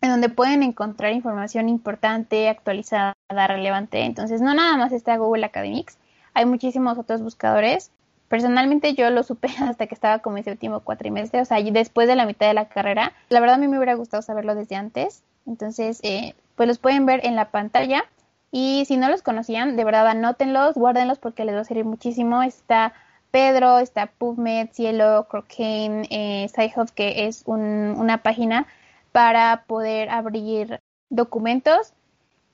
en 0.00 0.10
donde 0.10 0.28
pueden 0.28 0.62
encontrar 0.62 1.12
información 1.12 1.68
importante, 1.68 2.48
actualizada, 2.48 3.14
relevante. 3.28 4.04
Entonces, 4.04 4.40
no 4.40 4.54
nada 4.54 4.76
más 4.76 4.92
está 4.92 5.16
Google 5.16 5.44
Academics, 5.44 5.98
hay 6.34 6.46
muchísimos 6.46 6.98
otros 6.98 7.22
buscadores. 7.22 7.90
Personalmente 8.28 8.94
yo 8.94 9.10
lo 9.10 9.22
supe 9.22 9.48
hasta 9.60 9.86
que 9.86 9.94
estaba 9.94 10.20
como 10.20 10.36
en 10.36 10.44
séptimo 10.44 10.80
cuatrimestre, 10.80 11.40
o 11.40 11.44
sea, 11.44 11.60
después 11.60 12.06
de 12.06 12.16
la 12.16 12.26
mitad 12.26 12.46
de 12.46 12.54
la 12.54 12.68
carrera. 12.68 13.12
La 13.28 13.40
verdad 13.40 13.56
a 13.56 13.58
mí 13.58 13.68
me 13.68 13.78
hubiera 13.78 13.94
gustado 13.94 14.22
saberlo 14.22 14.54
desde 14.54 14.76
antes. 14.76 15.22
Entonces, 15.46 16.00
eh, 16.02 16.34
pues 16.54 16.68
los 16.68 16.78
pueden 16.78 17.06
ver 17.06 17.24
en 17.24 17.34
la 17.34 17.50
pantalla. 17.50 18.04
Y 18.50 18.84
si 18.86 18.96
no 18.96 19.08
los 19.08 19.22
conocían, 19.22 19.76
de 19.76 19.84
verdad 19.84 20.06
anótenlos, 20.06 20.74
guárdenlos 20.74 21.18
porque 21.18 21.44
les 21.44 21.54
va 21.54 21.60
a 21.60 21.64
servir 21.64 21.84
muchísimo. 21.84 22.42
Está 22.42 22.92
Pedro, 23.30 23.78
está 23.78 24.06
PubMed, 24.06 24.68
Cielo, 24.72 25.26
Crocaine, 25.28 26.06
eh, 26.10 26.48
Sci-Hub, 26.48 26.92
que 26.92 27.26
es 27.26 27.42
una 27.46 28.18
página 28.22 28.66
para 29.12 29.64
poder 29.66 30.10
abrir 30.10 30.80
documentos, 31.10 31.92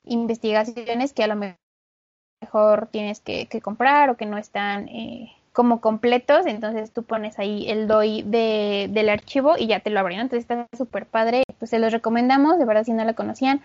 investigaciones 0.04 1.12
que 1.12 1.24
a 1.24 1.28
lo 1.28 1.56
mejor 2.40 2.88
tienes 2.90 3.20
que, 3.20 3.48
comprar 3.62 4.10
o 4.10 4.16
que 4.16 4.26
no 4.26 4.38
están 4.38 4.88
eh, 4.88 5.32
como 5.52 5.80
completos, 5.80 6.46
entonces 6.46 6.92
tú 6.92 7.04
pones 7.04 7.38
ahí 7.38 7.70
el 7.70 7.86
DOI 7.86 8.22
de, 8.22 8.88
del 8.90 9.08
archivo 9.08 9.54
y 9.56 9.66
ya 9.68 9.80
te 9.80 9.90
lo 9.90 10.00
abren, 10.00 10.20
entonces 10.20 10.42
está 10.42 10.66
súper 10.76 11.06
padre, 11.06 11.44
pues 11.58 11.70
se 11.70 11.78
los 11.78 11.92
recomendamos, 11.92 12.58
de 12.58 12.64
verdad 12.64 12.84
si 12.84 12.92
no 12.92 13.04
la 13.04 13.14
conocían, 13.14 13.62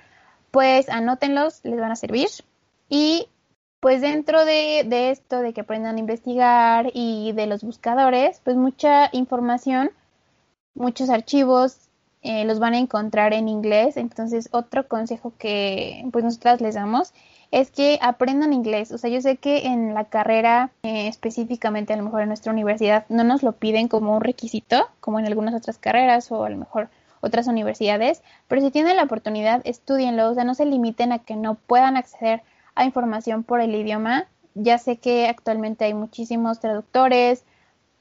pues 0.52 0.90
anótenlos, 0.90 1.62
les 1.64 1.80
van 1.80 1.92
a 1.92 1.96
servir. 1.96 2.30
Y 2.90 3.28
pues 3.80 4.02
dentro 4.02 4.46
de, 4.46 4.84
de 4.86 5.12
esto 5.12 5.40
de 5.40 5.54
que 5.54 5.62
aprendan 5.62 5.96
a 5.96 6.00
investigar 6.00 6.92
y 6.94 7.32
de 7.34 7.48
los 7.48 7.64
buscadores, 7.64 8.42
pues 8.44 8.56
mucha 8.56 9.10
información, 9.12 9.92
muchos 10.76 11.10
archivos 11.10 11.89
eh, 12.22 12.46
los 12.46 12.60
van 12.60 12.74
a 12.74 12.80
encontrar 12.80 13.34
en 13.34 13.48
inglés. 13.48 13.98
Entonces, 13.98 14.50
otro 14.52 14.88
consejo 14.88 15.34
que 15.38 16.06
pues 16.12 16.24
nosotras 16.24 16.62
les 16.62 16.76
damos 16.76 17.14
es 17.52 17.72
que 17.72 17.98
aprendan 18.02 18.54
inglés. 18.54 18.92
O 18.92 18.98
sea, 18.98 19.10
yo 19.10 19.22
sé 19.22 19.38
que 19.38 19.68
en 19.68 19.94
la 19.94 20.06
carrera, 20.06 20.72
eh, 20.84 21.08
específicamente 21.08 21.94
a 21.94 21.98
lo 21.98 22.04
mejor 22.04 22.22
en 22.22 22.28
nuestra 22.28 22.52
universidad, 22.52 23.06
no 23.10 23.24
nos 23.24 23.44
lo 23.44 23.54
piden 23.54 23.88
como 23.88 24.16
un 24.16 24.22
requisito, 24.22 24.88
como 25.00 25.20
en 25.20 25.26
algunas 25.26 25.56
otras 25.56 25.78
carreras 25.78 26.32
o 26.32 26.44
a 26.44 26.50
lo 26.50 26.58
mejor 26.58 26.90
otras 27.22 27.48
universidades, 27.48 28.24
pero 28.48 28.62
si 28.62 28.72
tienen 28.72 28.96
la 28.96 29.04
oportunidad, 29.04 29.62
estudienlo, 29.66 30.30
o 30.30 30.34
sea, 30.34 30.44
no 30.44 30.56
se 30.56 30.66
limiten 30.66 31.12
a 31.12 31.20
que 31.20 31.36
no 31.36 31.56
puedan 31.56 31.98
acceder 31.98 32.44
a 32.76 32.86
información 32.86 33.44
por 33.44 33.62
el 33.62 33.76
idioma. 33.76 34.28
Ya 34.56 34.78
sé 34.78 34.98
que 34.98 35.28
actualmente 35.28 35.86
hay 35.86 35.94
muchísimos 35.94 36.60
traductores, 36.60 37.44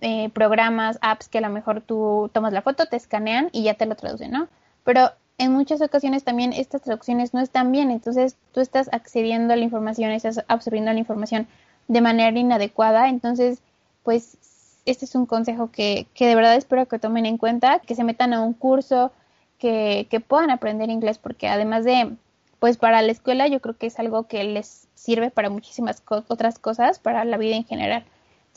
eh, 0.01 0.31
programas, 0.31 0.99
apps 1.01 1.29
que 1.29 1.39
a 1.39 1.43
lo 1.43 1.51
mejor 1.51 1.81
tú 1.81 2.31
tomas 2.33 2.53
la 2.53 2.63
foto, 2.63 2.87
te 2.87 2.97
escanean 2.97 3.49
y 3.53 3.65
ya 3.65 3.75
te 3.75 3.87
lo 3.87 3.97
traducen, 3.97 4.31
¿no? 4.31 4.49
Pero 4.85 5.11
en 5.39 5.53
muchas 5.53 5.81
ocasiones 5.81 6.25
también 6.25 6.53
estas 6.53 6.83
traducciones 6.83 7.35
no 7.35 7.41
están 7.41 7.73
bien, 7.73 7.91
entonces 7.91 8.37
tú 8.53 8.61
estás 8.61 8.89
accediendo 8.93 9.55
a 9.55 9.57
la 9.57 9.65
información, 9.65 10.11
estás 10.11 10.45
absorbiendo 10.49 10.93
la 10.93 10.99
información 10.99 11.47
de 11.87 12.01
manera 12.01 12.39
inadecuada, 12.39 13.09
entonces 13.09 13.61
pues 14.03 14.39
este 14.85 15.05
es 15.05 15.15
un 15.15 15.27
consejo 15.27 15.71
que, 15.71 16.07
que 16.15 16.27
de 16.27 16.35
verdad 16.35 16.57
espero 16.57 16.87
que 16.87 16.99
tomen 16.99 17.27
en 17.27 17.39
cuenta, 17.39 17.81
que 17.81 17.95
se 17.95 18.05
metan 18.05 18.33
a 18.33 18.43
un 18.43 18.55
curso, 18.55 19.13
que, 19.59 20.07
que 20.11 20.21
puedan 20.21 20.51
aprender 20.51 20.91
inglés, 20.91 21.19
porque 21.19 21.49
además 21.49 21.85
de, 21.85 22.17
pues 22.59 22.77
para 22.77 23.03
la 23.03 23.13
escuela 23.13 23.49
yo 23.49 23.61
creo 23.61 23.77
que 23.77 23.87
es 23.87 23.99
algo 23.99 24.27
que 24.27 24.45
les 24.45 24.89
sirve 24.95 25.31
para 25.31 25.51
muchísimas 25.51 26.03
otras 26.07 26.59
cosas, 26.59 26.99
para 26.99 27.25
la 27.25 27.37
vida 27.37 27.57
en 27.57 27.65
general. 27.65 28.05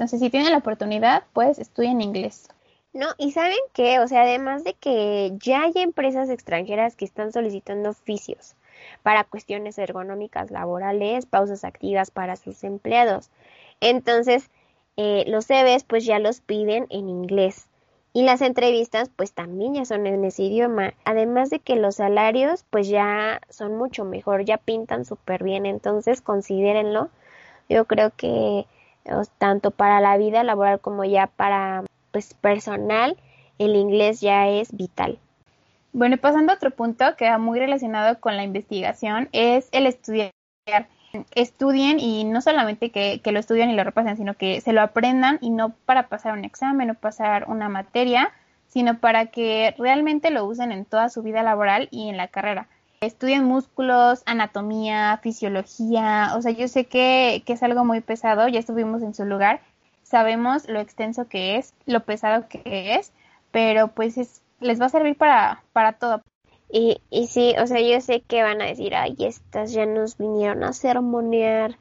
Entonces, 0.02 0.20
si 0.20 0.32
tienen 0.32 0.52
la 0.52 0.58
oportunidad, 0.58 1.26
pues 1.32 1.60
estudien 1.60 2.02
inglés. 2.02 2.50
No, 2.92 3.10
y 3.20 3.34
saben 3.34 3.60
que, 3.72 4.00
o 4.00 4.08
sea, 4.08 4.24
además 4.24 4.64
de 4.64 4.74
que 4.74 5.32
ya 5.40 5.62
hay 5.62 5.74
empresas 5.76 6.28
extranjeras 6.32 6.96
que 6.96 7.06
están 7.06 7.32
solicitando 7.32 7.92
oficios 7.92 8.56
para 9.04 9.26
cuestiones 9.26 9.78
ergonómicas 9.78 10.50
laborales, 10.50 11.28
pausas 11.28 11.64
activas 11.64 12.10
para 12.10 12.36
sus 12.36 12.64
empleados. 12.64 13.30
Entonces, 13.80 14.50
eh, 14.98 15.24
los 15.28 15.46
CVs 15.46 15.84
pues 15.84 16.04
ya 16.04 16.18
los 16.18 16.42
piden 16.42 16.88
en 16.90 17.08
inglés. 17.08 17.68
Y 18.12 18.24
las 18.24 18.42
entrevistas 18.42 19.12
pues 19.16 19.34
también 19.34 19.76
ya 19.76 19.86
son 19.86 20.08
en 20.08 20.26
ese 20.26 20.42
idioma. 20.42 20.96
Además 21.06 21.52
de 21.52 21.60
que 21.60 21.76
los 21.76 21.98
salarios 21.98 22.66
pues 22.72 22.88
ya 22.88 23.40
son 23.50 23.78
mucho 23.78 24.04
mejor, 24.04 24.46
ya 24.46 24.58
pintan 24.58 25.06
súper 25.06 25.44
bien. 25.44 25.68
Entonces 25.68 26.22
considérenlo. 26.22 27.12
Yo 27.70 27.86
creo 27.86 28.10
que 28.18 28.66
tanto 29.38 29.72
para 29.72 30.00
la 30.00 30.18
vida 30.18 30.44
laboral 30.44 30.80
como 30.80 31.04
ya 31.04 31.28
para 31.28 31.84
pues 32.12 32.34
personal, 32.34 33.18
el 33.58 33.76
inglés 33.76 34.22
ya 34.22 34.48
es 34.48 34.76
vital. 34.76 35.20
Bueno, 35.94 36.18
pasando 36.18 36.52
a 36.52 36.56
otro 36.56 36.72
punto 36.72 37.16
que 37.18 37.30
va 37.30 37.38
muy 37.38 37.60
relacionado 37.60 38.20
con 38.20 38.38
la 38.38 38.44
investigación, 38.44 39.30
es 39.32 39.70
el 39.72 39.86
estudiar. 39.86 40.32
Estudien 41.36 42.00
y 42.00 42.24
no 42.24 42.40
solamente 42.40 42.90
que, 42.90 43.20
que 43.22 43.34
lo 43.34 43.40
estudien 43.40 43.70
y 43.70 43.76
lo 43.76 43.84
repasen, 43.84 44.16
sino 44.16 44.36
que 44.36 44.62
se 44.62 44.72
lo 44.72 44.82
aprendan 44.82 45.40
y 45.42 45.50
no 45.50 45.74
para 45.86 46.08
pasar 46.08 46.32
un 46.32 46.46
examen 46.46 46.90
o 46.90 46.94
pasar 46.94 47.50
una 47.50 47.68
materia, 47.68 48.32
sino 48.68 49.00
para 49.00 49.26
que 49.26 49.76
realmente 49.78 50.32
lo 50.32 50.46
usen 50.46 50.72
en 50.72 50.86
toda 50.86 51.10
su 51.10 51.22
vida 51.22 51.44
laboral 51.44 51.90
y 51.92 52.08
en 52.08 52.16
la 52.16 52.30
carrera. 52.30 52.68
Estudien 53.02 53.46
músculos, 53.46 54.22
anatomía, 54.28 55.20
fisiología, 55.24 56.34
o 56.36 56.42
sea, 56.44 56.52
yo 56.52 56.68
sé 56.68 56.86
que, 56.86 57.42
que 57.48 57.54
es 57.54 57.64
algo 57.64 57.84
muy 57.84 58.00
pesado, 58.02 58.48
ya 58.48 58.60
estuvimos 58.60 59.02
en 59.02 59.16
su 59.16 59.26
lugar, 59.26 59.60
sabemos 60.04 60.70
lo 60.70 60.80
extenso 60.80 61.28
que 61.28 61.58
es, 61.58 61.74
lo 61.88 62.04
pesado 62.04 62.48
que 62.48 62.62
es, 62.94 63.12
pero 63.50 63.88
pues 63.88 64.20
es, 64.20 64.44
les 64.60 64.80
va 64.80 64.86
a 64.86 64.90
servir 64.90 65.18
para, 65.18 65.64
para 65.74 65.94
todo. 65.94 66.22
Y, 66.70 67.02
y 67.10 67.26
sí, 67.26 67.56
o 67.60 67.66
sea, 67.66 67.82
yo 67.82 68.00
sé 68.02 68.22
que 68.22 68.44
van 68.44 68.62
a 68.62 68.66
decir, 68.66 68.94
ay, 68.94 69.16
estas 69.18 69.72
ya 69.74 69.88
nos 69.88 70.20
vinieron 70.20 70.64
a 70.64 70.72
sermonear, 70.72 71.80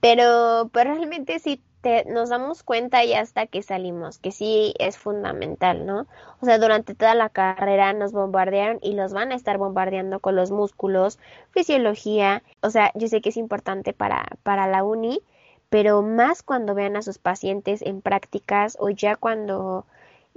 pero, 0.00 0.68
pero 0.70 0.92
realmente 0.92 1.38
sí 1.38 1.62
te, 1.86 2.04
nos 2.06 2.30
damos 2.30 2.64
cuenta 2.64 3.04
y 3.04 3.14
hasta 3.14 3.46
que 3.46 3.62
salimos, 3.62 4.18
que 4.18 4.32
sí 4.32 4.74
es 4.80 4.98
fundamental, 4.98 5.86
¿no? 5.86 6.08
O 6.40 6.44
sea, 6.44 6.58
durante 6.58 6.96
toda 6.96 7.14
la 7.14 7.28
carrera 7.28 7.92
nos 7.92 8.10
bombardearon 8.10 8.80
y 8.82 8.94
los 8.94 9.12
van 9.12 9.30
a 9.30 9.36
estar 9.36 9.56
bombardeando 9.56 10.18
con 10.18 10.34
los 10.34 10.50
músculos, 10.50 11.20
fisiología, 11.52 12.42
o 12.60 12.70
sea, 12.70 12.90
yo 12.96 13.06
sé 13.06 13.20
que 13.20 13.28
es 13.28 13.36
importante 13.36 13.92
para, 13.92 14.26
para 14.42 14.66
la 14.66 14.82
uni, 14.82 15.22
pero 15.68 16.02
más 16.02 16.42
cuando 16.42 16.74
vean 16.74 16.96
a 16.96 17.02
sus 17.02 17.18
pacientes 17.18 17.82
en 17.82 18.00
prácticas 18.00 18.76
o 18.80 18.90
ya 18.90 19.14
cuando 19.14 19.86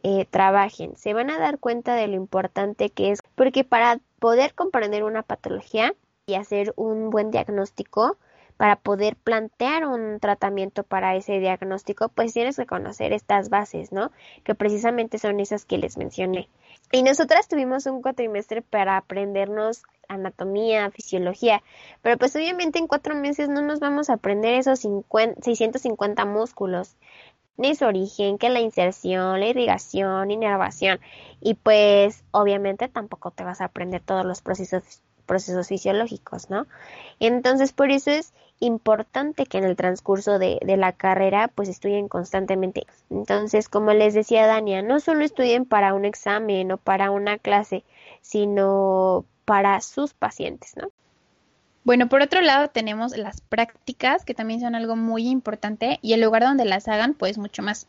eh, 0.03 0.27
trabajen, 0.29 0.95
se 0.97 1.15
van 1.15 1.31
a 1.31 1.39
dar 1.39 1.57
cuenta 1.57 1.95
de 1.95 2.09
lo 2.09 2.15
importante 2.15 2.91
que 2.91 3.09
es, 3.09 3.23
porque 3.33 3.63
para 3.63 3.99
poder 4.19 4.53
comprender 4.53 5.03
una 5.03 5.23
patología 5.23 5.95
y 6.27 6.35
hacer 6.35 6.73
un 6.75 7.09
buen 7.09 7.31
diagnóstico, 7.31 8.17
para 8.59 8.75
poder 8.75 9.15
plantear 9.15 9.85
un 9.87 10.19
tratamiento 10.19 10.83
para 10.83 11.15
ese 11.15 11.39
diagnóstico, 11.39 12.09
pues 12.09 12.33
tienes 12.33 12.57
que 12.57 12.65
conocer 12.65 13.13
estas 13.13 13.47
bases, 13.47 13.93
¿no? 13.93 14.11
Que 14.43 14.53
precisamente 14.53 15.17
son 15.17 15.39
esas 15.39 15.63
que 15.63 15.77
les 15.77 15.97
mencioné. 15.97 16.49
Y 16.91 17.03
nosotras 17.03 17.47
tuvimos 17.47 17.85
un 17.85 18.01
cuatrimestre 18.01 18.61
para 18.61 18.97
aprendernos 18.97 19.83
anatomía, 20.09 20.91
fisiología, 20.91 21.63
pero 22.01 22.17
pues 22.17 22.35
obviamente 22.35 22.79
en 22.79 22.87
cuatro 22.87 23.15
meses 23.15 23.47
no 23.47 23.61
nos 23.61 23.79
vamos 23.79 24.09
a 24.09 24.15
aprender 24.15 24.55
esos 24.55 24.79
650 24.81 26.25
músculos, 26.25 26.97
ni 27.55 27.75
su 27.75 27.85
origen, 27.85 28.37
que 28.37 28.49
la 28.49 28.59
inserción, 28.59 29.39
la 29.39 29.47
irrigación, 29.47 30.31
inervación, 30.31 30.99
y 31.39 31.53
pues 31.53 32.25
obviamente 32.31 32.89
tampoco 32.89 33.31
te 33.31 33.45
vas 33.45 33.61
a 33.61 33.65
aprender 33.65 34.01
todos 34.01 34.25
los 34.25 34.41
procesos 34.41 35.01
procesos 35.29 35.67
fisiológicos, 35.67 36.49
¿no? 36.49 36.65
Entonces, 37.19 37.71
por 37.71 37.91
eso 37.91 38.11
es 38.11 38.33
importante 38.59 39.45
que 39.45 39.59
en 39.59 39.63
el 39.63 39.75
transcurso 39.75 40.39
de, 40.39 40.59
de, 40.65 40.75
la 40.75 40.91
carrera 40.91 41.47
pues 41.47 41.69
estudien 41.69 42.09
constantemente. 42.09 42.87
Entonces, 43.09 43.69
como 43.69 43.93
les 43.93 44.13
decía 44.13 44.47
Dania, 44.47 44.81
no 44.81 44.99
solo 44.99 45.23
estudien 45.23 45.65
para 45.65 45.93
un 45.93 46.03
examen 46.03 46.71
o 46.71 46.77
para 46.77 47.11
una 47.11 47.37
clase, 47.37 47.83
sino 48.21 49.25
para 49.45 49.79
sus 49.81 50.13
pacientes, 50.13 50.75
¿no? 50.75 50.89
Bueno, 51.83 52.09
por 52.09 52.21
otro 52.21 52.41
lado 52.41 52.67
tenemos 52.67 53.17
las 53.17 53.41
prácticas, 53.41 54.25
que 54.25 54.33
también 54.33 54.59
son 54.59 54.75
algo 54.75 54.95
muy 54.95 55.27
importante, 55.27 55.99
y 56.01 56.13
el 56.13 56.21
lugar 56.21 56.43
donde 56.43 56.65
las 56.65 56.87
hagan, 56.87 57.13
pues 57.13 57.37
mucho 57.37 57.63
más. 57.63 57.87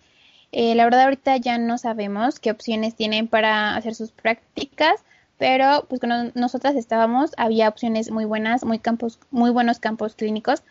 Eh, 0.52 0.74
la 0.74 0.84
verdad 0.84 1.04
ahorita 1.04 1.36
ya 1.36 1.58
no 1.58 1.78
sabemos 1.78 2.40
qué 2.40 2.50
opciones 2.50 2.96
tienen 2.96 3.28
para 3.28 3.76
hacer 3.76 3.94
sus 3.94 4.10
prácticas, 4.10 5.04
pero 5.40 5.86
pues 5.88 6.02
cuando 6.02 6.30
nosotras 6.34 6.76
estábamos 6.76 7.30
había 7.38 7.70
opciones 7.70 8.10
muy 8.10 8.26
buenas, 8.26 8.62
muy 8.62 8.78
campos, 8.78 9.18
muy 9.30 9.50
buenos 9.50 9.78
campos 9.78 10.14
clínicos. 10.14 10.62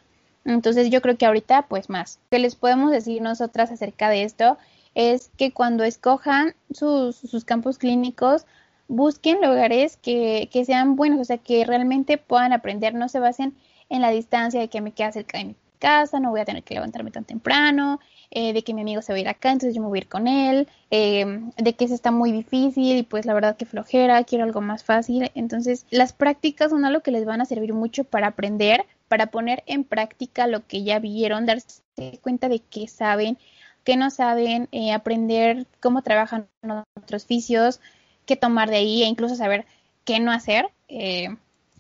Entonces 0.46 0.92
yo 0.92 1.02
creo 1.02 1.18
que 1.18 1.26
ahorita 1.26 1.64
pues 1.64 1.90
más. 1.90 2.20
Lo 2.30 2.38
que 2.38 2.40
les 2.44 2.56
podemos 2.56 2.92
decir 2.92 3.20
nosotras 3.20 3.72
acerca 3.72 4.10
de 4.10 4.22
esto 4.22 4.60
es 4.94 5.32
que 5.38 5.52
cuando 5.52 5.84
escojan 5.84 6.54
sus, 6.72 7.16
sus 7.16 7.46
campos 7.46 7.80
clínicos, 7.80 8.46
busquen 8.88 9.42
lugares 9.42 9.98
que, 9.98 10.50
que 10.54 10.66
sean 10.66 10.96
buenos, 10.96 11.20
o 11.20 11.26
sea, 11.26 11.40
que 11.40 11.66
realmente 11.66 12.20
puedan 12.20 12.54
aprender, 12.54 12.94
no 12.94 13.10
se 13.10 13.20
basen 13.20 13.56
en 13.90 14.04
la 14.04 14.12
distancia 14.12 14.60
de 14.60 14.68
que 14.68 14.82
me 14.82 14.92
queda 14.92 15.12
cerca 15.12 15.40
de 15.40 15.46
casa, 15.80 16.20
no 16.20 16.30
voy 16.30 16.42
a 16.42 16.46
tener 16.46 16.64
que 16.64 16.76
levantarme 16.76 17.12
tan 17.12 17.26
temprano, 17.26 18.00
eh, 18.32 18.54
de 18.54 18.64
que 18.64 18.74
mi 18.74 18.82
amigo 18.82 19.02
se 19.02 19.12
va 19.12 19.18
a 19.18 19.22
ir 19.22 19.28
acá, 19.28 19.52
entonces 19.52 19.76
yo 19.76 19.82
me 19.82 19.88
voy 19.88 20.00
a 20.00 20.02
ir 20.02 20.08
con 20.08 20.28
él, 20.28 20.68
eh, 20.92 21.26
de 21.58 21.74
que 21.74 21.86
eso 21.86 21.96
está 21.96 22.12
muy 22.12 22.32
difícil 22.32 22.98
y 22.98 23.04
pues 23.04 23.26
la 23.26 23.34
verdad 23.34 23.58
que 23.58 23.66
flojera, 23.66 24.24
quiero 24.24 24.44
algo 24.44 24.62
más 24.62 24.84
fácil. 24.84 25.32
Entonces 25.34 25.86
las 25.90 26.14
prácticas 26.14 26.70
son 26.72 26.86
algo 26.86 27.02
que 27.02 27.12
les 27.12 27.26
van 27.26 27.42
a 27.42 27.46
servir 27.46 27.74
mucho 27.74 28.04
para 28.04 28.28
aprender, 28.28 28.86
para 29.08 29.28
poner 29.28 29.64
en 29.66 29.84
práctica 29.84 30.46
lo 30.46 30.68
que 30.68 30.84
ya 30.84 31.00
vieron, 31.00 31.46
darse 31.46 31.82
cuenta 32.22 32.50
de 32.50 32.60
qué 32.60 32.88
saben, 32.88 33.38
qué 33.84 33.98
no 33.98 34.12
saben, 34.12 34.68
eh, 34.72 34.92
aprender 34.94 35.66
cómo 35.80 36.04
trabajan 36.04 36.48
otros 36.96 37.24
oficios, 37.24 37.80
qué 38.26 38.36
tomar 38.36 38.70
de 38.70 38.78
ahí 38.78 39.04
e 39.04 39.08
incluso 39.08 39.36
saber 39.36 39.66
qué 40.06 40.20
no 40.20 40.32
hacer. 40.32 40.70
Eh, 40.88 41.30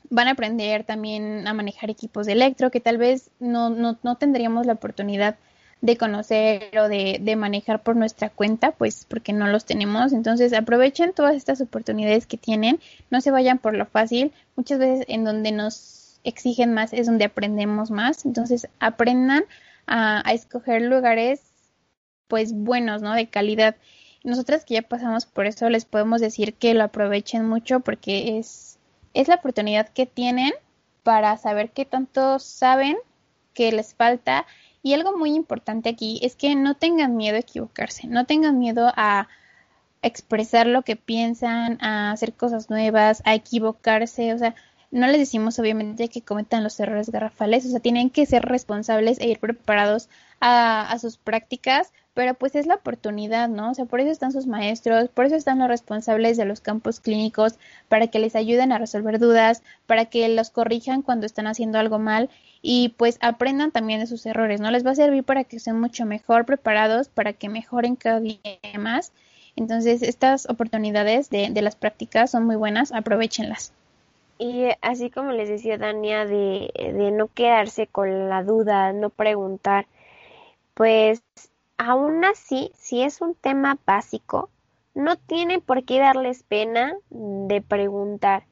van 0.09 0.27
a 0.27 0.31
aprender 0.31 0.83
también 0.83 1.47
a 1.47 1.53
manejar 1.53 1.89
equipos 1.89 2.25
de 2.25 2.33
electro 2.33 2.71
que 2.71 2.79
tal 2.79 2.97
vez 2.97 3.29
no, 3.39 3.69
no, 3.69 3.97
no 4.03 4.15
tendríamos 4.15 4.65
la 4.65 4.73
oportunidad 4.73 5.37
de 5.81 5.97
conocer 5.97 6.77
o 6.77 6.89
de, 6.89 7.19
de, 7.21 7.35
manejar 7.37 7.83
por 7.83 7.95
nuestra 7.95 8.29
cuenta, 8.29 8.71
pues 8.71 9.05
porque 9.07 9.31
no 9.31 9.47
los 9.47 9.65
tenemos. 9.65 10.11
Entonces 10.11 10.51
aprovechen 10.53 11.13
todas 11.13 11.35
estas 11.35 11.61
oportunidades 11.61 12.25
que 12.25 12.37
tienen, 12.37 12.79
no 13.09 13.21
se 13.21 13.31
vayan 13.31 13.59
por 13.59 13.75
lo 13.75 13.85
fácil. 13.85 14.33
Muchas 14.55 14.79
veces 14.79 15.05
en 15.07 15.23
donde 15.23 15.51
nos 15.51 16.19
exigen 16.23 16.73
más 16.73 16.91
es 16.91 17.05
donde 17.05 17.25
aprendemos 17.25 17.91
más. 17.91 18.25
Entonces 18.25 18.67
aprendan 18.79 19.43
a, 19.87 20.27
a 20.27 20.33
escoger 20.33 20.81
lugares 20.81 21.41
pues 22.27 22.53
buenos, 22.53 23.01
¿no? 23.01 23.13
De 23.13 23.27
calidad. 23.27 23.75
Nosotras 24.23 24.65
que 24.65 24.75
ya 24.75 24.81
pasamos 24.81 25.25
por 25.25 25.45
eso 25.45 25.69
les 25.69 25.85
podemos 25.85 26.19
decir 26.19 26.53
que 26.53 26.73
lo 26.73 26.83
aprovechen 26.83 27.47
mucho 27.47 27.79
porque 27.79 28.37
es, 28.37 28.78
es 29.13 29.27
la 29.27 29.35
oportunidad 29.35 29.89
que 29.89 30.05
tienen 30.05 30.53
para 31.03 31.37
saber 31.37 31.71
qué 31.71 31.85
tanto 31.85 32.39
saben, 32.39 32.97
qué 33.53 33.71
les 33.71 33.93
falta. 33.93 34.45
Y 34.81 34.93
algo 34.93 35.17
muy 35.17 35.33
importante 35.35 35.89
aquí 35.89 36.19
es 36.23 36.35
que 36.35 36.55
no 36.55 36.75
tengan 36.75 37.17
miedo 37.17 37.35
a 37.35 37.39
equivocarse, 37.39 38.07
no 38.07 38.25
tengan 38.25 38.59
miedo 38.59 38.91
a, 38.95 39.27
expresar 40.01 40.67
lo 40.67 40.83
que 40.83 40.95
piensan, 40.95 41.77
a 41.81 42.11
hacer 42.11 42.33
cosas 42.33 42.69
nuevas, 42.69 43.21
a 43.25 43.35
equivocarse, 43.35 44.33
o 44.33 44.37
sea, 44.37 44.55
no 44.91 45.07
les 45.07 45.19
decimos 45.19 45.59
obviamente 45.59 46.09
que 46.09 46.21
cometan 46.21 46.63
los 46.63 46.79
errores 46.79 47.09
garrafales, 47.09 47.65
o 47.65 47.69
sea, 47.69 47.79
tienen 47.79 48.09
que 48.09 48.25
ser 48.25 48.43
responsables 48.43 49.19
e 49.19 49.27
ir 49.27 49.39
preparados 49.39 50.09
a, 50.39 50.95
sus 50.99 51.17
prácticas, 51.17 51.91
pero 52.13 52.33
pues 52.33 52.55
es 52.55 52.65
la 52.65 52.75
oportunidad, 52.75 53.49
¿no? 53.49 53.71
O 53.71 53.73
sea, 53.73 53.85
por 53.85 53.99
eso 53.99 54.11
están 54.11 54.31
sus 54.31 54.47
maestros, 54.47 55.09
por 55.09 55.25
eso 55.25 55.35
están 55.35 55.59
los 55.59 55.67
responsables 55.67 56.37
de 56.37 56.45
los 56.45 56.61
campos 56.61 56.99
clínicos, 56.99 57.57
para 57.87 58.07
que 58.07 58.19
les 58.19 58.35
ayuden 58.35 58.71
a 58.71 58.77
resolver 58.77 59.19
dudas, 59.19 59.63
para 59.85 60.05
que 60.05 60.27
los 60.29 60.49
corrijan 60.49 61.01
cuando 61.01 61.25
están 61.25 61.47
haciendo 61.47 61.79
algo 61.79 61.99
mal 61.99 62.29
y 62.61 62.89
pues 62.97 63.17
aprendan 63.21 63.71
también 63.71 63.99
de 63.99 64.07
sus 64.07 64.25
errores, 64.25 64.59
¿no? 64.59 64.71
Les 64.71 64.85
va 64.85 64.91
a 64.91 64.95
servir 64.95 65.23
para 65.23 65.43
que 65.43 65.57
estén 65.57 65.79
mucho 65.79 66.05
mejor 66.05 66.45
preparados, 66.45 67.07
para 67.07 67.33
que 67.33 67.49
mejoren 67.49 67.95
cada 67.95 68.19
día 68.19 68.39
más. 68.77 69.11
Entonces, 69.55 70.01
estas 70.01 70.49
oportunidades 70.49 71.29
de, 71.29 71.49
de 71.49 71.61
las 71.61 71.75
prácticas 71.75 72.31
son 72.31 72.45
muy 72.45 72.55
buenas, 72.55 72.91
aprovechenlas. 72.91 73.73
Y 74.37 74.69
así 74.81 75.09
como 75.09 75.33
les 75.33 75.49
decía 75.49 75.77
Dania, 75.77 76.25
de, 76.25 76.71
de 76.73 77.11
no 77.11 77.27
quedarse 77.27 77.87
con 77.87 78.29
la 78.29 78.41
duda, 78.41 78.93
no 78.93 79.09
preguntar, 79.09 79.85
pues 80.73 81.21
aún 81.79 82.25
así, 82.25 82.71
si 82.75 83.01
es 83.01 83.21
un 83.21 83.33
tema 83.33 83.79
básico, 83.87 84.49
no 84.93 85.15
tiene 85.15 85.61
por 85.61 85.85
qué 85.85 85.99
darles 85.99 86.43
pena 86.43 86.93
de 87.09 87.61
preguntar, 87.61 88.43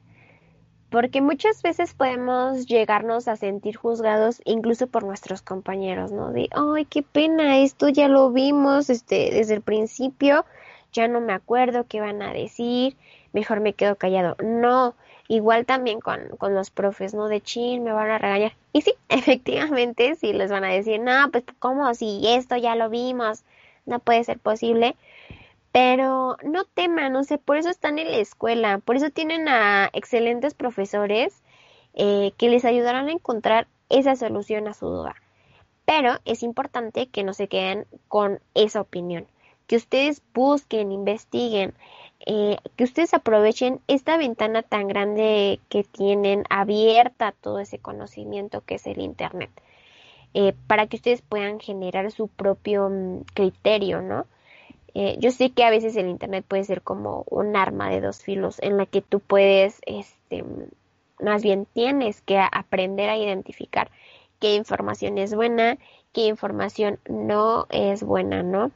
porque 0.90 1.20
muchas 1.20 1.60
veces 1.62 1.92
podemos 1.92 2.66
llegarnos 2.66 3.28
a 3.28 3.36
sentir 3.36 3.76
juzgados 3.76 4.40
incluso 4.46 4.86
por 4.86 5.04
nuestros 5.04 5.42
compañeros, 5.42 6.10
¿no? 6.10 6.32
De, 6.32 6.48
ay, 6.52 6.86
qué 6.86 7.02
pena, 7.02 7.58
esto 7.58 7.90
ya 7.90 8.08
lo 8.08 8.32
vimos 8.32 8.88
este, 8.88 9.30
desde 9.30 9.54
el 9.54 9.60
principio, 9.60 10.46
ya 10.92 11.06
no 11.06 11.20
me 11.20 11.34
acuerdo 11.34 11.84
qué 11.86 12.00
van 12.00 12.22
a 12.22 12.32
decir, 12.32 12.96
mejor 13.34 13.60
me 13.60 13.74
quedo 13.74 13.96
callado. 13.96 14.36
No, 14.42 14.94
Igual 15.28 15.66
también 15.66 16.00
con, 16.00 16.36
con 16.38 16.54
los 16.54 16.70
profes, 16.70 17.12
¿no? 17.12 17.28
De 17.28 17.42
chin, 17.42 17.84
me 17.84 17.92
van 17.92 18.10
a 18.10 18.18
regañar. 18.18 18.52
Y 18.72 18.80
sí, 18.80 18.94
efectivamente, 19.08 20.14
sí 20.16 20.32
les 20.32 20.50
van 20.50 20.64
a 20.64 20.72
decir, 20.72 21.00
no, 21.00 21.30
pues 21.30 21.44
¿cómo? 21.58 21.94
Si 21.94 22.22
esto 22.26 22.56
ya 22.56 22.74
lo 22.74 22.88
vimos, 22.88 23.44
no 23.86 23.98
puede 24.00 24.24
ser 24.24 24.38
posible. 24.38 24.96
Pero 25.70 26.38
no 26.42 26.64
teman, 26.64 27.12
no 27.12 27.24
sé, 27.24 27.38
por 27.38 27.58
eso 27.58 27.68
están 27.68 27.98
en 27.98 28.10
la 28.10 28.16
escuela, 28.18 28.78
por 28.78 28.96
eso 28.96 29.10
tienen 29.10 29.48
a 29.48 29.90
excelentes 29.92 30.54
profesores 30.54 31.42
eh, 31.94 32.32
que 32.38 32.48
les 32.48 32.64
ayudarán 32.64 33.08
a 33.08 33.12
encontrar 33.12 33.68
esa 33.90 34.16
solución 34.16 34.66
a 34.66 34.74
su 34.74 34.86
duda. 34.86 35.16
Pero 35.84 36.18
es 36.24 36.42
importante 36.42 37.08
que 37.08 37.22
no 37.22 37.34
se 37.34 37.48
queden 37.48 37.86
con 38.08 38.40
esa 38.54 38.80
opinión, 38.80 39.26
que 39.66 39.76
ustedes 39.76 40.22
busquen, 40.32 40.90
investiguen, 40.92 41.74
eh, 42.30 42.58
que 42.76 42.84
ustedes 42.84 43.14
aprovechen 43.14 43.80
esta 43.88 44.18
ventana 44.18 44.62
tan 44.62 44.86
grande 44.86 45.60
que 45.70 45.82
tienen 45.82 46.44
abierta 46.50 47.32
todo 47.32 47.58
ese 47.58 47.78
conocimiento 47.78 48.60
que 48.60 48.74
es 48.74 48.86
el 48.86 49.00
Internet, 49.00 49.50
eh, 50.34 50.52
para 50.66 50.88
que 50.88 50.96
ustedes 50.96 51.22
puedan 51.22 51.58
generar 51.58 52.10
su 52.10 52.28
propio 52.28 52.90
mm, 52.90 53.22
criterio, 53.32 54.02
¿no? 54.02 54.26
Eh, 54.92 55.16
yo 55.20 55.30
sé 55.30 55.52
que 55.52 55.64
a 55.64 55.70
veces 55.70 55.96
el 55.96 56.06
Internet 56.06 56.44
puede 56.46 56.64
ser 56.64 56.82
como 56.82 57.24
un 57.30 57.56
arma 57.56 57.88
de 57.88 58.02
dos 58.02 58.22
filos 58.22 58.58
en 58.60 58.76
la 58.76 58.84
que 58.84 59.00
tú 59.00 59.20
puedes, 59.20 59.80
este, 59.86 60.44
más 61.20 61.42
bien 61.42 61.66
tienes 61.72 62.20
que 62.20 62.38
aprender 62.38 63.08
a 63.08 63.16
identificar 63.16 63.90
qué 64.38 64.54
información 64.54 65.16
es 65.16 65.34
buena, 65.34 65.78
qué 66.12 66.26
información 66.26 66.98
no 67.08 67.66
es 67.70 68.02
buena, 68.02 68.42
¿no? 68.42 68.70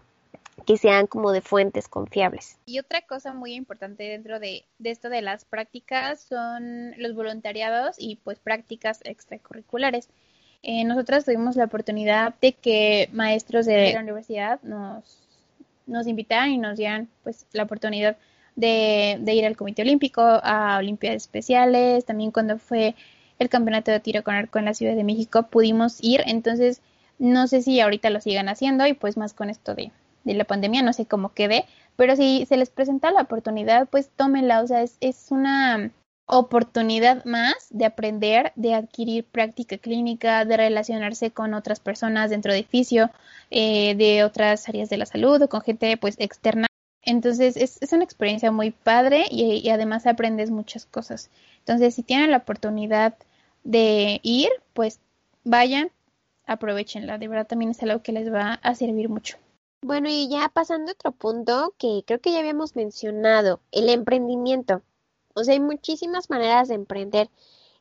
Que 0.67 0.77
sean 0.77 1.07
como 1.07 1.33
de 1.33 1.41
fuentes 1.41 1.88
confiables. 1.88 2.59
Y 2.67 2.79
otra 2.79 3.03
cosa 3.03 3.33
muy 3.33 3.55
importante 3.55 4.05
dentro 4.05 4.38
de, 4.38 4.65
esto 4.83 5.09
de 5.09 5.23
las 5.23 5.45
prácticas 5.45 6.21
son 6.21 6.93
los 6.99 7.15
voluntariados 7.15 7.97
y 7.99 8.17
pues 8.17 8.38
prácticas 8.38 9.01
extracurriculares. 9.05 10.09
Eh, 10.62 10.85
nosotras 10.85 11.25
tuvimos 11.25 11.57
la 11.57 11.65
oportunidad 11.65 12.35
de 12.41 12.53
que 12.53 13.09
maestros 13.12 13.67
de 13.67 13.93
la 13.93 14.01
universidad 14.01 14.62
nos, 14.62 15.21
nos 15.87 16.07
invitaran 16.07 16.51
y 16.51 16.59
nos 16.59 16.77
dieran 16.77 17.09
pues 17.25 17.47
la 17.53 17.65
oportunidad 17.65 18.17
de, 18.55 19.17
de 19.21 19.35
ir 19.35 19.45
al 19.45 19.57
Comité 19.57 19.83
Olímpico, 19.83 20.23
a 20.23 20.77
Olimpiadas 20.79 21.23
Especiales, 21.23 22.05
también 22.05 22.31
cuando 22.31 22.59
fue 22.59 22.95
el 23.38 23.49
campeonato 23.49 23.91
de 23.91 23.99
tiro 23.99 24.23
con 24.23 24.35
arco 24.35 24.59
en 24.61 24.67
la 24.67 24.75
Ciudad 24.75 24.95
de 24.95 25.03
México 25.03 25.49
pudimos 25.49 25.99
ir, 26.01 26.23
entonces 26.27 26.81
no 27.19 27.49
sé 27.49 27.62
si 27.62 27.81
ahorita 27.81 28.11
lo 28.11 28.21
sigan 28.21 28.49
haciendo 28.49 28.87
y 28.87 28.95
pues 28.95 29.17
más 29.17 29.35
con 29.35 29.51
esto 29.51 29.75
de, 29.75 29.91
de 30.24 30.35
la 30.35 30.44
pandemia, 30.44 30.82
no 30.82 30.92
sé 30.92 31.06
cómo 31.06 31.32
quede, 31.32 31.64
pero 31.96 32.16
si 32.16 32.46
se 32.46 32.56
les 32.56 32.70
presenta 32.70 33.11
la 33.11 33.22
oportunidad, 33.22 33.88
pues 33.88 34.11
tómenla, 34.16 34.62
o 34.62 34.66
sea, 34.66 34.82
es, 34.82 34.96
es 35.00 35.30
una 35.30 35.90
oportunidad 36.26 37.24
más 37.24 37.66
de 37.70 37.85
aprender, 37.85 38.52
de 38.56 38.74
adquirir 38.74 39.24
práctica 39.24 39.76
clínica, 39.78 40.44
de 40.44 40.56
relacionarse 40.56 41.30
con 41.30 41.54
otras 41.54 41.80
personas 41.80 42.30
dentro 42.30 42.52
de 42.52 42.61
edificio, 42.61 43.11
eh, 43.50 43.94
de 43.96 44.24
otras 44.24 44.68
áreas 44.68 44.88
de 44.88 44.96
la 44.96 45.06
salud 45.06 45.42
o 45.42 45.48
con 45.48 45.61
gente 45.62 45.96
pues 45.96 46.16
externa. 46.18 46.66
Entonces 47.04 47.56
es, 47.56 47.82
es 47.82 47.92
una 47.92 48.04
experiencia 48.04 48.50
muy 48.50 48.70
padre 48.70 49.26
y, 49.30 49.61
y, 49.64 49.70
además 49.70 50.06
aprendes 50.06 50.50
muchas 50.50 50.87
cosas. 50.87 51.30
Entonces 51.58 51.94
si 51.94 52.02
tienen 52.02 52.30
la 52.30 52.38
oportunidad 52.38 53.14
de 53.64 54.20
ir, 54.22 54.48
pues 54.72 55.00
vayan, 55.44 55.90
aprovechenla. 56.46 57.18
De 57.18 57.28
verdad 57.28 57.46
también 57.46 57.72
es 57.72 57.82
algo 57.82 58.02
que 58.02 58.12
les 58.12 58.32
va 58.32 58.54
a 58.54 58.74
servir 58.74 59.08
mucho. 59.08 59.37
Bueno, 59.85 60.09
y 60.09 60.29
ya 60.29 60.49
pasando 60.49 60.90
a 60.90 60.95
otro 60.95 61.11
punto 61.11 61.75
que 61.77 62.05
creo 62.07 62.21
que 62.21 62.31
ya 62.33 62.38
habíamos 62.38 62.77
mencionado, 62.77 63.61
el 63.73 63.88
emprendimiento. 63.88 64.83
O 65.35 65.42
sea, 65.42 65.55
hay 65.55 65.61
muchísimas 65.61 66.31
maneras 66.31 66.68
de 66.68 66.77
emprender 66.77 67.31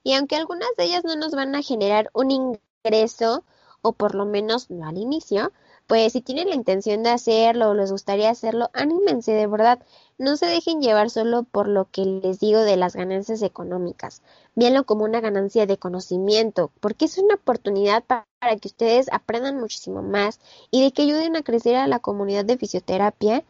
y 0.04 0.14
aunque 0.14 0.36
algunas 0.36 0.70
de 0.78 0.86
ellas 0.86 1.04
no 1.04 1.16
nos 1.16 1.34
van 1.34 1.54
a 1.56 1.62
generar 1.62 2.10
un 2.14 2.32
ingreso, 2.32 3.44
o 3.84 3.94
por 3.94 4.16
lo 4.16 4.26
menos 4.26 4.72
no 4.72 4.88
al 4.88 4.98
inicio, 4.98 5.52
pues 5.88 6.14
si 6.14 6.22
tienen 6.22 6.50
la 6.50 6.56
intención 6.56 7.04
de 7.04 7.12
hacerlo 7.12 7.70
o 7.70 7.74
les 7.76 7.92
gustaría 7.92 8.30
hacerlo, 8.32 8.70
anímense 8.74 9.32
de 9.34 9.48
verdad. 9.48 9.80
No 10.18 10.38
se 10.38 10.48
dejen 10.48 10.82
llevar 10.82 11.10
solo 11.12 11.44
por 11.44 11.68
lo 11.68 11.86
que 11.92 12.06
les 12.06 12.40
digo 12.40 12.62
de 12.62 12.78
las 12.78 12.96
ganancias 12.96 13.42
económicas. 13.44 14.22
Véanlo 14.56 14.86
como 14.86 15.04
una 15.04 15.22
ganancia 15.22 15.66
de 15.68 15.78
conocimiento, 15.78 16.72
porque 16.80 17.06
es 17.06 17.18
una 17.18 17.36
oportunidad 17.36 18.04
para, 18.04 18.28
que 18.60 18.68
ustedes 18.68 19.08
aprendan 19.12 19.60
muchísimo 19.60 20.02
más 20.02 20.40
y 20.72 20.84
de 20.84 20.92
que 20.92 21.04
ayuden 21.04 21.36
a 21.36 21.44
crecer 21.44 21.76
a 21.76 21.88
la 21.88 22.00
comunidad 22.00 22.44
de 22.44 22.58
fisioterapia 22.58 23.44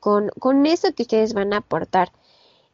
con, 0.00 0.30
con 0.38 0.66
eso 0.66 0.92
que 0.92 1.02
ustedes 1.02 1.32
van 1.32 1.52
a 1.52 1.58
aportar. 1.58 2.12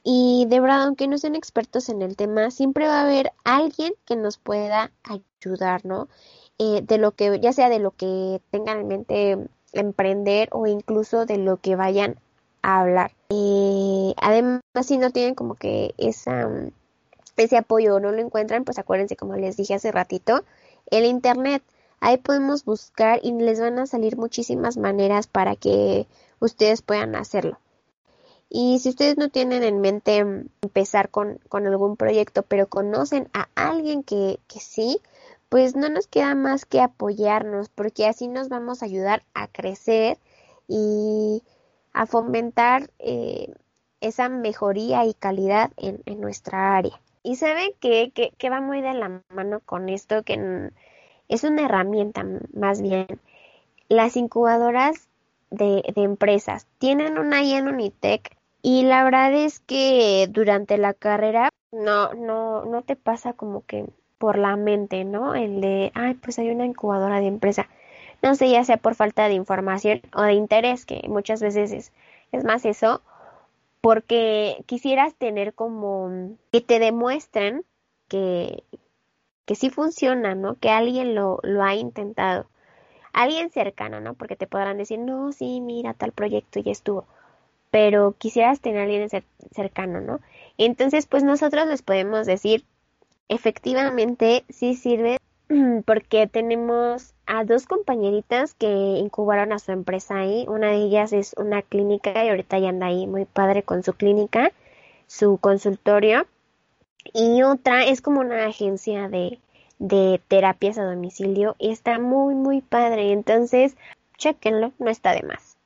Y 0.02 0.46
de 0.48 0.60
verdad, 0.60 0.84
aunque 0.84 1.08
no 1.08 1.18
sean 1.18 1.34
expertos 1.34 1.90
en 1.90 2.00
el 2.00 2.16
tema, 2.16 2.50
siempre 2.50 2.86
va 2.86 3.00
a 3.00 3.02
haber 3.02 3.32
alguien 3.44 3.92
que 4.06 4.16
nos 4.16 4.38
pueda 4.38 4.90
ayudar, 5.02 5.84
¿no? 5.84 6.08
Eh, 6.58 6.80
de 6.82 6.98
lo 6.98 7.12
que, 7.12 7.38
ya 7.40 7.52
sea 7.52 7.68
de 7.68 7.78
lo 7.78 7.90
que 7.90 8.40
tengan 8.50 8.80
en 8.80 8.88
mente 8.88 9.38
emprender 9.72 10.48
o 10.52 10.66
incluso 10.66 11.26
de 11.26 11.36
lo 11.36 11.58
que 11.58 11.76
vayan 11.76 12.16
a 12.62 12.80
hablar. 12.80 13.12
Eh, 13.28 14.14
además, 14.16 14.62
si 14.82 14.96
no 14.96 15.10
tienen 15.10 15.34
como 15.34 15.54
que 15.54 15.94
esa, 15.98 16.48
ese 17.36 17.58
apoyo 17.58 17.96
o 17.96 18.00
no 18.00 18.10
lo 18.10 18.20
encuentran, 18.20 18.64
pues 18.64 18.78
acuérdense, 18.78 19.16
como 19.16 19.36
les 19.36 19.56
dije 19.56 19.74
hace 19.74 19.92
ratito, 19.92 20.44
el 20.90 21.04
Internet. 21.04 21.62
Ahí 22.00 22.18
podemos 22.18 22.64
buscar 22.64 23.20
y 23.22 23.32
les 23.32 23.60
van 23.60 23.78
a 23.78 23.86
salir 23.86 24.16
muchísimas 24.16 24.76
maneras 24.76 25.26
para 25.26 25.56
que 25.56 26.06
ustedes 26.40 26.82
puedan 26.82 27.16
hacerlo. 27.16 27.58
Y 28.50 28.78
si 28.78 28.88
ustedes 28.90 29.18
no 29.18 29.28
tienen 29.28 29.62
en 29.62 29.80
mente 29.80 30.18
empezar 30.62 31.10
con, 31.10 31.38
con 31.48 31.66
algún 31.66 31.96
proyecto, 31.96 32.42
pero 32.42 32.68
conocen 32.68 33.28
a 33.34 33.48
alguien 33.54 34.02
que, 34.02 34.40
que 34.46 34.60
sí, 34.60 35.02
pues 35.48 35.76
no 35.76 35.88
nos 35.88 36.06
queda 36.06 36.34
más 36.34 36.64
que 36.64 36.80
apoyarnos, 36.80 37.68
porque 37.68 38.06
así 38.06 38.28
nos 38.28 38.48
vamos 38.48 38.82
a 38.82 38.86
ayudar 38.86 39.22
a 39.34 39.48
crecer 39.48 40.18
y 40.66 41.42
a 41.92 42.06
fomentar 42.06 42.90
eh, 42.98 43.52
esa 44.00 44.28
mejoría 44.28 45.04
y 45.04 45.14
calidad 45.14 45.72
en, 45.76 46.02
nuestra 46.20 46.76
área. 46.76 47.00
Y 47.28 47.36
saben 47.36 47.72
que, 47.78 48.10
que, 48.10 48.48
va 48.48 48.62
muy 48.62 48.80
de 48.80 48.94
la 48.94 49.20
mano 49.28 49.60
con 49.60 49.90
esto, 49.90 50.22
que 50.22 50.70
es 51.28 51.44
una 51.44 51.66
herramienta 51.66 52.24
más 52.54 52.80
bien. 52.80 53.06
Las 53.90 54.16
incubadoras 54.16 55.08
de, 55.50 55.82
de 55.94 56.02
empresas 56.04 56.66
tienen 56.78 57.18
una 57.18 57.40
ahí 57.40 57.52
en 57.52 57.68
Unitec 57.68 58.34
y 58.62 58.84
la 58.84 59.04
verdad 59.04 59.34
es 59.34 59.60
que 59.60 60.26
durante 60.30 60.78
la 60.78 60.94
carrera 60.94 61.50
no, 61.70 62.14
no, 62.14 62.64
no 62.64 62.80
te 62.80 62.96
pasa 62.96 63.34
como 63.34 63.62
que 63.66 63.84
por 64.16 64.38
la 64.38 64.56
mente, 64.56 65.04
¿no? 65.04 65.34
El 65.34 65.60
de, 65.60 65.92
ay, 65.94 66.14
pues 66.14 66.38
hay 66.38 66.48
una 66.48 66.64
incubadora 66.64 67.20
de 67.20 67.26
empresa. 67.26 67.68
No 68.22 68.36
sé, 68.36 68.50
ya 68.50 68.64
sea 68.64 68.78
por 68.78 68.94
falta 68.94 69.28
de 69.28 69.34
información 69.34 70.00
o 70.14 70.22
de 70.22 70.32
interés, 70.32 70.86
que 70.86 71.02
muchas 71.08 71.42
veces 71.42 71.72
es, 71.72 71.92
es 72.32 72.44
más 72.44 72.64
eso, 72.64 73.02
porque 73.80 74.64
quisieras 74.66 75.14
tener 75.16 75.54
como 75.54 76.36
que 76.52 76.60
te 76.60 76.78
demuestren 76.78 77.64
que, 78.08 78.64
que 79.46 79.54
sí 79.56 79.70
funciona, 79.70 80.34
¿no? 80.34 80.56
Que 80.56 80.70
alguien 80.70 81.14
lo, 81.14 81.40
lo 81.42 81.62
ha 81.64 81.74
intentado. 81.74 82.48
Alguien 83.12 83.50
cercano, 83.50 84.00
¿no? 84.00 84.14
Porque 84.14 84.36
te 84.36 84.46
podrán 84.46 84.78
decir, 84.78 84.98
no, 85.00 85.32
sí, 85.32 85.60
mira, 85.60 85.94
tal 85.94 86.12
proyecto 86.12 86.60
ya 86.60 86.72
estuvo. 86.72 87.06
pero 87.70 88.14
quisieras 88.18 88.60
tener 88.60 88.80
a 88.80 88.84
alguien 88.84 89.08
cercano, 89.52 90.00
¿no? 90.00 90.20
Entonces, 90.58 91.06
pues 91.06 91.22
nosotros 91.24 91.66
les 91.68 91.82
podemos 91.82 92.26
decir, 92.26 92.64
efectivamente, 93.28 94.44
sí 94.50 94.74
sirve 94.74 95.18
porque 95.86 96.26
tenemos 96.26 97.14
a 97.26 97.44
dos 97.44 97.66
compañeritas 97.66 98.54
que 98.54 98.68
incubaron 98.68 99.52
a 99.52 99.58
su 99.58 99.72
empresa 99.72 100.18
ahí. 100.18 100.44
Una 100.48 100.68
de 100.68 100.76
ellas 100.76 101.12
es 101.12 101.34
una 101.36 101.62
clínica 101.62 102.24
y 102.24 102.28
ahorita 102.28 102.58
ya 102.58 102.68
anda 102.68 102.86
ahí 102.86 103.06
muy 103.06 103.24
padre 103.24 103.62
con 103.62 103.82
su 103.82 103.92
clínica, 103.94 104.52
su 105.06 105.38
consultorio. 105.38 106.26
Y 107.14 107.42
otra 107.42 107.84
es 107.84 108.02
como 108.02 108.20
una 108.20 108.46
agencia 108.46 109.08
de, 109.08 109.38
de 109.78 110.20
terapias 110.28 110.78
a 110.78 110.84
domicilio 110.84 111.56
y 111.58 111.70
está 111.70 111.98
muy, 111.98 112.34
muy 112.34 112.60
padre. 112.60 113.12
Entonces, 113.12 113.76
chequenlo, 114.18 114.72
no 114.78 114.90
está 114.90 115.12
de 115.12 115.22
más. 115.22 115.56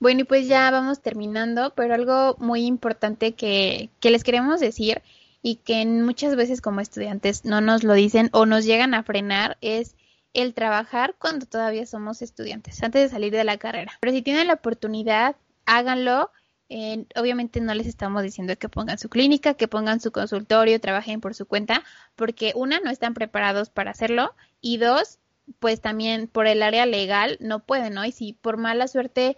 Bueno, 0.00 0.20
y 0.20 0.24
pues 0.24 0.46
ya 0.46 0.70
vamos 0.70 1.00
terminando, 1.00 1.72
pero 1.74 1.94
algo 1.94 2.36
muy 2.38 2.66
importante 2.66 3.32
que, 3.32 3.90
que 4.00 4.10
les 4.10 4.22
queremos 4.22 4.60
decir 4.60 5.02
y 5.42 5.56
que 5.56 5.84
muchas 5.86 6.36
veces 6.36 6.60
como 6.60 6.80
estudiantes 6.80 7.44
no 7.44 7.60
nos 7.60 7.84
lo 7.84 7.94
dicen 7.94 8.28
o 8.32 8.46
nos 8.46 8.64
llegan 8.64 8.94
a 8.94 9.02
frenar 9.02 9.56
es 9.60 9.96
el 10.34 10.54
trabajar 10.54 11.14
cuando 11.18 11.46
todavía 11.46 11.86
somos 11.86 12.22
estudiantes, 12.22 12.82
antes 12.82 13.02
de 13.02 13.08
salir 13.08 13.32
de 13.32 13.44
la 13.44 13.58
carrera. 13.58 13.92
Pero 14.00 14.12
si 14.12 14.22
tienen 14.22 14.46
la 14.46 14.54
oportunidad, 14.54 15.36
háganlo. 15.66 16.30
Obviamente 17.16 17.60
no 17.60 17.72
les 17.74 17.86
estamos 17.86 18.22
diciendo 18.22 18.56
que 18.56 18.68
pongan 18.68 18.98
su 18.98 19.08
clínica, 19.08 19.54
que 19.54 19.68
pongan 19.68 20.00
su 20.00 20.12
consultorio, 20.12 20.80
trabajen 20.80 21.20
por 21.20 21.34
su 21.34 21.46
cuenta, 21.46 21.82
porque 22.14 22.52
una, 22.54 22.78
no 22.80 22.90
están 22.90 23.14
preparados 23.14 23.70
para 23.70 23.90
hacerlo 23.90 24.34
y 24.60 24.76
dos, 24.76 25.18
pues 25.60 25.80
también 25.80 26.28
por 26.28 26.46
el 26.46 26.62
área 26.62 26.84
legal 26.84 27.38
no 27.40 27.60
pueden, 27.60 27.94
¿no? 27.94 28.04
Y 28.04 28.12
si 28.12 28.34
por 28.34 28.58
mala 28.58 28.86
suerte 28.86 29.36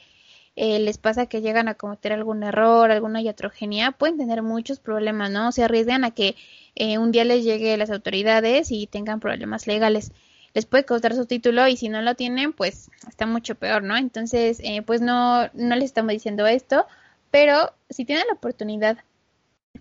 eh, 0.57 0.79
les 0.79 0.99
pasa 0.99 1.27
que 1.27 1.41
llegan 1.41 1.69
a 1.69 1.75
cometer 1.75 2.13
algún 2.13 2.43
error, 2.43 2.91
alguna 2.91 3.23
iatrogenia, 3.23 3.93
pueden 3.93 4.19
tener 4.19 4.43
muchos 4.43 4.81
problemas, 4.81 5.31
¿no? 5.31 5.53
Se 5.53 5.65
arriesgan 5.65 6.05
a 6.05 6.11
que 6.11 6.37
eh, 6.75 6.99
un 6.99 7.13
día 7.13 7.25
les 7.25 7.45
llegue 7.45 7.77
las 7.77 7.91
autoridades 7.91 8.71
y 8.73 8.87
tengan 8.87 9.21
problemas 9.21 9.67
legales. 9.67 10.13
Les 10.53 10.67
puede 10.67 10.85
costar 10.85 11.15
su 11.15 11.27
título 11.27 11.69
y 11.69 11.77
si 11.77 11.89
no 11.89 12.03
lo 12.03 12.15
tienen, 12.17 12.53
pues 12.53 12.91
está 13.09 13.27
mucho 13.27 13.55
peor, 13.55 13.83
¿no? 13.83 13.97
Entonces, 13.97 14.61
eh, 14.65 14.83
pues 14.83 15.01
no, 15.01 15.49
no 15.55 15.77
les 15.77 15.85
estamos 15.85 16.13
diciendo 16.13 16.47
esto, 16.47 16.87
pero 17.31 17.73
si 17.89 18.05
tienen 18.05 18.27
la 18.27 18.35
oportunidad 18.35 18.99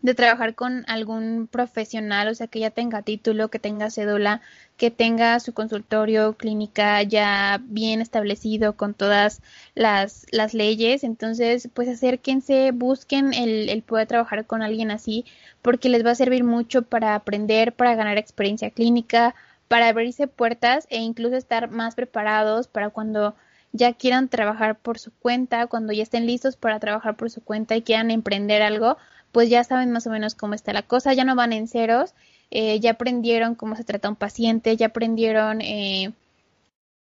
de 0.01 0.13
trabajar 0.13 0.55
con 0.55 0.85
algún 0.87 1.47
profesional, 1.47 2.27
o 2.29 2.35
sea, 2.35 2.47
que 2.47 2.59
ya 2.59 2.69
tenga 2.71 3.01
título, 3.01 3.49
que 3.49 3.59
tenga 3.59 3.89
cédula, 3.89 4.41
que 4.77 4.91
tenga 4.91 5.39
su 5.39 5.53
consultorio, 5.53 6.37
clínica 6.37 7.03
ya 7.03 7.59
bien 7.63 8.01
establecido 8.01 8.77
con 8.77 8.93
todas 8.93 9.41
las, 9.75 10.25
las 10.31 10.53
leyes. 10.53 11.03
Entonces, 11.03 11.69
pues 11.73 11.89
acérquense, 11.89 12.71
busquen 12.71 13.33
el, 13.33 13.69
el 13.69 13.81
poder 13.83 14.07
trabajar 14.07 14.45
con 14.45 14.61
alguien 14.61 14.91
así, 14.91 15.25
porque 15.61 15.89
les 15.89 16.05
va 16.05 16.11
a 16.11 16.15
servir 16.15 16.43
mucho 16.43 16.83
para 16.83 17.15
aprender, 17.15 17.73
para 17.73 17.95
ganar 17.95 18.17
experiencia 18.17 18.71
clínica, 18.71 19.35
para 19.67 19.89
abrirse 19.89 20.27
puertas 20.27 20.87
e 20.89 20.99
incluso 20.99 21.35
estar 21.35 21.69
más 21.71 21.95
preparados 21.95 22.67
para 22.67 22.89
cuando 22.89 23.35
ya 23.71 23.93
quieran 23.93 24.29
trabajar 24.29 24.79
por 24.79 24.97
su 24.97 25.11
cuenta, 25.11 25.67
cuando 25.67 25.93
ya 25.93 26.03
estén 26.03 26.25
listos 26.25 26.57
para 26.57 26.79
trabajar 26.79 27.15
por 27.15 27.29
su 27.29 27.43
cuenta 27.43 27.75
y 27.75 27.83
quieran 27.83 28.11
emprender 28.11 28.61
algo, 28.61 28.97
pues 29.31 29.49
ya 29.49 29.63
saben 29.63 29.91
más 29.91 30.07
o 30.07 30.09
menos 30.09 30.35
cómo 30.35 30.53
está 30.53 30.73
la 30.73 30.81
cosa, 30.83 31.13
ya 31.13 31.23
no 31.23 31.35
van 31.35 31.53
en 31.53 31.67
ceros, 31.67 32.13
eh, 32.51 32.79
ya 32.79 32.91
aprendieron 32.91 33.55
cómo 33.55 33.75
se 33.75 33.83
trata 33.83 34.09
un 34.09 34.15
paciente, 34.15 34.75
ya 34.75 34.87
aprendieron 34.87 35.61
eh, 35.61 36.13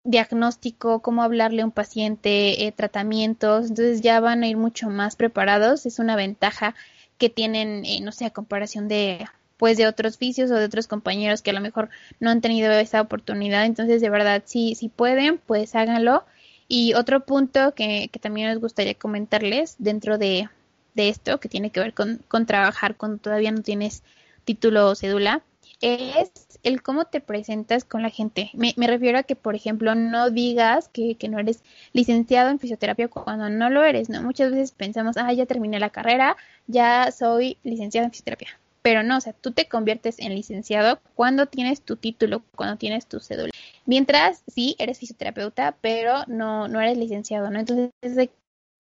diagnóstico, 0.04 1.02
cómo 1.02 1.22
hablarle 1.22 1.62
a 1.62 1.64
un 1.66 1.72
paciente, 1.72 2.66
eh, 2.66 2.72
tratamientos, 2.72 3.68
entonces 3.70 4.00
ya 4.00 4.20
van 4.20 4.42
a 4.42 4.48
ir 4.48 4.56
mucho 4.56 4.88
más 4.88 5.16
preparados, 5.16 5.86
es 5.86 5.98
una 5.98 6.16
ventaja 6.16 6.74
que 7.18 7.30
tienen, 7.30 7.82
no 8.04 8.12
sé, 8.12 8.26
a 8.26 8.30
comparación 8.30 8.88
de 8.88 9.26
pues 9.56 9.78
de 9.78 9.86
otros 9.86 10.18
vicios 10.18 10.50
o 10.50 10.54
de 10.54 10.66
otros 10.66 10.86
compañeros 10.86 11.40
que 11.40 11.50
a 11.50 11.54
lo 11.54 11.60
mejor 11.62 11.88
no 12.20 12.30
han 12.30 12.42
tenido 12.42 12.70
esa 12.72 13.00
oportunidad, 13.00 13.64
entonces 13.64 14.02
de 14.02 14.10
verdad 14.10 14.42
si, 14.44 14.74
si 14.74 14.88
pueden, 14.88 15.38
pues 15.38 15.74
háganlo. 15.74 16.24
Y 16.68 16.94
otro 16.94 17.24
punto 17.24 17.74
que, 17.74 18.08
que 18.12 18.18
también 18.18 18.48
nos 18.50 18.60
gustaría 18.60 18.94
comentarles 18.94 19.76
dentro 19.78 20.18
de, 20.18 20.48
de 20.96 21.10
esto, 21.10 21.38
que 21.38 21.48
tiene 21.48 21.70
que 21.70 21.80
ver 21.80 21.94
con, 21.94 22.20
con 22.26 22.46
trabajar 22.46 22.96
cuando 22.96 23.18
todavía 23.18 23.52
no 23.52 23.62
tienes 23.62 24.02
título 24.44 24.88
o 24.88 24.94
cédula, 24.94 25.42
es 25.80 26.30
el 26.62 26.82
cómo 26.82 27.04
te 27.04 27.20
presentas 27.20 27.84
con 27.84 28.02
la 28.02 28.10
gente. 28.10 28.50
Me, 28.54 28.72
refiero 28.86 29.18
a 29.18 29.22
que, 29.22 29.36
por 29.36 29.54
ejemplo, 29.54 29.94
no 29.94 30.30
digas 30.30 30.88
que, 30.88 31.16
que, 31.16 31.28
no 31.28 31.38
eres 31.38 31.62
licenciado 31.92 32.50
en 32.50 32.58
fisioterapia 32.58 33.08
cuando 33.08 33.48
no 33.50 33.70
lo 33.70 33.84
eres, 33.84 34.08
¿no? 34.08 34.22
Muchas 34.22 34.50
veces 34.50 34.72
pensamos, 34.72 35.16
ah, 35.16 35.32
ya 35.32 35.46
terminé 35.46 35.78
la 35.78 35.90
carrera, 35.90 36.36
ya 36.66 37.12
soy 37.12 37.58
licenciado 37.62 38.06
en 38.06 38.10
fisioterapia. 38.10 38.58
Pero 38.82 39.02
no, 39.02 39.18
o 39.18 39.20
sea, 39.20 39.32
tú 39.32 39.50
te 39.50 39.68
conviertes 39.68 40.18
en 40.18 40.34
licenciado 40.34 41.00
cuando 41.14 41.46
tienes 41.46 41.82
tu 41.82 41.96
título, 41.96 42.42
cuando 42.54 42.76
tienes 42.76 43.06
tu 43.06 43.20
cédula. 43.20 43.52
Mientras, 43.84 44.42
sí, 44.46 44.76
eres 44.78 44.98
fisioterapeuta, 44.98 45.76
pero 45.80 46.24
no, 46.26 46.68
no 46.68 46.80
eres 46.80 46.96
licenciado, 46.96 47.50
¿no? 47.50 47.58
Entonces 47.58 47.90
hay 48.16 48.30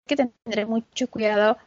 que 0.08 0.15
tener 0.15 0.67
mucho 0.67 1.08
cuidado 1.08 1.58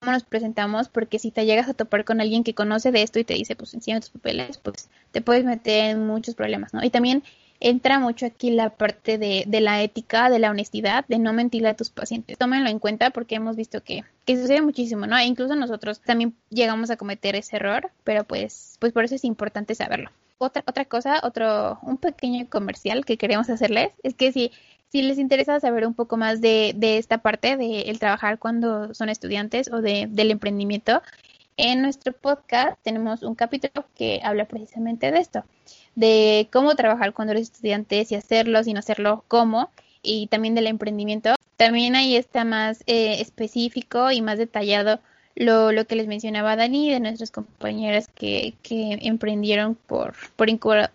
cómo 0.00 0.12
nos 0.12 0.24
presentamos, 0.24 0.88
porque 0.88 1.18
si 1.18 1.30
te 1.30 1.46
llegas 1.46 1.68
a 1.68 1.74
topar 1.74 2.04
con 2.04 2.20
alguien 2.20 2.44
que 2.44 2.54
conoce 2.54 2.92
de 2.92 3.02
esto 3.02 3.18
y 3.18 3.24
te 3.24 3.34
dice, 3.34 3.56
pues 3.56 3.74
enseña 3.74 4.00
tus 4.00 4.10
papeles, 4.10 4.58
pues 4.58 4.88
te 5.10 5.20
puedes 5.20 5.44
meter 5.44 5.90
en 5.90 6.06
muchos 6.06 6.34
problemas, 6.34 6.72
¿no? 6.72 6.84
Y 6.84 6.90
también 6.90 7.22
entra 7.60 7.98
mucho 7.98 8.26
aquí 8.26 8.50
la 8.50 8.70
parte 8.70 9.18
de, 9.18 9.44
de 9.46 9.60
la 9.60 9.82
ética, 9.82 10.30
de 10.30 10.38
la 10.38 10.50
honestidad, 10.50 11.04
de 11.08 11.18
no 11.18 11.32
mentirle 11.32 11.68
a 11.68 11.74
tus 11.74 11.90
pacientes. 11.90 12.38
Tómenlo 12.38 12.70
en 12.70 12.78
cuenta 12.78 13.10
porque 13.10 13.34
hemos 13.34 13.56
visto 13.56 13.82
que, 13.82 14.04
que 14.24 14.36
sucede 14.36 14.62
muchísimo, 14.62 15.06
¿no? 15.06 15.16
E 15.16 15.24
incluso 15.24 15.56
nosotros 15.56 16.00
también 16.00 16.34
llegamos 16.50 16.90
a 16.90 16.96
cometer 16.96 17.34
ese 17.34 17.56
error, 17.56 17.90
pero 18.04 18.24
pues, 18.24 18.76
pues 18.78 18.92
por 18.92 19.04
eso 19.04 19.16
es 19.16 19.24
importante 19.24 19.74
saberlo. 19.74 20.10
Otra, 20.40 20.62
otra 20.68 20.84
cosa, 20.84 21.20
otro, 21.24 21.80
un 21.82 21.96
pequeño 21.96 22.48
comercial 22.48 23.04
que 23.04 23.16
queremos 23.16 23.50
hacerles 23.50 23.90
es 24.04 24.14
que 24.14 24.30
si 24.30 24.52
si 24.90 25.02
les 25.02 25.18
interesa 25.18 25.60
saber 25.60 25.86
un 25.86 25.94
poco 25.94 26.16
más 26.16 26.40
de, 26.40 26.72
de 26.76 26.98
esta 26.98 27.18
parte 27.18 27.56
de 27.56 27.82
el 27.82 27.98
trabajar 27.98 28.38
cuando 28.38 28.94
son 28.94 29.08
estudiantes 29.08 29.70
o 29.72 29.80
de, 29.80 30.06
del 30.08 30.30
emprendimiento, 30.30 31.02
en 31.56 31.82
nuestro 31.82 32.12
podcast 32.12 32.78
tenemos 32.82 33.22
un 33.22 33.34
capítulo 33.34 33.84
que 33.96 34.20
habla 34.22 34.46
precisamente 34.46 35.10
de 35.10 35.18
esto, 35.18 35.44
de 35.96 36.48
cómo 36.52 36.74
trabajar 36.76 37.12
cuando 37.12 37.32
eres 37.32 37.50
estudiante, 37.50 38.04
si 38.04 38.14
hacerlo, 38.14 38.62
si 38.62 38.72
no 38.72 38.78
hacerlo, 38.78 39.24
cómo, 39.26 39.70
y 40.02 40.28
también 40.28 40.54
del 40.54 40.68
emprendimiento. 40.68 41.34
También 41.56 41.96
ahí 41.96 42.14
está 42.14 42.44
más 42.44 42.84
eh, 42.86 43.20
específico 43.20 44.12
y 44.12 44.22
más 44.22 44.38
detallado 44.38 45.00
lo, 45.38 45.70
lo 45.70 45.86
que 45.86 45.94
les 45.94 46.08
mencionaba 46.08 46.56
Dani 46.56 46.90
de 46.90 46.98
nuestras 46.98 47.30
compañeras 47.30 48.08
que, 48.08 48.54
que 48.62 48.98
emprendieron 49.02 49.76
por, 49.76 50.14
por, 50.34 50.48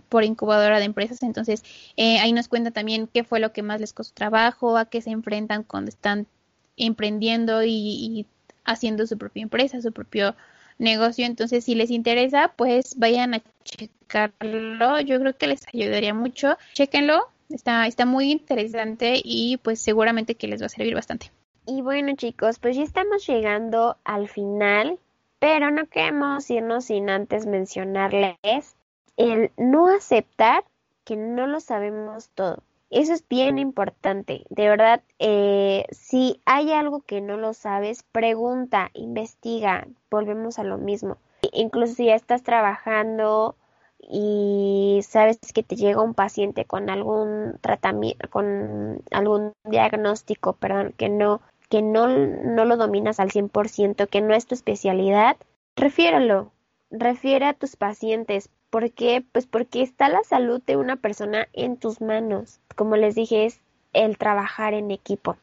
por 0.10 0.24
incubadora 0.26 0.80
de 0.80 0.86
empresas. 0.86 1.24
Entonces, 1.24 1.64
eh, 1.96 2.20
ahí 2.20 2.34
nos 2.34 2.50
cuenta 2.50 2.72
también 2.72 3.08
qué 3.08 3.24
fue 3.24 3.40
lo 3.40 3.54
que 3.54 3.64
más 3.64 3.80
les 3.80 3.94
costó 3.94 4.14
trabajo, 4.14 4.78
a 4.78 4.86
qué 4.86 5.02
se 5.02 5.12
enfrentan 5.12 5.64
cuando 5.64 5.90
están 5.90 6.28
emprendiendo 6.76 7.64
y, 7.64 8.28
haciendo 8.66 9.08
su 9.08 9.18
propia 9.18 9.44
empresa, 9.44 9.82
su 9.82 9.94
propio 9.94 10.36
negocio. 10.78 11.26
Entonces, 11.26 11.64
si 11.64 11.74
les 11.74 11.90
interesa, 11.90 12.54
pues 12.58 12.98
vayan 12.98 13.36
a 13.36 13.42
checarlo. 13.64 15.00
Yo 15.00 15.20
creo 15.22 15.38
que 15.38 15.48
les 15.48 15.66
ayudaría 15.74 16.14
mucho. 16.14 16.58
Chequenlo. 16.74 17.30
Está, 17.50 17.88
está 17.88 18.06
muy 18.06 18.32
interesante 18.32 19.22
y 19.24 19.58
pues 19.58 19.80
seguramente 19.80 20.36
que 20.36 20.48
les 20.48 20.62
va 20.62 20.66
a 20.66 20.70
servir 20.70 20.96
bastante. 20.96 21.32
Y 21.66 21.82
bueno 21.82 22.16
chicos, 22.16 22.60
pues 22.60 22.76
ya 22.76 22.84
estamos 22.84 23.26
llegando 23.26 23.98
al 24.04 24.28
final, 24.28 25.00
pero 25.40 25.72
no 25.72 25.88
queremos 25.88 26.50
irnos 26.50 26.86
sin 26.86 27.10
antes 27.10 27.46
mencionarles 27.46 28.76
el 29.16 29.52
no 29.56 29.88
aceptar 29.88 30.66
que 31.06 31.16
no 31.16 31.48
lo 31.48 31.60
sabemos 31.60 32.30
todo. 32.36 32.64
Eso 32.90 33.14
es 33.14 33.28
bien 33.28 33.58
importante. 33.58 34.46
De 34.50 34.68
verdad, 34.68 35.02
eh, 35.20 35.86
si 35.92 36.42
hay 36.46 36.72
algo 36.74 37.02
que 37.02 37.22
no 37.22 37.38
lo 37.38 37.54
sabes, 37.54 38.04
pregunta, 38.04 38.92
investiga. 38.94 39.88
Volvemos 40.12 40.60
a 40.60 40.64
lo 40.64 40.78
mismo. 40.78 41.18
Incluso 41.54 41.96
si 41.96 42.06
ya 42.06 42.16
estás 42.16 42.44
trabajando 42.44 43.56
y 44.00 45.00
sabes 45.04 45.40
que 45.54 45.64
te 45.64 45.76
llega 45.76 46.02
un 46.02 46.14
paciente 46.14 46.66
con 46.66 46.90
algún 46.90 47.58
tratamiento, 47.62 48.30
con 48.30 49.02
algún 49.12 49.54
diagnóstico, 49.64 50.54
perdón, 50.54 50.94
que 50.96 51.10
no 51.10 51.42
que 51.74 51.82
no, 51.82 52.08
no 52.08 52.66
lo 52.66 52.78
dominas 52.78 53.20
al 53.20 53.32
100%, 53.32 54.08
que 54.08 54.22
no 54.22 54.36
es 54.36 54.46
tu 54.46 54.54
especialidad, 54.54 55.38
refiéralo, 55.76 56.52
refiere 56.92 57.48
a 57.48 57.56
tus 57.56 57.78
pacientes. 57.78 58.50
¿Por 58.70 58.92
qué? 58.92 59.26
Pues 59.32 59.48
porque 59.48 59.82
está 59.82 60.08
la 60.08 60.24
salud 60.24 60.62
de 60.68 60.78
una 60.78 60.98
persona 60.98 61.48
en 61.52 61.78
tus 61.78 62.00
manos. 62.00 62.60
Como 62.76 62.96
les 62.96 63.16
dije, 63.16 63.48
es 63.48 63.60
el 63.92 64.20
trabajar 64.20 64.76
en 64.76 64.92
equipo. 64.92 65.36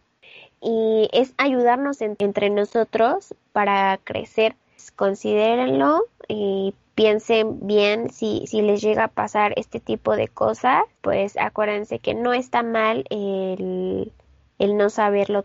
Y 0.60 1.08
es 1.12 1.34
ayudarnos 1.36 2.00
entre 2.00 2.48
nosotros 2.48 3.34
para 3.50 3.98
crecer. 4.04 4.54
Considérenlo 4.94 6.04
y 6.28 6.74
piensen 6.94 7.66
bien 7.66 8.10
si, 8.10 8.44
si 8.46 8.62
les 8.62 8.80
llega 8.82 9.02
a 9.02 9.08
pasar 9.08 9.52
este 9.56 9.80
tipo 9.80 10.14
de 10.14 10.28
cosas. 10.28 10.84
Pues 11.00 11.36
acuérdense 11.36 11.98
que 11.98 12.14
no 12.14 12.32
está 12.32 12.62
mal 12.62 13.04
el, 13.10 14.12
el 14.60 14.76
no 14.76 14.90
saberlo 14.90 15.44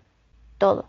todo. 0.57 0.85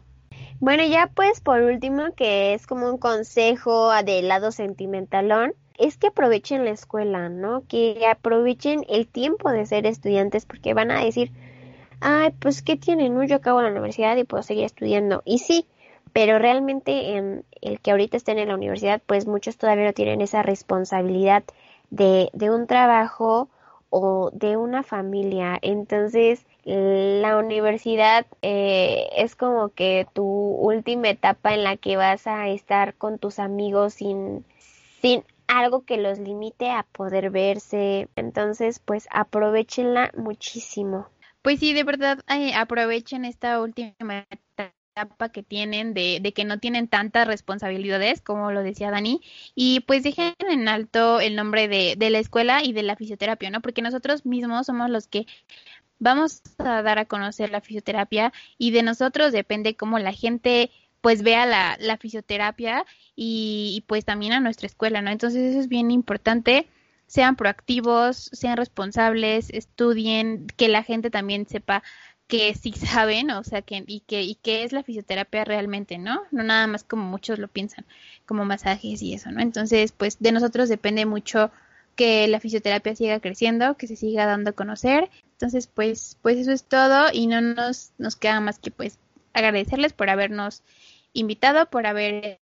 Bueno, 0.59 0.85
ya 0.85 1.11
pues 1.14 1.41
por 1.41 1.61
último, 1.61 2.14
que 2.14 2.55
es 2.55 2.67
como 2.67 2.89
un 2.89 2.99
consejo 2.99 3.91
de 4.03 4.23
lado 4.23 4.53
sentimentalón, 4.53 5.55
es 5.79 5.99
que 5.99 6.07
aprovechen 6.09 6.64
la 6.64 6.71
escuela, 6.71 7.29
¿no? 7.29 7.64
Que 7.69 8.07
aprovechen 8.11 8.85
el 8.89 9.07
tiempo 9.07 9.51
de 9.51 9.67
ser 9.67 9.87
estudiantes 9.87 10.47
porque 10.47 10.75
van 10.75 10.91
a 10.91 11.05
decir, 11.05 11.33
ay, 12.01 12.33
pues 12.39 12.62
¿qué 12.62 12.77
tienen? 12.77 13.14
No? 13.14 13.25
Yo 13.25 13.37
acabo 13.37 13.61
la 13.61 13.71
universidad 13.71 14.17
y 14.17 14.25
puedo 14.25 14.43
seguir 14.43 14.64
estudiando. 14.64 15.23
Y 15.25 15.39
sí, 15.39 15.67
pero 16.12 16.39
realmente 16.39 17.17
en 17.17 17.45
el 17.61 17.81
que 17.81 17.91
ahorita 17.91 18.17
estén 18.17 18.39
en 18.39 18.49
la 18.49 18.55
universidad, 18.55 19.03
pues 19.05 19.27
muchos 19.27 19.59
todavía 19.59 19.85
no 19.85 19.93
tienen 19.93 20.23
esa 20.23 20.43
responsabilidad 20.43 21.45
de, 21.91 22.31
de 22.33 22.51
un 22.51 22.67
trabajo 22.67 23.51
o 23.91 24.31
de 24.33 24.57
una 24.57 24.83
familia. 24.83 25.59
Entonces, 25.61 26.47
la 26.67 27.37
universidad 27.37 28.27
eh, 28.43 29.09
es 29.17 29.37
como 29.37 29.69
que 29.69 30.09
tu 30.12 30.25
última 30.25 31.09
etapa 31.09 31.55
en 31.55 31.62
la 31.62 31.77
que 31.77 31.97
vas 31.97 32.27
a 32.27 32.49
estar 32.49 32.95
con 32.95 33.21
tus 33.21 33.39
amigos 33.39 33.95
sin, 33.95 34.45
sin 35.01 35.23
algo 35.47 35.85
que 35.85 35.97
los 35.97 36.19
limite 36.19 36.73
a 36.73 36.83
poder 36.83 37.31
verse. 37.31 38.09
Entonces, 38.17 38.81
pues 38.81 39.07
aprovechenla 39.12 40.11
muchísimo. 40.17 41.09
Pues 41.41 41.61
sí, 41.61 41.73
de 41.73 41.85
verdad, 41.85 42.19
eh, 42.29 42.53
aprovechen 42.55 43.25
esta 43.25 43.61
última 43.61 44.27
etapa 44.31 45.29
que 45.29 45.45
tienen 45.45 45.95
de, 45.95 46.19
de, 46.21 46.33
que 46.33 46.45
no 46.45 46.59
tienen 46.59 46.89
tantas 46.89 47.29
responsabilidades, 47.29 48.21
como 48.23 48.51
lo 48.51 48.64
decía 48.64 48.91
Dani, 48.91 49.21
y 49.55 49.81
pues 49.81 50.03
dejen 50.03 50.35
en 50.51 50.67
alto 50.67 51.21
el 51.21 51.37
nombre 51.37 51.69
de, 51.69 51.95
de 51.97 52.11
la 52.11 52.19
escuela 52.19 52.64
y 52.64 52.73
de 52.73 52.83
la 52.83 52.97
fisioterapia, 52.97 53.51
¿no? 53.51 53.61
Porque 53.61 53.83
nosotros 53.83 54.27
mismos 54.27 54.67
somos 54.67 54.91
los 54.91 55.07
que 55.07 55.27
vamos 55.99 56.42
a 56.59 56.82
dar 56.82 56.99
a 56.99 57.05
conocer 57.07 57.51
la 57.51 57.61
fisioterapia 57.61 58.32
y 58.59 58.70
de 58.70 58.82
nosotros 58.82 59.32
depende 59.32 59.76
cómo 59.76 59.99
la 59.99 60.12
gente 60.12 60.70
pues 61.01 61.22
vea 61.22 61.47
la, 61.47 61.76
la 61.80 61.99
fisioterapia 61.99 62.84
y, 63.14 63.84
pues 63.86 64.05
también 64.05 64.32
a 64.32 64.40
nuestra 64.40 64.66
escuela, 64.66 65.03
¿no? 65.03 65.11
Entonces 65.11 65.51
eso 65.51 65.61
es 65.61 65.68
bien 65.68 65.90
importante, 65.90 66.68
sean 67.07 67.36
proactivos, 67.36 68.28
sean 68.32 68.57
responsables, 68.57 69.51
estudien, 69.51 70.49
que 70.57 70.68
la 70.68 70.82
gente 70.82 71.11
también 71.11 71.47
sepa 71.47 71.82
que 72.26 72.55
sí 72.55 72.72
saben, 72.72 73.30
o 73.30 73.44
sea, 73.44 73.62
que 73.62 73.84
y 73.86 74.01
que 74.01 74.22
y 74.22 74.34
que 74.34 74.64
es 74.64 74.72
la 74.72 74.82
fisioterapia 74.82 75.44
realmente, 75.44 75.97
¿no? 75.97 76.22
No 76.32 76.42
nada 76.42 76.66
más 76.66 76.82
como 76.82 77.05
muchos 77.05 77.38
lo 77.38 77.47
piensan, 77.49 77.86
como 78.26 78.44
masajes 78.44 79.01
y 79.01 79.14
eso, 79.14 79.30
¿no? 79.30 79.40
Entonces, 79.40 79.92
pues 79.92 80.18
de 80.18 80.32
nosotros 80.32 80.68
depende 80.68 81.07
mucho 81.07 81.53
que 81.94 82.26
la 82.28 82.40
fisioterapia 82.40 82.94
siga 82.97 83.20
creciendo, 83.20 83.76
que 83.76 83.86
se 83.86 83.97
siga 83.97 84.26
dando 84.26 84.51
a 84.51 84.53
conocer. 84.55 85.09
Entonces, 85.39 85.66
pues 85.66 86.18
pues 86.22 86.39
eso 86.39 86.53
es 86.53 86.64
todo 86.64 87.09
y 87.12 87.26
no 87.26 87.41
nos 87.41 87.93
nos 87.99 88.16
queda 88.16 88.41
más 88.41 88.59
que 88.59 88.70
pues 88.70 88.99
agradecerles 89.34 89.93
por 89.93 90.09
habernos 90.09 90.62
invitado, 91.12 91.66
por 91.66 91.87
haber 91.87 92.41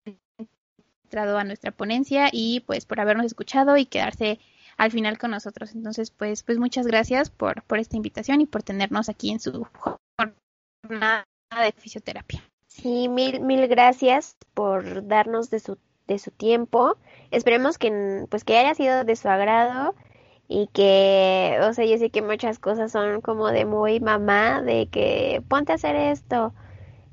entrado 1.04 1.38
a 1.38 1.44
nuestra 1.44 1.70
ponencia 1.70 2.28
y 2.32 2.60
pues 2.60 2.86
por 2.86 3.00
habernos 3.00 3.26
escuchado 3.26 3.76
y 3.76 3.86
quedarse 3.86 4.38
al 4.76 4.90
final 4.90 5.18
con 5.18 5.30
nosotros. 5.30 5.74
Entonces, 5.74 6.10
pues, 6.10 6.42
pues 6.42 6.58
muchas 6.58 6.86
gracias 6.86 7.30
por, 7.30 7.62
por 7.62 7.78
esta 7.78 7.96
invitación 7.96 8.40
y 8.40 8.46
por 8.46 8.62
tenernos 8.62 9.08
aquí 9.08 9.30
en 9.30 9.40
su 9.40 9.66
jornada 9.74 11.24
de 11.50 11.72
fisioterapia. 11.76 12.42
Sí, 12.66 13.08
mil, 13.08 13.40
mil 13.40 13.68
gracias 13.68 14.36
por 14.52 15.06
darnos 15.06 15.50
de 15.50 15.60
su, 15.60 15.78
de 16.06 16.18
su 16.18 16.30
tiempo. 16.32 16.96
Esperemos 17.30 17.78
que, 17.78 18.26
pues, 18.28 18.44
que 18.44 18.58
haya 18.58 18.74
sido 18.74 19.04
de 19.04 19.16
su 19.16 19.28
agrado 19.28 19.94
y 20.48 20.68
que, 20.72 21.58
o 21.62 21.72
sea, 21.72 21.84
yo 21.84 21.96
sé 21.98 22.10
que 22.10 22.22
muchas 22.22 22.58
cosas 22.58 22.92
son 22.92 23.20
como 23.20 23.48
de 23.48 23.64
muy 23.64 24.00
mamá, 24.00 24.62
de 24.62 24.86
que 24.86 25.42
ponte 25.48 25.72
a 25.72 25.76
hacer 25.76 25.96
esto 25.96 26.52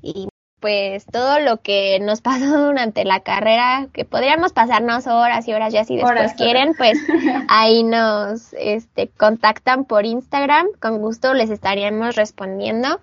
y 0.02 0.28
pues 0.60 1.04
todo 1.06 1.40
lo 1.40 1.60
que 1.60 1.98
nos 2.00 2.20
pasó 2.22 2.66
durante 2.66 3.04
la 3.04 3.20
carrera, 3.20 3.88
que 3.92 4.04
podríamos 4.04 4.52
pasarnos 4.52 5.06
horas 5.06 5.46
y 5.48 5.52
horas 5.52 5.72
ya 5.72 5.84
si 5.84 5.96
después 5.96 6.12
horas, 6.12 6.34
quieren, 6.34 6.68
horas. 6.68 6.76
pues 6.78 6.98
ahí 7.48 7.82
nos 7.82 8.54
este, 8.54 9.08
contactan 9.08 9.84
por 9.84 10.06
Instagram, 10.06 10.68
con 10.80 10.98
gusto 10.98 11.34
les 11.34 11.50
estaríamos 11.50 12.14
respondiendo. 12.16 13.00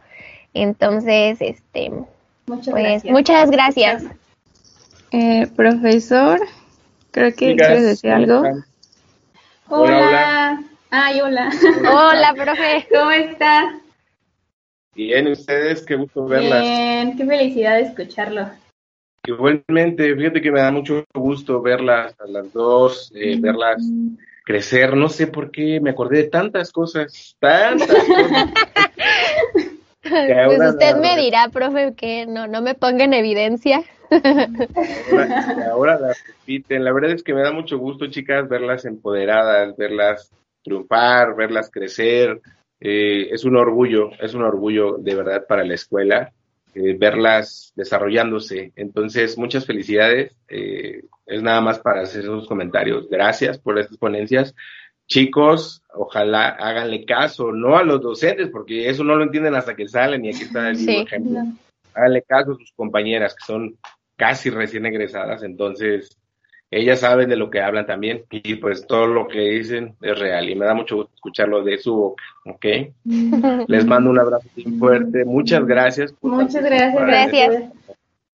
Entonces, 0.54 1.38
este, 1.42 1.92
muchas 2.48 2.72
pues 2.72 2.84
gracias. 2.84 3.14
muchas 3.14 3.52
gracias. 3.52 4.04
Eh, 5.12 5.48
profesor, 5.56 6.40
creo 7.12 7.34
que 7.34 7.56
quieres 7.56 7.84
decir 7.84 8.12
algo. 8.12 8.44
Hola. 9.72 10.08
hola. 10.08 10.64
Ay, 10.90 11.22
hola. 11.22 11.52
Hola, 11.82 12.34
profe. 12.38 12.88
¿Cómo 12.92 13.12
estás? 13.12 13.76
Bien, 14.96 15.28
ustedes, 15.28 15.86
qué 15.86 15.96
gusto 15.96 16.26
verlas. 16.26 16.62
Bien, 16.62 17.16
qué 17.16 17.26
felicidad 17.26 17.80
escucharlo. 17.80 18.50
Igualmente, 19.28 20.16
fíjate 20.16 20.42
que 20.42 20.52
me 20.52 20.60
da 20.60 20.72
mucho 20.72 21.06
gusto 21.14 21.62
verlas 21.62 22.16
a 22.20 22.26
las 22.26 22.52
dos, 22.52 23.12
eh, 23.14 23.38
mm. 23.38 23.42
verlas 23.42 23.84
crecer. 24.44 24.98
No 24.98 25.08
sé 25.08 25.28
por 25.28 25.52
qué 25.52 25.80
me 25.80 25.92
acordé 25.92 26.24
de 26.24 26.30
tantas 26.30 26.72
cosas, 26.72 27.36
tantas 27.38 27.88
cosas. 27.88 28.50
pues 30.02 30.70
usted 30.72 30.96
me 30.96 31.16
dirá, 31.16 31.50
profe, 31.50 31.94
que 31.94 32.26
no, 32.26 32.48
no 32.48 32.64
me 32.64 32.74
ponga 32.74 33.04
en 33.04 33.14
evidencia. 33.14 33.84
Ahora, 34.12 35.72
ahora 35.72 36.00
las 36.00 36.24
repiten. 36.26 36.84
La 36.84 36.94
verdad 36.94 37.12
es 37.12 37.24
que 37.24 37.34
me 37.34 37.42
da 37.42 37.52
mucho 37.52 37.78
gusto, 37.78 38.08
chicas, 38.08 38.48
verlas 38.50 38.86
empoderadas, 38.86 39.76
verlas 39.78 40.32
triunfar, 40.64 41.36
verlas 41.36 41.70
crecer, 41.72 42.42
eh, 42.80 43.30
es 43.32 43.44
un 43.46 43.58
orgullo, 43.58 44.12
es 44.20 44.34
un 44.34 44.44
orgullo 44.44 44.98
de 44.98 45.16
verdad 45.16 45.46
para 45.48 45.64
la 45.64 45.74
escuela 45.74 46.32
eh, 46.76 46.96
verlas 46.98 47.74
desarrollándose. 47.76 48.72
Entonces, 48.76 49.38
muchas 49.38 49.66
felicidades. 49.66 50.38
Eh, 50.48 51.04
es 51.26 51.42
nada 51.44 51.62
más 51.62 51.80
para 51.80 52.02
hacer 52.02 52.22
esos 52.22 52.48
comentarios. 52.48 53.10
Gracias 53.10 53.58
por 53.58 53.80
estas 53.80 53.98
ponencias. 53.98 54.56
Chicos, 55.08 55.82
ojalá 55.94 56.50
háganle 56.50 57.06
caso, 57.06 57.52
no 57.52 57.76
a 57.78 57.84
los 57.84 58.02
docentes, 58.02 58.50
porque 58.50 58.88
eso 58.88 59.04
no 59.04 59.16
lo 59.16 59.24
entienden 59.24 59.56
hasta 59.56 59.76
que 59.76 59.88
salen 59.88 60.24
y 60.26 60.30
aquí 60.30 60.44
está 60.44 60.70
el 60.70 60.78
sí, 60.78 60.98
ejemplo. 60.98 61.44
No. 61.44 61.58
Háganle 61.96 62.22
caso 62.22 62.52
a 62.52 62.56
sus 62.56 62.72
compañeras 62.74 63.36
que 63.36 63.46
son 63.46 63.76
casi 64.20 64.50
recién 64.50 64.86
egresadas, 64.86 65.42
entonces 65.44 66.20
ellas 66.72 67.00
saben 67.00 67.30
de 67.30 67.38
lo 67.38 67.50
que 67.50 67.62
hablan 67.62 67.88
también 67.88 68.26
y 68.30 68.56
pues 68.56 68.86
todo 68.86 69.08
lo 69.08 69.28
que 69.28 69.40
dicen 69.40 69.96
es 70.02 70.20
real 70.20 70.50
y 70.50 70.56
me 70.56 70.66
da 70.66 70.76
mucho 70.76 70.98
gusto 70.98 71.12
escucharlo 71.16 71.64
de 71.64 71.80
su 71.80 71.96
boca, 71.96 72.24
¿ok? 72.46 72.66
Les 73.68 73.86
mando 73.86 74.12
un 74.12 74.20
abrazo 74.20 74.48
bien 74.56 74.78
fuerte, 74.78 75.26
muchas 75.26 75.66
gracias. 75.66 76.14
Muchas 76.22 76.64
gracias, 76.64 77.02
gracias. 77.02 77.64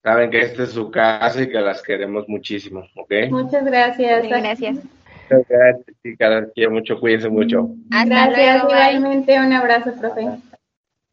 Saben 0.04 0.30
que 0.32 0.40
esta 0.40 0.64
es 0.64 0.72
su 0.72 0.92
casa 0.92 1.44
y 1.44 1.50
que 1.50 1.62
las 1.62 1.82
queremos 1.82 2.28
muchísimo, 2.28 2.86
¿ok? 2.96 3.14
Muchas 3.30 3.64
gracias. 3.64 4.24
Sí, 4.24 4.30
gracias. 4.30 4.76
Muchas 4.76 5.48
gracias, 5.48 5.98
chicas, 6.04 6.48
quiero 6.54 6.72
mucho, 6.72 7.00
cuídense 7.00 7.30
mucho. 7.30 7.70
Hasta 7.92 8.28
gracias, 8.28 8.64
luego, 8.64 8.70
igualmente, 8.70 9.40
un 9.40 9.54
abrazo, 9.54 9.94
profe. 10.00 10.28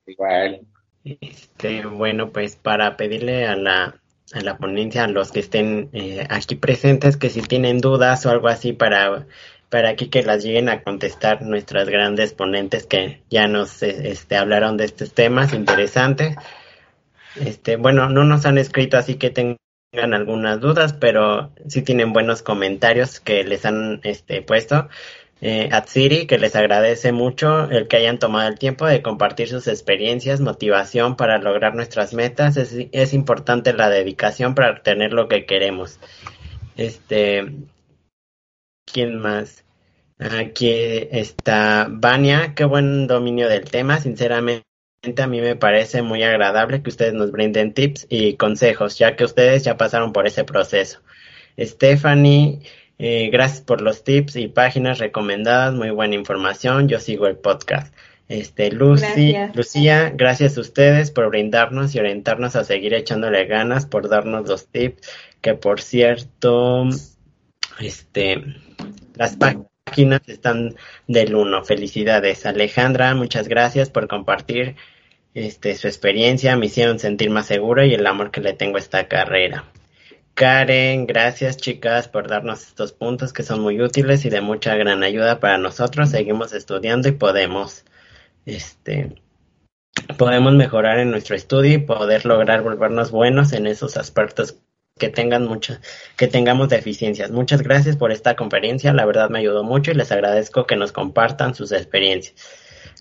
Igual. 0.07 0.61
Este, 1.05 1.87
bueno, 1.87 2.31
pues 2.31 2.57
para 2.57 2.97
pedirle 2.97 3.47
a 3.47 3.57
la 3.57 4.01
a 4.33 4.41
la 4.41 4.57
ponencia, 4.57 5.05
a 5.05 5.09
los 5.09 5.33
que 5.33 5.41
estén 5.41 5.91
eh, 5.93 6.26
aquí 6.28 6.55
presentes, 6.55 7.16
que 7.16 7.30
si 7.30 7.43
tienen 7.43 7.78
dudas 7.78 8.24
o 8.26 8.30
algo 8.30 8.49
así 8.49 8.72
para, 8.72 9.26
para 9.68 9.91
aquí 9.91 10.09
que 10.09 10.22
las 10.22 10.43
lleguen 10.43 10.68
a 10.68 10.83
contestar 10.83 11.43
nuestras 11.43 11.89
grandes 11.89 12.33
ponentes 12.33 12.87
que 12.87 13.22
ya 13.30 13.47
nos 13.49 13.83
este, 13.83 14.37
hablaron 14.37 14.76
de 14.76 14.85
estos 14.85 15.12
temas 15.12 15.53
interesantes. 15.53 16.37
Este, 17.37 17.76
bueno, 17.76 18.09
no 18.09 18.24
nos 18.24 18.45
han 18.47 18.59
escrito 18.59 18.99
así 18.99 19.14
que 19.14 19.30
tengan 19.30 19.57
algunas 20.14 20.61
dudas, 20.61 20.93
pero 20.93 21.53
sí 21.68 21.83
tienen 21.83 22.12
buenos 22.12 22.43
comentarios 22.43 23.20
que 23.20 23.45
les 23.45 23.64
han 23.64 24.01
este, 24.05 24.43
puesto 24.43 24.89
eh, 25.45 25.68
Atsiri, 25.72 26.26
que 26.28 26.38
les 26.38 26.55
agradece 26.55 27.11
mucho 27.11 27.68
el 27.68 27.88
que 27.88 27.97
hayan 27.97 28.20
tomado 28.20 28.49
el 28.49 28.61
tiempo 28.61 28.86
de 28.86 29.03
compartir 29.03 29.49
sus 29.49 29.66
experiencias, 29.66 30.40
motivación 30.40 31.16
para 31.16 31.38
lograr 31.38 31.74
nuestras 31.74 32.14
metas. 32.14 32.57
Es, 32.57 32.72
es 32.93 33.12
importante 33.12 33.72
la 33.72 33.90
dedicación 33.90 34.55
para 34.55 34.70
obtener 34.70 35.12
lo 35.12 35.26
que 35.26 35.45
queremos. 35.45 35.99
Este, 36.76 37.45
¿quién 38.86 39.18
más? 39.18 39.64
Aquí 40.20 40.70
está 40.70 41.88
Vania, 41.90 42.55
qué 42.55 42.64
buen 42.64 43.09
dominio 43.09 43.49
del 43.49 43.64
tema, 43.64 43.99
sinceramente. 43.99 44.64
A 45.20 45.26
mí 45.26 45.40
me 45.40 45.57
parece 45.57 46.03
muy 46.03 46.22
agradable 46.22 46.84
que 46.84 46.90
ustedes 46.90 47.14
nos 47.14 47.32
brinden 47.32 47.74
tips 47.74 48.07
y 48.09 48.36
consejos, 48.36 48.97
ya 48.97 49.16
que 49.16 49.24
ustedes 49.24 49.64
ya 49.64 49.76
pasaron 49.76 50.12
por 50.12 50.28
ese 50.28 50.45
proceso. 50.45 51.01
Stephanie, 51.59 52.61
eh, 52.99 53.30
gracias 53.30 53.62
por 53.62 53.80
los 53.80 54.05
tips 54.05 54.36
y 54.36 54.49
páginas 54.49 54.99
recomendadas, 54.99 55.74
muy 55.74 55.90
buena 55.90 56.14
información. 56.14 56.88
Yo 56.88 57.01
sigo 57.01 57.26
el 57.26 57.36
podcast. 57.36 57.95
Este, 58.28 58.70
Lucy, 58.70 59.32
gracias. 59.32 59.57
Lucía, 59.57 60.12
gracias 60.14 60.57
a 60.57 60.61
ustedes 60.61 61.11
por 61.11 61.28
brindarnos 61.28 61.95
y 61.95 61.99
orientarnos 61.99 62.57
a 62.57 62.64
seguir 62.64 62.95
echándole 62.95 63.45
ganas, 63.47 63.86
por 63.86 64.09
darnos 64.09 64.49
los 64.49 64.68
tips, 64.68 65.09
que 65.40 65.55
por 65.55 65.80
cierto, 65.80 66.88
este, 67.80 68.43
las 69.16 69.36
páginas 69.36 70.22
están 70.28 70.76
del 71.09 71.34
uno. 71.34 71.64
Felicidades. 71.64 72.47
Alejandra, 72.47 73.14
muchas 73.14 73.49
gracias 73.49 73.90
por 73.90 74.09
compartir 74.09 74.76
este, 75.34 75.74
su 75.76 75.88
experiencia, 75.88 76.57
me 76.57 76.66
hicieron 76.66 76.99
sentir 76.99 77.30
más 77.30 77.47
seguro 77.47 77.84
y 77.84 77.95
el 77.95 78.07
amor 78.07 78.30
que 78.30 78.40
le 78.40 78.53
tengo 78.53 78.76
a 78.76 78.80
esta 78.80 79.09
carrera. 79.09 79.64
Karen, 80.35 81.07
gracias 81.07 81.59
chicas 81.59 82.09
por 82.09 82.26
darnos 82.26 82.62
estos 82.66 82.93
puntos 82.93 83.35
que 83.35 83.43
son 83.43 83.61
muy 83.61 83.80
útiles 83.83 84.24
y 84.24 84.30
de 84.30 84.41
mucha 84.41 84.74
gran 84.76 85.03
ayuda 85.03 85.41
para 85.41 85.59
nosotros. 85.59 86.11
Seguimos 86.11 86.55
estudiando 86.55 87.09
y 87.09 87.12
podemos, 87.12 87.85
este, 88.47 89.14
podemos 90.16 90.55
mejorar 90.55 90.99
en 91.01 91.11
nuestro 91.11 91.37
estudio 91.37 91.74
y 91.74 91.78
poder 91.78 92.24
lograr 92.24 92.62
volvernos 92.62 93.11
buenos 93.11 93.53
en 93.53 93.66
esos 93.66 93.99
aspectos 93.99 94.57
que 94.99 95.11
tengan 95.11 95.47
muchas, 95.47 95.80
que 96.16 96.28
tengamos 96.28 96.70
deficiencias. 96.70 97.30
Muchas 97.30 97.62
gracias 97.62 97.97
por 97.97 98.11
esta 98.11 98.35
conferencia, 98.35 98.95
la 98.95 99.05
verdad 99.05 99.28
me 99.28 99.41
ayudó 99.41 99.64
mucho 99.64 99.91
y 99.91 99.95
les 99.95 100.12
agradezco 100.12 100.66
que 100.66 100.76
nos 100.76 100.93
compartan 100.93 101.55
sus 101.55 101.72
experiencias 101.72 102.35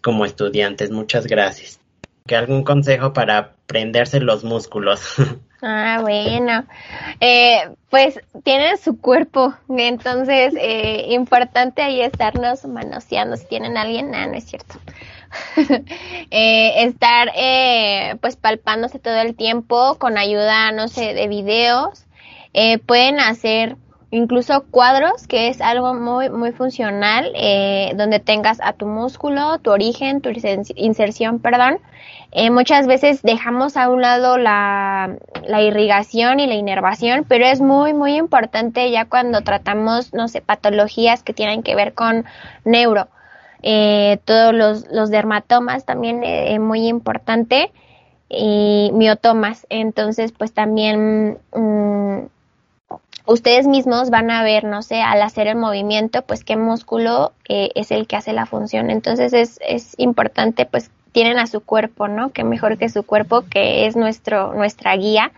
como 0.01 0.25
estudiantes. 0.25 0.91
Muchas 0.91 1.27
gracias. 1.27 1.79
¿Qué 2.27 2.35
algún 2.35 2.63
consejo 2.63 3.13
para 3.13 3.37
aprenderse 3.37 4.19
los 4.19 4.43
músculos? 4.43 5.01
Ah, 5.61 5.99
bueno. 6.01 6.65
Eh, 7.19 7.69
pues 7.89 8.19
tienen 8.43 8.77
su 8.77 8.99
cuerpo, 8.99 9.53
entonces 9.69 10.55
eh, 10.57 11.05
importante 11.09 11.83
ahí 11.83 12.01
estarnos 12.01 12.65
manoseando. 12.65 13.37
Si 13.37 13.45
tienen 13.45 13.77
a 13.77 13.81
alguien, 13.81 14.09
nada, 14.11 14.25
no 14.27 14.33
es 14.33 14.45
cierto. 14.45 14.79
eh, 16.31 16.83
estar 16.83 17.31
eh, 17.35 18.15
pues 18.21 18.35
palpándose 18.37 18.99
todo 18.99 19.21
el 19.21 19.35
tiempo 19.35 19.97
con 19.99 20.17
ayuda, 20.17 20.71
no 20.71 20.87
sé, 20.87 21.13
de 21.13 21.27
videos. 21.27 22.05
Eh, 22.53 22.79
pueden 22.79 23.19
hacer 23.19 23.77
incluso 24.11 24.65
cuadros, 24.69 25.25
que 25.25 25.47
es 25.47 25.61
algo 25.61 25.93
muy, 25.93 26.29
muy 26.29 26.51
funcional, 26.51 27.31
eh, 27.35 27.93
donde 27.95 28.19
tengas 28.19 28.59
a 28.61 28.73
tu 28.73 28.85
músculo, 28.85 29.57
tu 29.59 29.71
origen, 29.71 30.21
tu 30.21 30.29
inserción, 30.75 31.39
perdón. 31.39 31.79
Eh, 32.33 32.49
muchas 32.49 32.87
veces 32.87 33.21
dejamos 33.23 33.75
a 33.77 33.89
un 33.89 34.01
lado 34.01 34.37
la, 34.37 35.17
la 35.45 35.61
irrigación 35.61 36.39
y 36.39 36.47
la 36.47 36.55
inervación, 36.55 37.25
pero 37.27 37.45
es 37.45 37.61
muy, 37.61 37.93
muy 37.93 38.15
importante 38.15 38.91
ya 38.91 39.05
cuando 39.05 39.41
tratamos, 39.41 40.13
no 40.13 40.27
sé, 40.27 40.41
patologías 40.41 41.23
que 41.23 41.33
tienen 41.33 41.63
que 41.63 41.75
ver 41.75 41.93
con 41.93 42.25
neuro. 42.65 43.07
Eh, 43.63 44.19
todos 44.25 44.53
los, 44.53 44.87
los 44.91 45.09
dermatomas 45.09 45.85
también 45.85 46.23
es 46.23 46.59
muy 46.59 46.87
importante 46.87 47.71
y 48.29 48.91
miotomas. 48.93 49.67
Entonces, 49.69 50.31
pues 50.31 50.53
también 50.53 51.37
mm, 51.53 52.19
ustedes 53.25 53.67
mismos 53.67 54.09
van 54.09 54.31
a 54.31 54.43
ver, 54.43 54.63
no 54.63 54.81
sé, 54.81 55.01
al 55.01 55.21
hacer 55.21 55.47
el 55.47 55.55
movimiento, 55.55 56.21
pues 56.23 56.43
qué 56.43 56.57
músculo 56.57 57.33
eh, 57.47 57.69
es 57.75 57.91
el 57.91 58.07
que 58.07 58.15
hace 58.15 58.33
la 58.33 58.45
función. 58.45 58.89
Entonces 58.89 59.33
es, 59.33 59.59
es 59.65 59.95
importante, 59.97 60.65
pues 60.65 60.91
tienen 61.11 61.39
a 61.39 61.47
su 61.47 61.61
cuerpo, 61.61 62.07
¿no? 62.07 62.31
Que 62.31 62.43
mejor 62.43 62.77
que 62.77 62.89
su 62.89 63.03
cuerpo, 63.03 63.43
que 63.49 63.85
es 63.85 63.95
nuestro, 63.95 64.53
nuestra 64.53 64.95
guía. 64.95 65.31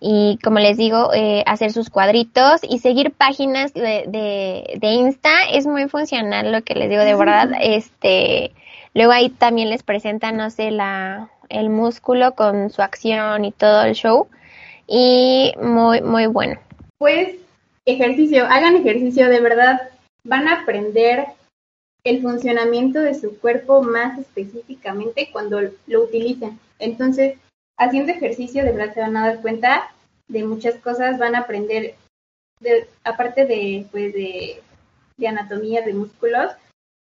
Y 0.00 0.38
como 0.42 0.58
les 0.58 0.76
digo, 0.76 1.12
eh, 1.14 1.44
hacer 1.46 1.72
sus 1.72 1.88
cuadritos 1.88 2.60
y 2.68 2.78
seguir 2.78 3.12
páginas 3.12 3.72
de, 3.72 4.04
de, 4.08 4.78
de 4.78 4.88
Insta 4.88 5.44
es 5.52 5.66
muy 5.66 5.88
funcional, 5.88 6.50
lo 6.50 6.62
que 6.62 6.74
les 6.74 6.90
digo 6.90 7.02
de 7.02 7.14
verdad. 7.14 7.50
Este, 7.60 8.52
luego 8.94 9.12
ahí 9.12 9.28
también 9.28 9.70
les 9.70 9.82
presentan, 9.82 10.36
no 10.36 10.50
sé, 10.50 10.70
la, 10.70 11.30
el 11.48 11.70
músculo 11.70 12.34
con 12.34 12.70
su 12.70 12.82
acción 12.82 13.44
y 13.44 13.52
todo 13.52 13.82
el 13.82 13.94
show. 13.94 14.26
Y 14.88 15.54
muy, 15.60 16.02
muy 16.02 16.26
bueno 16.26 16.58
pues 17.02 17.34
ejercicio, 17.84 18.44
hagan 18.44 18.76
ejercicio 18.76 19.28
de 19.28 19.40
verdad, 19.40 19.90
van 20.22 20.46
a 20.46 20.60
aprender 20.60 21.26
el 22.04 22.22
funcionamiento 22.22 23.00
de 23.00 23.16
su 23.16 23.40
cuerpo 23.40 23.82
más 23.82 24.20
específicamente 24.20 25.28
cuando 25.32 25.60
lo 25.88 26.04
utilicen. 26.04 26.60
Entonces, 26.78 27.38
haciendo 27.76 28.12
ejercicio 28.12 28.62
de 28.62 28.70
verdad 28.70 28.94
se 28.94 29.00
van 29.00 29.16
a 29.16 29.26
dar 29.26 29.42
cuenta 29.42 29.92
de 30.28 30.44
muchas 30.44 30.76
cosas, 30.76 31.18
van 31.18 31.34
a 31.34 31.40
aprender, 31.40 31.96
de, 32.60 32.86
aparte 33.02 33.46
de, 33.46 33.84
pues, 33.90 34.14
de 34.14 35.26
anatomía 35.26 35.82
de 35.82 35.94
músculos, 35.94 36.52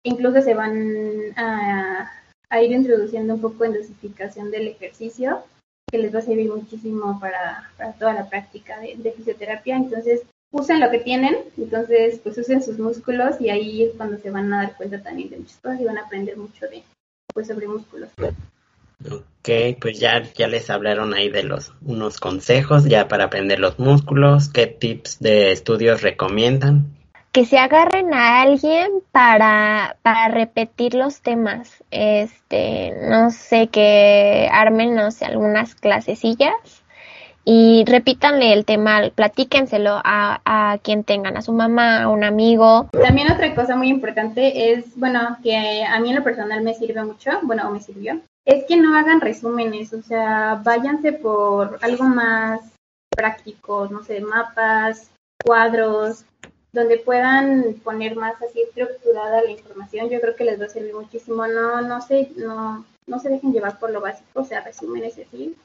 incluso 0.03 0.41
se 0.41 0.55
van 0.55 1.37
a, 1.37 2.11
a, 2.49 2.61
ir 2.61 2.73
introduciendo 2.73 3.35
un 3.35 3.41
poco 3.41 3.63
en 3.63 3.75
dosificación 3.75 4.51
del 4.51 4.67
ejercicio 4.67 5.45
que 5.91 5.97
les 5.97 6.13
va 6.13 6.19
a 6.19 6.23
servir 6.23 6.51
muchísimo 6.51 7.19
para, 7.19 7.69
para 7.77 7.93
toda 7.93 8.13
la 8.13 8.29
práctica 8.29 8.79
de, 8.79 8.95
de, 8.97 9.11
fisioterapia. 9.11 9.75
Entonces, 9.75 10.21
usen 10.51 10.79
lo 10.79 10.89
que 10.89 10.99
tienen, 10.99 11.37
entonces, 11.57 12.19
pues 12.23 12.37
usen 12.37 12.63
sus 12.63 12.79
músculos 12.79 13.39
y 13.39 13.49
ahí 13.49 13.83
es 13.83 13.93
cuando 13.95 14.17
se 14.17 14.31
van 14.31 14.51
a 14.53 14.63
dar 14.63 14.77
cuenta 14.77 15.01
también 15.01 15.29
de 15.29 15.37
muchas 15.37 15.57
cosas 15.57 15.81
y 15.81 15.85
van 15.85 15.97
a 15.97 16.03
aprender 16.03 16.37
mucho 16.37 16.67
de, 16.67 16.83
pues, 17.33 17.47
sobre 17.47 17.67
músculos. 17.67 18.09
Ok, 19.11 19.49
pues 19.79 19.99
ya, 19.99 20.23
ya 20.33 20.47
les 20.47 20.69
hablaron 20.69 21.13
ahí 21.13 21.29
de 21.29 21.43
los 21.43 21.73
unos 21.85 22.19
consejos 22.19 22.85
ya 22.85 23.07
para 23.07 23.25
aprender 23.25 23.59
los 23.59 23.77
músculos, 23.77 24.49
qué 24.49 24.67
tips 24.67 25.19
de 25.19 25.51
estudios 25.51 26.01
recomiendan 26.01 26.95
que 27.35 27.43
se 27.43 27.57
agarren 27.57 28.13
a 28.13 28.41
alguien 28.43 28.89
para, 29.11 29.97
para 30.03 30.29
repetir 30.29 30.93
los 30.93 31.19
temas. 31.19 31.83
Este, 31.91 32.93
no 33.09 33.29
sé, 33.29 33.67
que 33.67 34.47
armen, 34.49 34.95
no 34.95 35.11
sé, 35.11 35.25
algunas 35.25 35.75
clasecillas 35.75 36.53
y 37.43 37.83
repítanle 37.87 38.53
el 38.53 38.63
tema, 38.63 39.01
platíquenselo 39.13 39.99
a, 40.01 40.39
a 40.45 40.77
quien 40.77 41.03
tengan, 41.03 41.35
a 41.35 41.41
su 41.41 41.51
mamá, 41.51 42.03
a 42.03 42.07
un 42.07 42.23
amigo. 42.23 42.87
También 42.93 43.29
otra 43.29 43.53
cosa 43.53 43.75
muy 43.75 43.89
importante 43.89 44.71
es, 44.71 44.97
bueno, 44.97 45.35
que 45.43 45.83
a 45.83 45.99
mí 45.99 46.11
en 46.11 46.15
lo 46.15 46.23
personal 46.23 46.61
me 46.61 46.73
sirve 46.73 47.03
mucho, 47.03 47.31
bueno, 47.41 47.67
o 47.67 47.71
me 47.71 47.81
sirvió, 47.81 48.21
es 48.45 48.63
que 48.63 48.77
no 48.77 48.97
hagan 48.97 49.19
resúmenes, 49.19 49.91
o 49.91 50.01
sea, 50.01 50.61
váyanse 50.63 51.11
por 51.11 51.79
algo 51.81 52.05
más 52.05 52.61
práctico, 53.09 53.89
no 53.91 54.05
sé, 54.05 54.21
mapas, 54.21 55.11
cuadros, 55.43 56.23
donde 56.75 56.97
puedan 56.97 57.75
poner 57.83 58.15
más 58.17 58.39
así 58.41 58.61
estructurada 58.61 59.41
la 59.41 59.49
información, 59.49 60.09
yo 60.09 60.19
creo 60.19 60.35
que 60.35 60.43
les 60.43 60.59
va 60.59 60.65
a 60.65 60.69
servir 60.69 60.93
muchísimo. 60.93 61.47
No, 61.47 61.81
no 61.81 62.01
se, 62.01 62.29
no, 62.35 62.85
no 63.07 63.19
se 63.19 63.29
dejen 63.29 63.53
llevar 63.53 63.79
por 63.79 63.91
lo 63.91 64.01
básico, 64.01 64.41
o 64.41 64.45
sea, 64.45 64.61
resúmenes 64.61 65.17
así. 65.17 65.55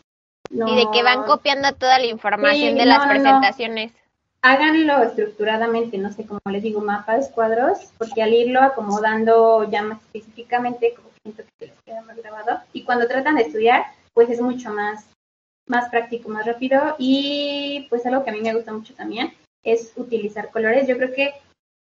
No. 0.51 0.69
Y 0.69 0.77
de 0.77 0.87
que 0.93 1.03
van 1.03 1.25
copiando 1.25 1.73
toda 1.75 1.99
la 1.99 2.07
información 2.07 2.73
sí, 2.73 2.79
de 2.79 2.87
no, 2.87 2.97
las 2.97 3.07
presentaciones. 3.07 3.93
No. 3.93 3.99
Háganlo 4.43 5.03
estructuradamente, 5.03 5.99
no 5.99 6.13
sé, 6.13 6.25
como 6.25 6.41
les 6.47 6.63
digo, 6.63 6.81
mapas, 6.81 7.29
cuadros, 7.29 7.93
porque 7.99 8.23
al 8.23 8.33
irlo 8.33 8.63
acomodando 8.63 9.69
ya 9.71 9.83
más 9.83 10.01
específicamente, 10.01 10.95
como 10.95 11.11
siento 11.23 11.43
que 11.59 11.67
les 11.67 11.83
queda 11.85 12.03
más 12.03 12.17
grabado, 12.17 12.61
y 12.73 12.85
cuando 12.85 13.07
tratan 13.07 13.35
de 13.35 13.43
estudiar, 13.43 13.85
pues 14.15 14.31
es 14.31 14.41
mucho 14.41 14.71
más, 14.73 15.05
más 15.67 15.91
práctico, 15.91 16.31
más 16.31 16.47
rápido, 16.47 16.97
y 16.99 17.87
pues 17.91 18.07
algo 18.07 18.25
que 18.25 18.31
a 18.31 18.33
mí 18.33 18.41
me 18.41 18.55
gusta 18.55 18.73
mucho 18.73 18.95
también, 18.95 19.35
es 19.63 19.93
utilizar 19.97 20.51
colores. 20.51 20.87
Yo 20.89 20.97
creo 20.97 21.13
que, 21.13 21.35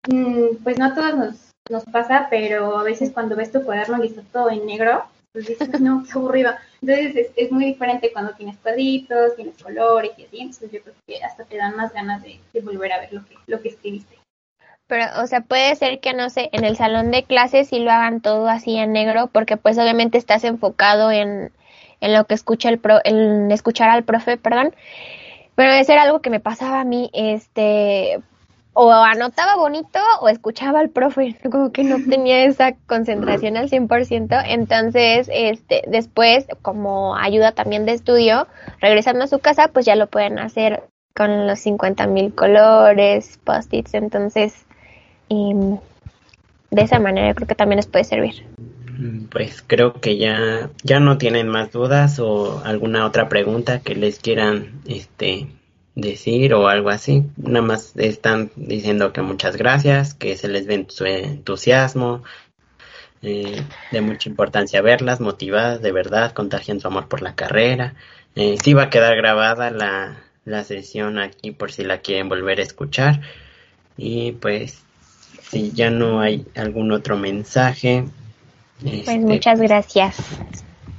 mmm, 0.08 0.64
pues 0.64 0.78
no 0.78 0.86
a 0.86 0.96
todos 0.96 1.16
nos, 1.16 1.52
nos 1.70 1.84
pasa, 1.86 2.28
pero 2.30 2.78
a 2.78 2.84
veces 2.84 3.12
cuando 3.12 3.36
ves 3.36 3.52
tu 3.52 3.64
cuaderno 3.64 4.04
y 4.04 4.08
está 4.08 4.22
todo 4.32 4.50
en 4.52 4.66
negro, 4.66 5.04
pues 5.32 5.48
dices, 5.48 5.82
no, 5.82 6.04
qué 6.04 6.12
aburrido. 6.14 6.52
Entonces 6.82 7.16
es, 7.16 7.32
es, 7.36 7.52
muy 7.52 7.66
diferente 7.66 8.12
cuando 8.14 8.34
tienes 8.36 8.58
cuadritos, 8.58 9.36
tienes 9.36 9.62
colores 9.62 10.12
y 10.18 10.26
así, 10.26 10.40
entonces 10.40 10.72
yo 10.72 10.82
creo 10.82 10.96
que 11.06 11.24
hasta 11.24 11.44
te 11.44 11.58
dan 11.58 11.76
más 11.76 11.94
ganas 11.94 12.22
de, 12.24 12.40
de 12.54 12.62
volver 12.62 12.94
a 12.94 13.00
ver 13.02 13.14
lo 13.14 13.26
que, 13.26 13.36
lo 13.48 13.62
que 13.62 13.70
escribiste. 13.70 14.18
Pero, 14.88 15.06
o 15.22 15.28
sea, 15.28 15.42
puede 15.42 15.76
ser 15.76 16.00
que, 16.00 16.14
no 16.14 16.30
sé, 16.30 16.50
en 16.52 16.64
el 16.64 16.78
salón 16.78 17.10
de 17.10 17.24
clases 17.24 17.70
sí 17.70 17.80
lo 17.80 17.92
hagan 17.92 18.22
todo 18.22 18.48
así 18.48 18.78
en 18.78 18.94
negro, 18.94 19.28
porque 19.28 19.58
pues 19.58 19.78
obviamente 19.78 20.18
estás 20.18 20.44
enfocado 20.44 21.12
en, 21.12 21.52
en 22.02 22.14
lo 22.14 22.26
que 22.26 22.36
escucha 22.36 22.70
el 22.70 22.78
pro, 22.78 23.00
en 23.04 23.52
escuchar 23.52 23.90
al 23.90 24.04
profe, 24.04 24.38
perdón. 24.38 24.76
Pero 25.56 25.72
eso 25.72 25.94
era 25.94 26.04
algo 26.04 26.22
que 26.22 26.30
me 26.30 26.40
pasaba 26.40 26.82
a 26.82 26.86
mí, 26.86 27.10
este, 27.14 28.20
o 28.74 28.92
anotaba 28.92 29.56
bonito 29.56 30.00
o 30.20 30.28
escuchaba 30.28 30.82
al 30.82 30.90
profe, 30.90 31.38
como 31.52 31.72
que 31.72 31.84
no 31.84 31.98
tenía 32.10 32.44
esa 32.44 32.74
concentración 32.88 33.58
al 33.58 33.70
100%, 33.70 34.44
entonces, 34.48 35.30
este, 35.32 35.84
después, 35.88 36.46
como 36.62 37.16
ayuda 37.16 37.54
también 37.54 37.86
de 37.86 37.94
estudio, 37.94 38.48
regresando 38.82 39.24
a 39.24 39.28
su 39.28 39.40
casa, 39.40 39.70
pues 39.70 39.86
ya 39.86 39.96
lo 39.96 40.08
pueden 40.08 40.40
hacer 40.40 40.84
con 41.16 41.48
los 41.48 41.60
50 41.60 42.06
mil 42.08 42.36
colores, 42.36 43.40
post-its, 43.46 43.94
entonces, 43.94 44.66
y 45.30 45.54
de 46.70 46.82
esa 46.82 47.00
manera 47.00 47.34
creo 47.34 47.48
que 47.48 47.56
también 47.56 47.78
les 47.78 47.88
puede 47.88 48.04
servir. 48.04 48.46
Pues 49.30 49.64
creo 49.66 49.94
que 49.94 50.18
ya, 50.18 50.70
ya 50.84 51.00
no 51.00 51.18
tienen 51.18 51.48
más 51.48 51.72
dudas 51.72 52.20
o 52.20 52.62
alguna 52.64 53.06
otra 53.06 53.30
pregunta 53.30 53.80
que 53.80 53.96
les 53.96 54.20
quieran 54.20 54.82
este 54.86 55.48
decir 55.96 56.54
o 56.54 56.68
algo 56.68 56.90
así. 56.90 57.24
Nada 57.38 57.66
más 57.66 57.96
están 57.98 58.52
diciendo 58.56 59.14
que 59.14 59.22
muchas 59.22 59.58
gracias, 59.58 60.14
que 60.14 60.38
se 60.38 60.48
les 60.48 60.68
ve 60.68 60.86
su 60.90 61.06
entusiasmo, 61.06 62.24
eh, 63.22 63.64
de 63.92 64.02
mucha 64.02 64.30
importancia 64.30 64.82
verlas, 64.82 65.20
motivadas, 65.20 65.82
de 65.82 65.92
verdad, 65.92 66.34
contagian 66.34 66.80
su 66.80 66.88
amor 66.88 67.08
por 67.08 67.22
la 67.22 67.36
carrera. 67.36 67.96
Eh, 68.36 68.58
sí 68.64 68.74
va 68.74 68.84
a 68.84 68.90
quedar 68.90 69.16
grabada 69.16 69.72
la, 69.72 70.24
la 70.44 70.64
sesión 70.64 71.18
aquí 71.18 71.52
por 71.52 71.72
si 71.72 71.84
la 71.84 72.00
quieren 72.00 72.30
volver 72.30 72.60
a 72.60 72.64
escuchar. 72.64 73.22
Y 73.98 74.34
pues, 74.34 74.84
si 75.50 75.72
ya 75.72 75.90
no 75.90 76.20
hay 76.20 76.46
algún 76.56 76.92
otro 76.92 77.18
mensaje, 77.18 78.06
pues 78.82 78.94
este, 78.94 79.20
muchas 79.20 79.60
gracias. 79.60 80.18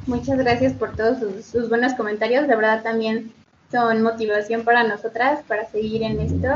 Muchas 0.06 0.38
gracias 0.38 0.72
por 0.72 0.94
todos 0.94 1.18
sus, 1.44 1.68
buenos 1.68 1.94
comentarios. 1.94 2.46
De 2.46 2.56
verdad 2.56 2.82
también 2.82 3.32
son 3.70 4.02
motivación 4.02 4.62
para 4.64 4.84
nosotras 4.84 5.40
para 5.48 5.68
seguir 5.68 6.02
en 6.04 6.20
esto 6.20 6.48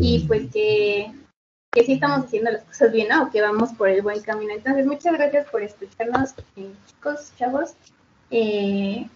y 0.00 0.24
pues 0.28 0.50
que, 0.52 1.12
que 1.72 1.84
sí 1.84 1.94
estamos 1.94 2.26
haciendo 2.26 2.52
las 2.52 2.62
cosas 2.62 2.92
bien, 2.92 3.08
¿no? 3.08 3.30
Que 3.30 3.42
vamos 3.42 3.72
por 3.72 3.88
el 3.88 4.02
buen 4.02 4.22
camino. 4.22 4.52
Entonces, 4.52 4.86
muchas 4.86 5.14
gracias 5.14 5.48
por 5.50 5.62
escucharnos, 5.62 6.34
eh, 6.56 6.70
chicos, 6.86 7.32
chavos, 7.36 7.74
eh, 8.30 9.08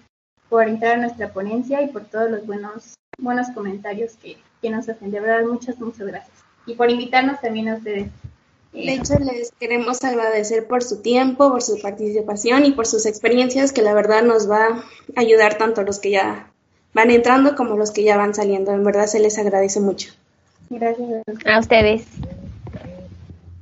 por 0.48 0.68
entrar 0.68 0.94
a 0.94 1.02
nuestra 1.02 1.32
ponencia 1.32 1.80
y 1.82 1.88
por 1.88 2.04
todos 2.04 2.30
los 2.30 2.46
buenos, 2.46 2.94
buenos 3.18 3.48
comentarios 3.50 4.16
que, 4.16 4.38
que 4.60 4.70
nos 4.70 4.88
hacen. 4.88 5.12
De 5.12 5.20
verdad, 5.20 5.46
muchas, 5.46 5.78
muchas 5.78 6.06
gracias. 6.06 6.36
Y 6.66 6.74
por 6.74 6.90
invitarnos 6.90 7.40
también 7.40 7.68
a 7.68 7.76
ustedes. 7.76 8.10
De 8.72 8.92
hecho, 8.92 9.18
les 9.18 9.50
queremos 9.52 10.04
agradecer 10.04 10.66
por 10.66 10.82
su 10.82 11.00
tiempo, 11.00 11.50
por 11.50 11.62
su 11.62 11.80
participación 11.80 12.64
y 12.64 12.72
por 12.72 12.86
sus 12.86 13.06
experiencias, 13.06 13.72
que 13.72 13.82
la 13.82 13.94
verdad 13.94 14.22
nos 14.22 14.50
va 14.50 14.66
a 14.66 15.20
ayudar 15.20 15.56
tanto 15.56 15.80
a 15.80 15.84
los 15.84 15.98
que 15.98 16.10
ya 16.10 16.50
van 16.92 17.10
entrando 17.10 17.54
como 17.56 17.76
los 17.76 17.90
que 17.90 18.04
ya 18.04 18.16
van 18.16 18.34
saliendo. 18.34 18.72
En 18.72 18.84
verdad 18.84 19.06
se 19.06 19.20
les 19.20 19.38
agradece 19.38 19.80
mucho. 19.80 20.10
Gracias 20.70 21.22
a 21.46 21.58
ustedes. 21.58 22.06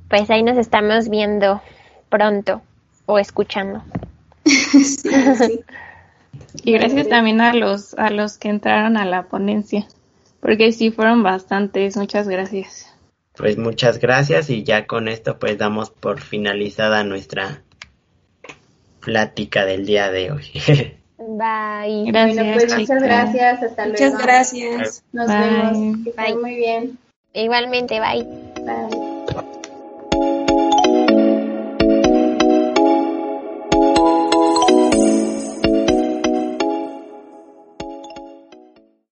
Pues 0.09 0.29
ahí 0.29 0.43
nos 0.43 0.57
estamos 0.57 1.09
viendo 1.09 1.61
pronto 2.09 2.61
o 3.05 3.19
escuchando. 3.19 3.83
Y 6.63 6.73
gracias 6.73 7.07
también 7.07 7.41
a 7.41 7.53
los 7.53 7.93
a 7.95 8.09
los 8.09 8.37
que 8.37 8.49
entraron 8.49 8.97
a 8.97 9.05
la 9.05 9.23
ponencia, 9.23 9.87
porque 10.39 10.71
sí 10.71 10.91
fueron 10.91 11.23
bastantes. 11.23 11.97
Muchas 11.97 12.27
gracias. 12.27 12.86
Pues 13.37 13.57
muchas 13.57 13.99
gracias 13.99 14.49
y 14.49 14.63
ya 14.63 14.87
con 14.87 15.07
esto 15.07 15.37
pues 15.37 15.57
damos 15.57 15.91
por 15.91 16.21
finalizada 16.21 17.03
nuestra 17.03 17.61
plática 18.99 19.65
del 19.65 19.85
día 19.85 20.11
de 20.11 20.31
hoy. 20.31 20.45
Bye. 21.17 22.11
Gracias. 22.11 22.53
Pues, 22.53 22.77
muchas 22.77 23.01
gracias. 23.01 23.63
Hasta 23.63 23.85
luego. 23.87 24.03
Muchas 24.03 24.21
gracias. 24.21 25.03
Nos 25.11 25.27
vemos. 25.27 25.97
Que 26.03 26.11
Bye. 26.11 26.35
muy 26.35 26.55
bien. 26.55 26.97
Igualmente, 27.33 27.99
bye. 27.99 28.23
Bye. 28.63 29.06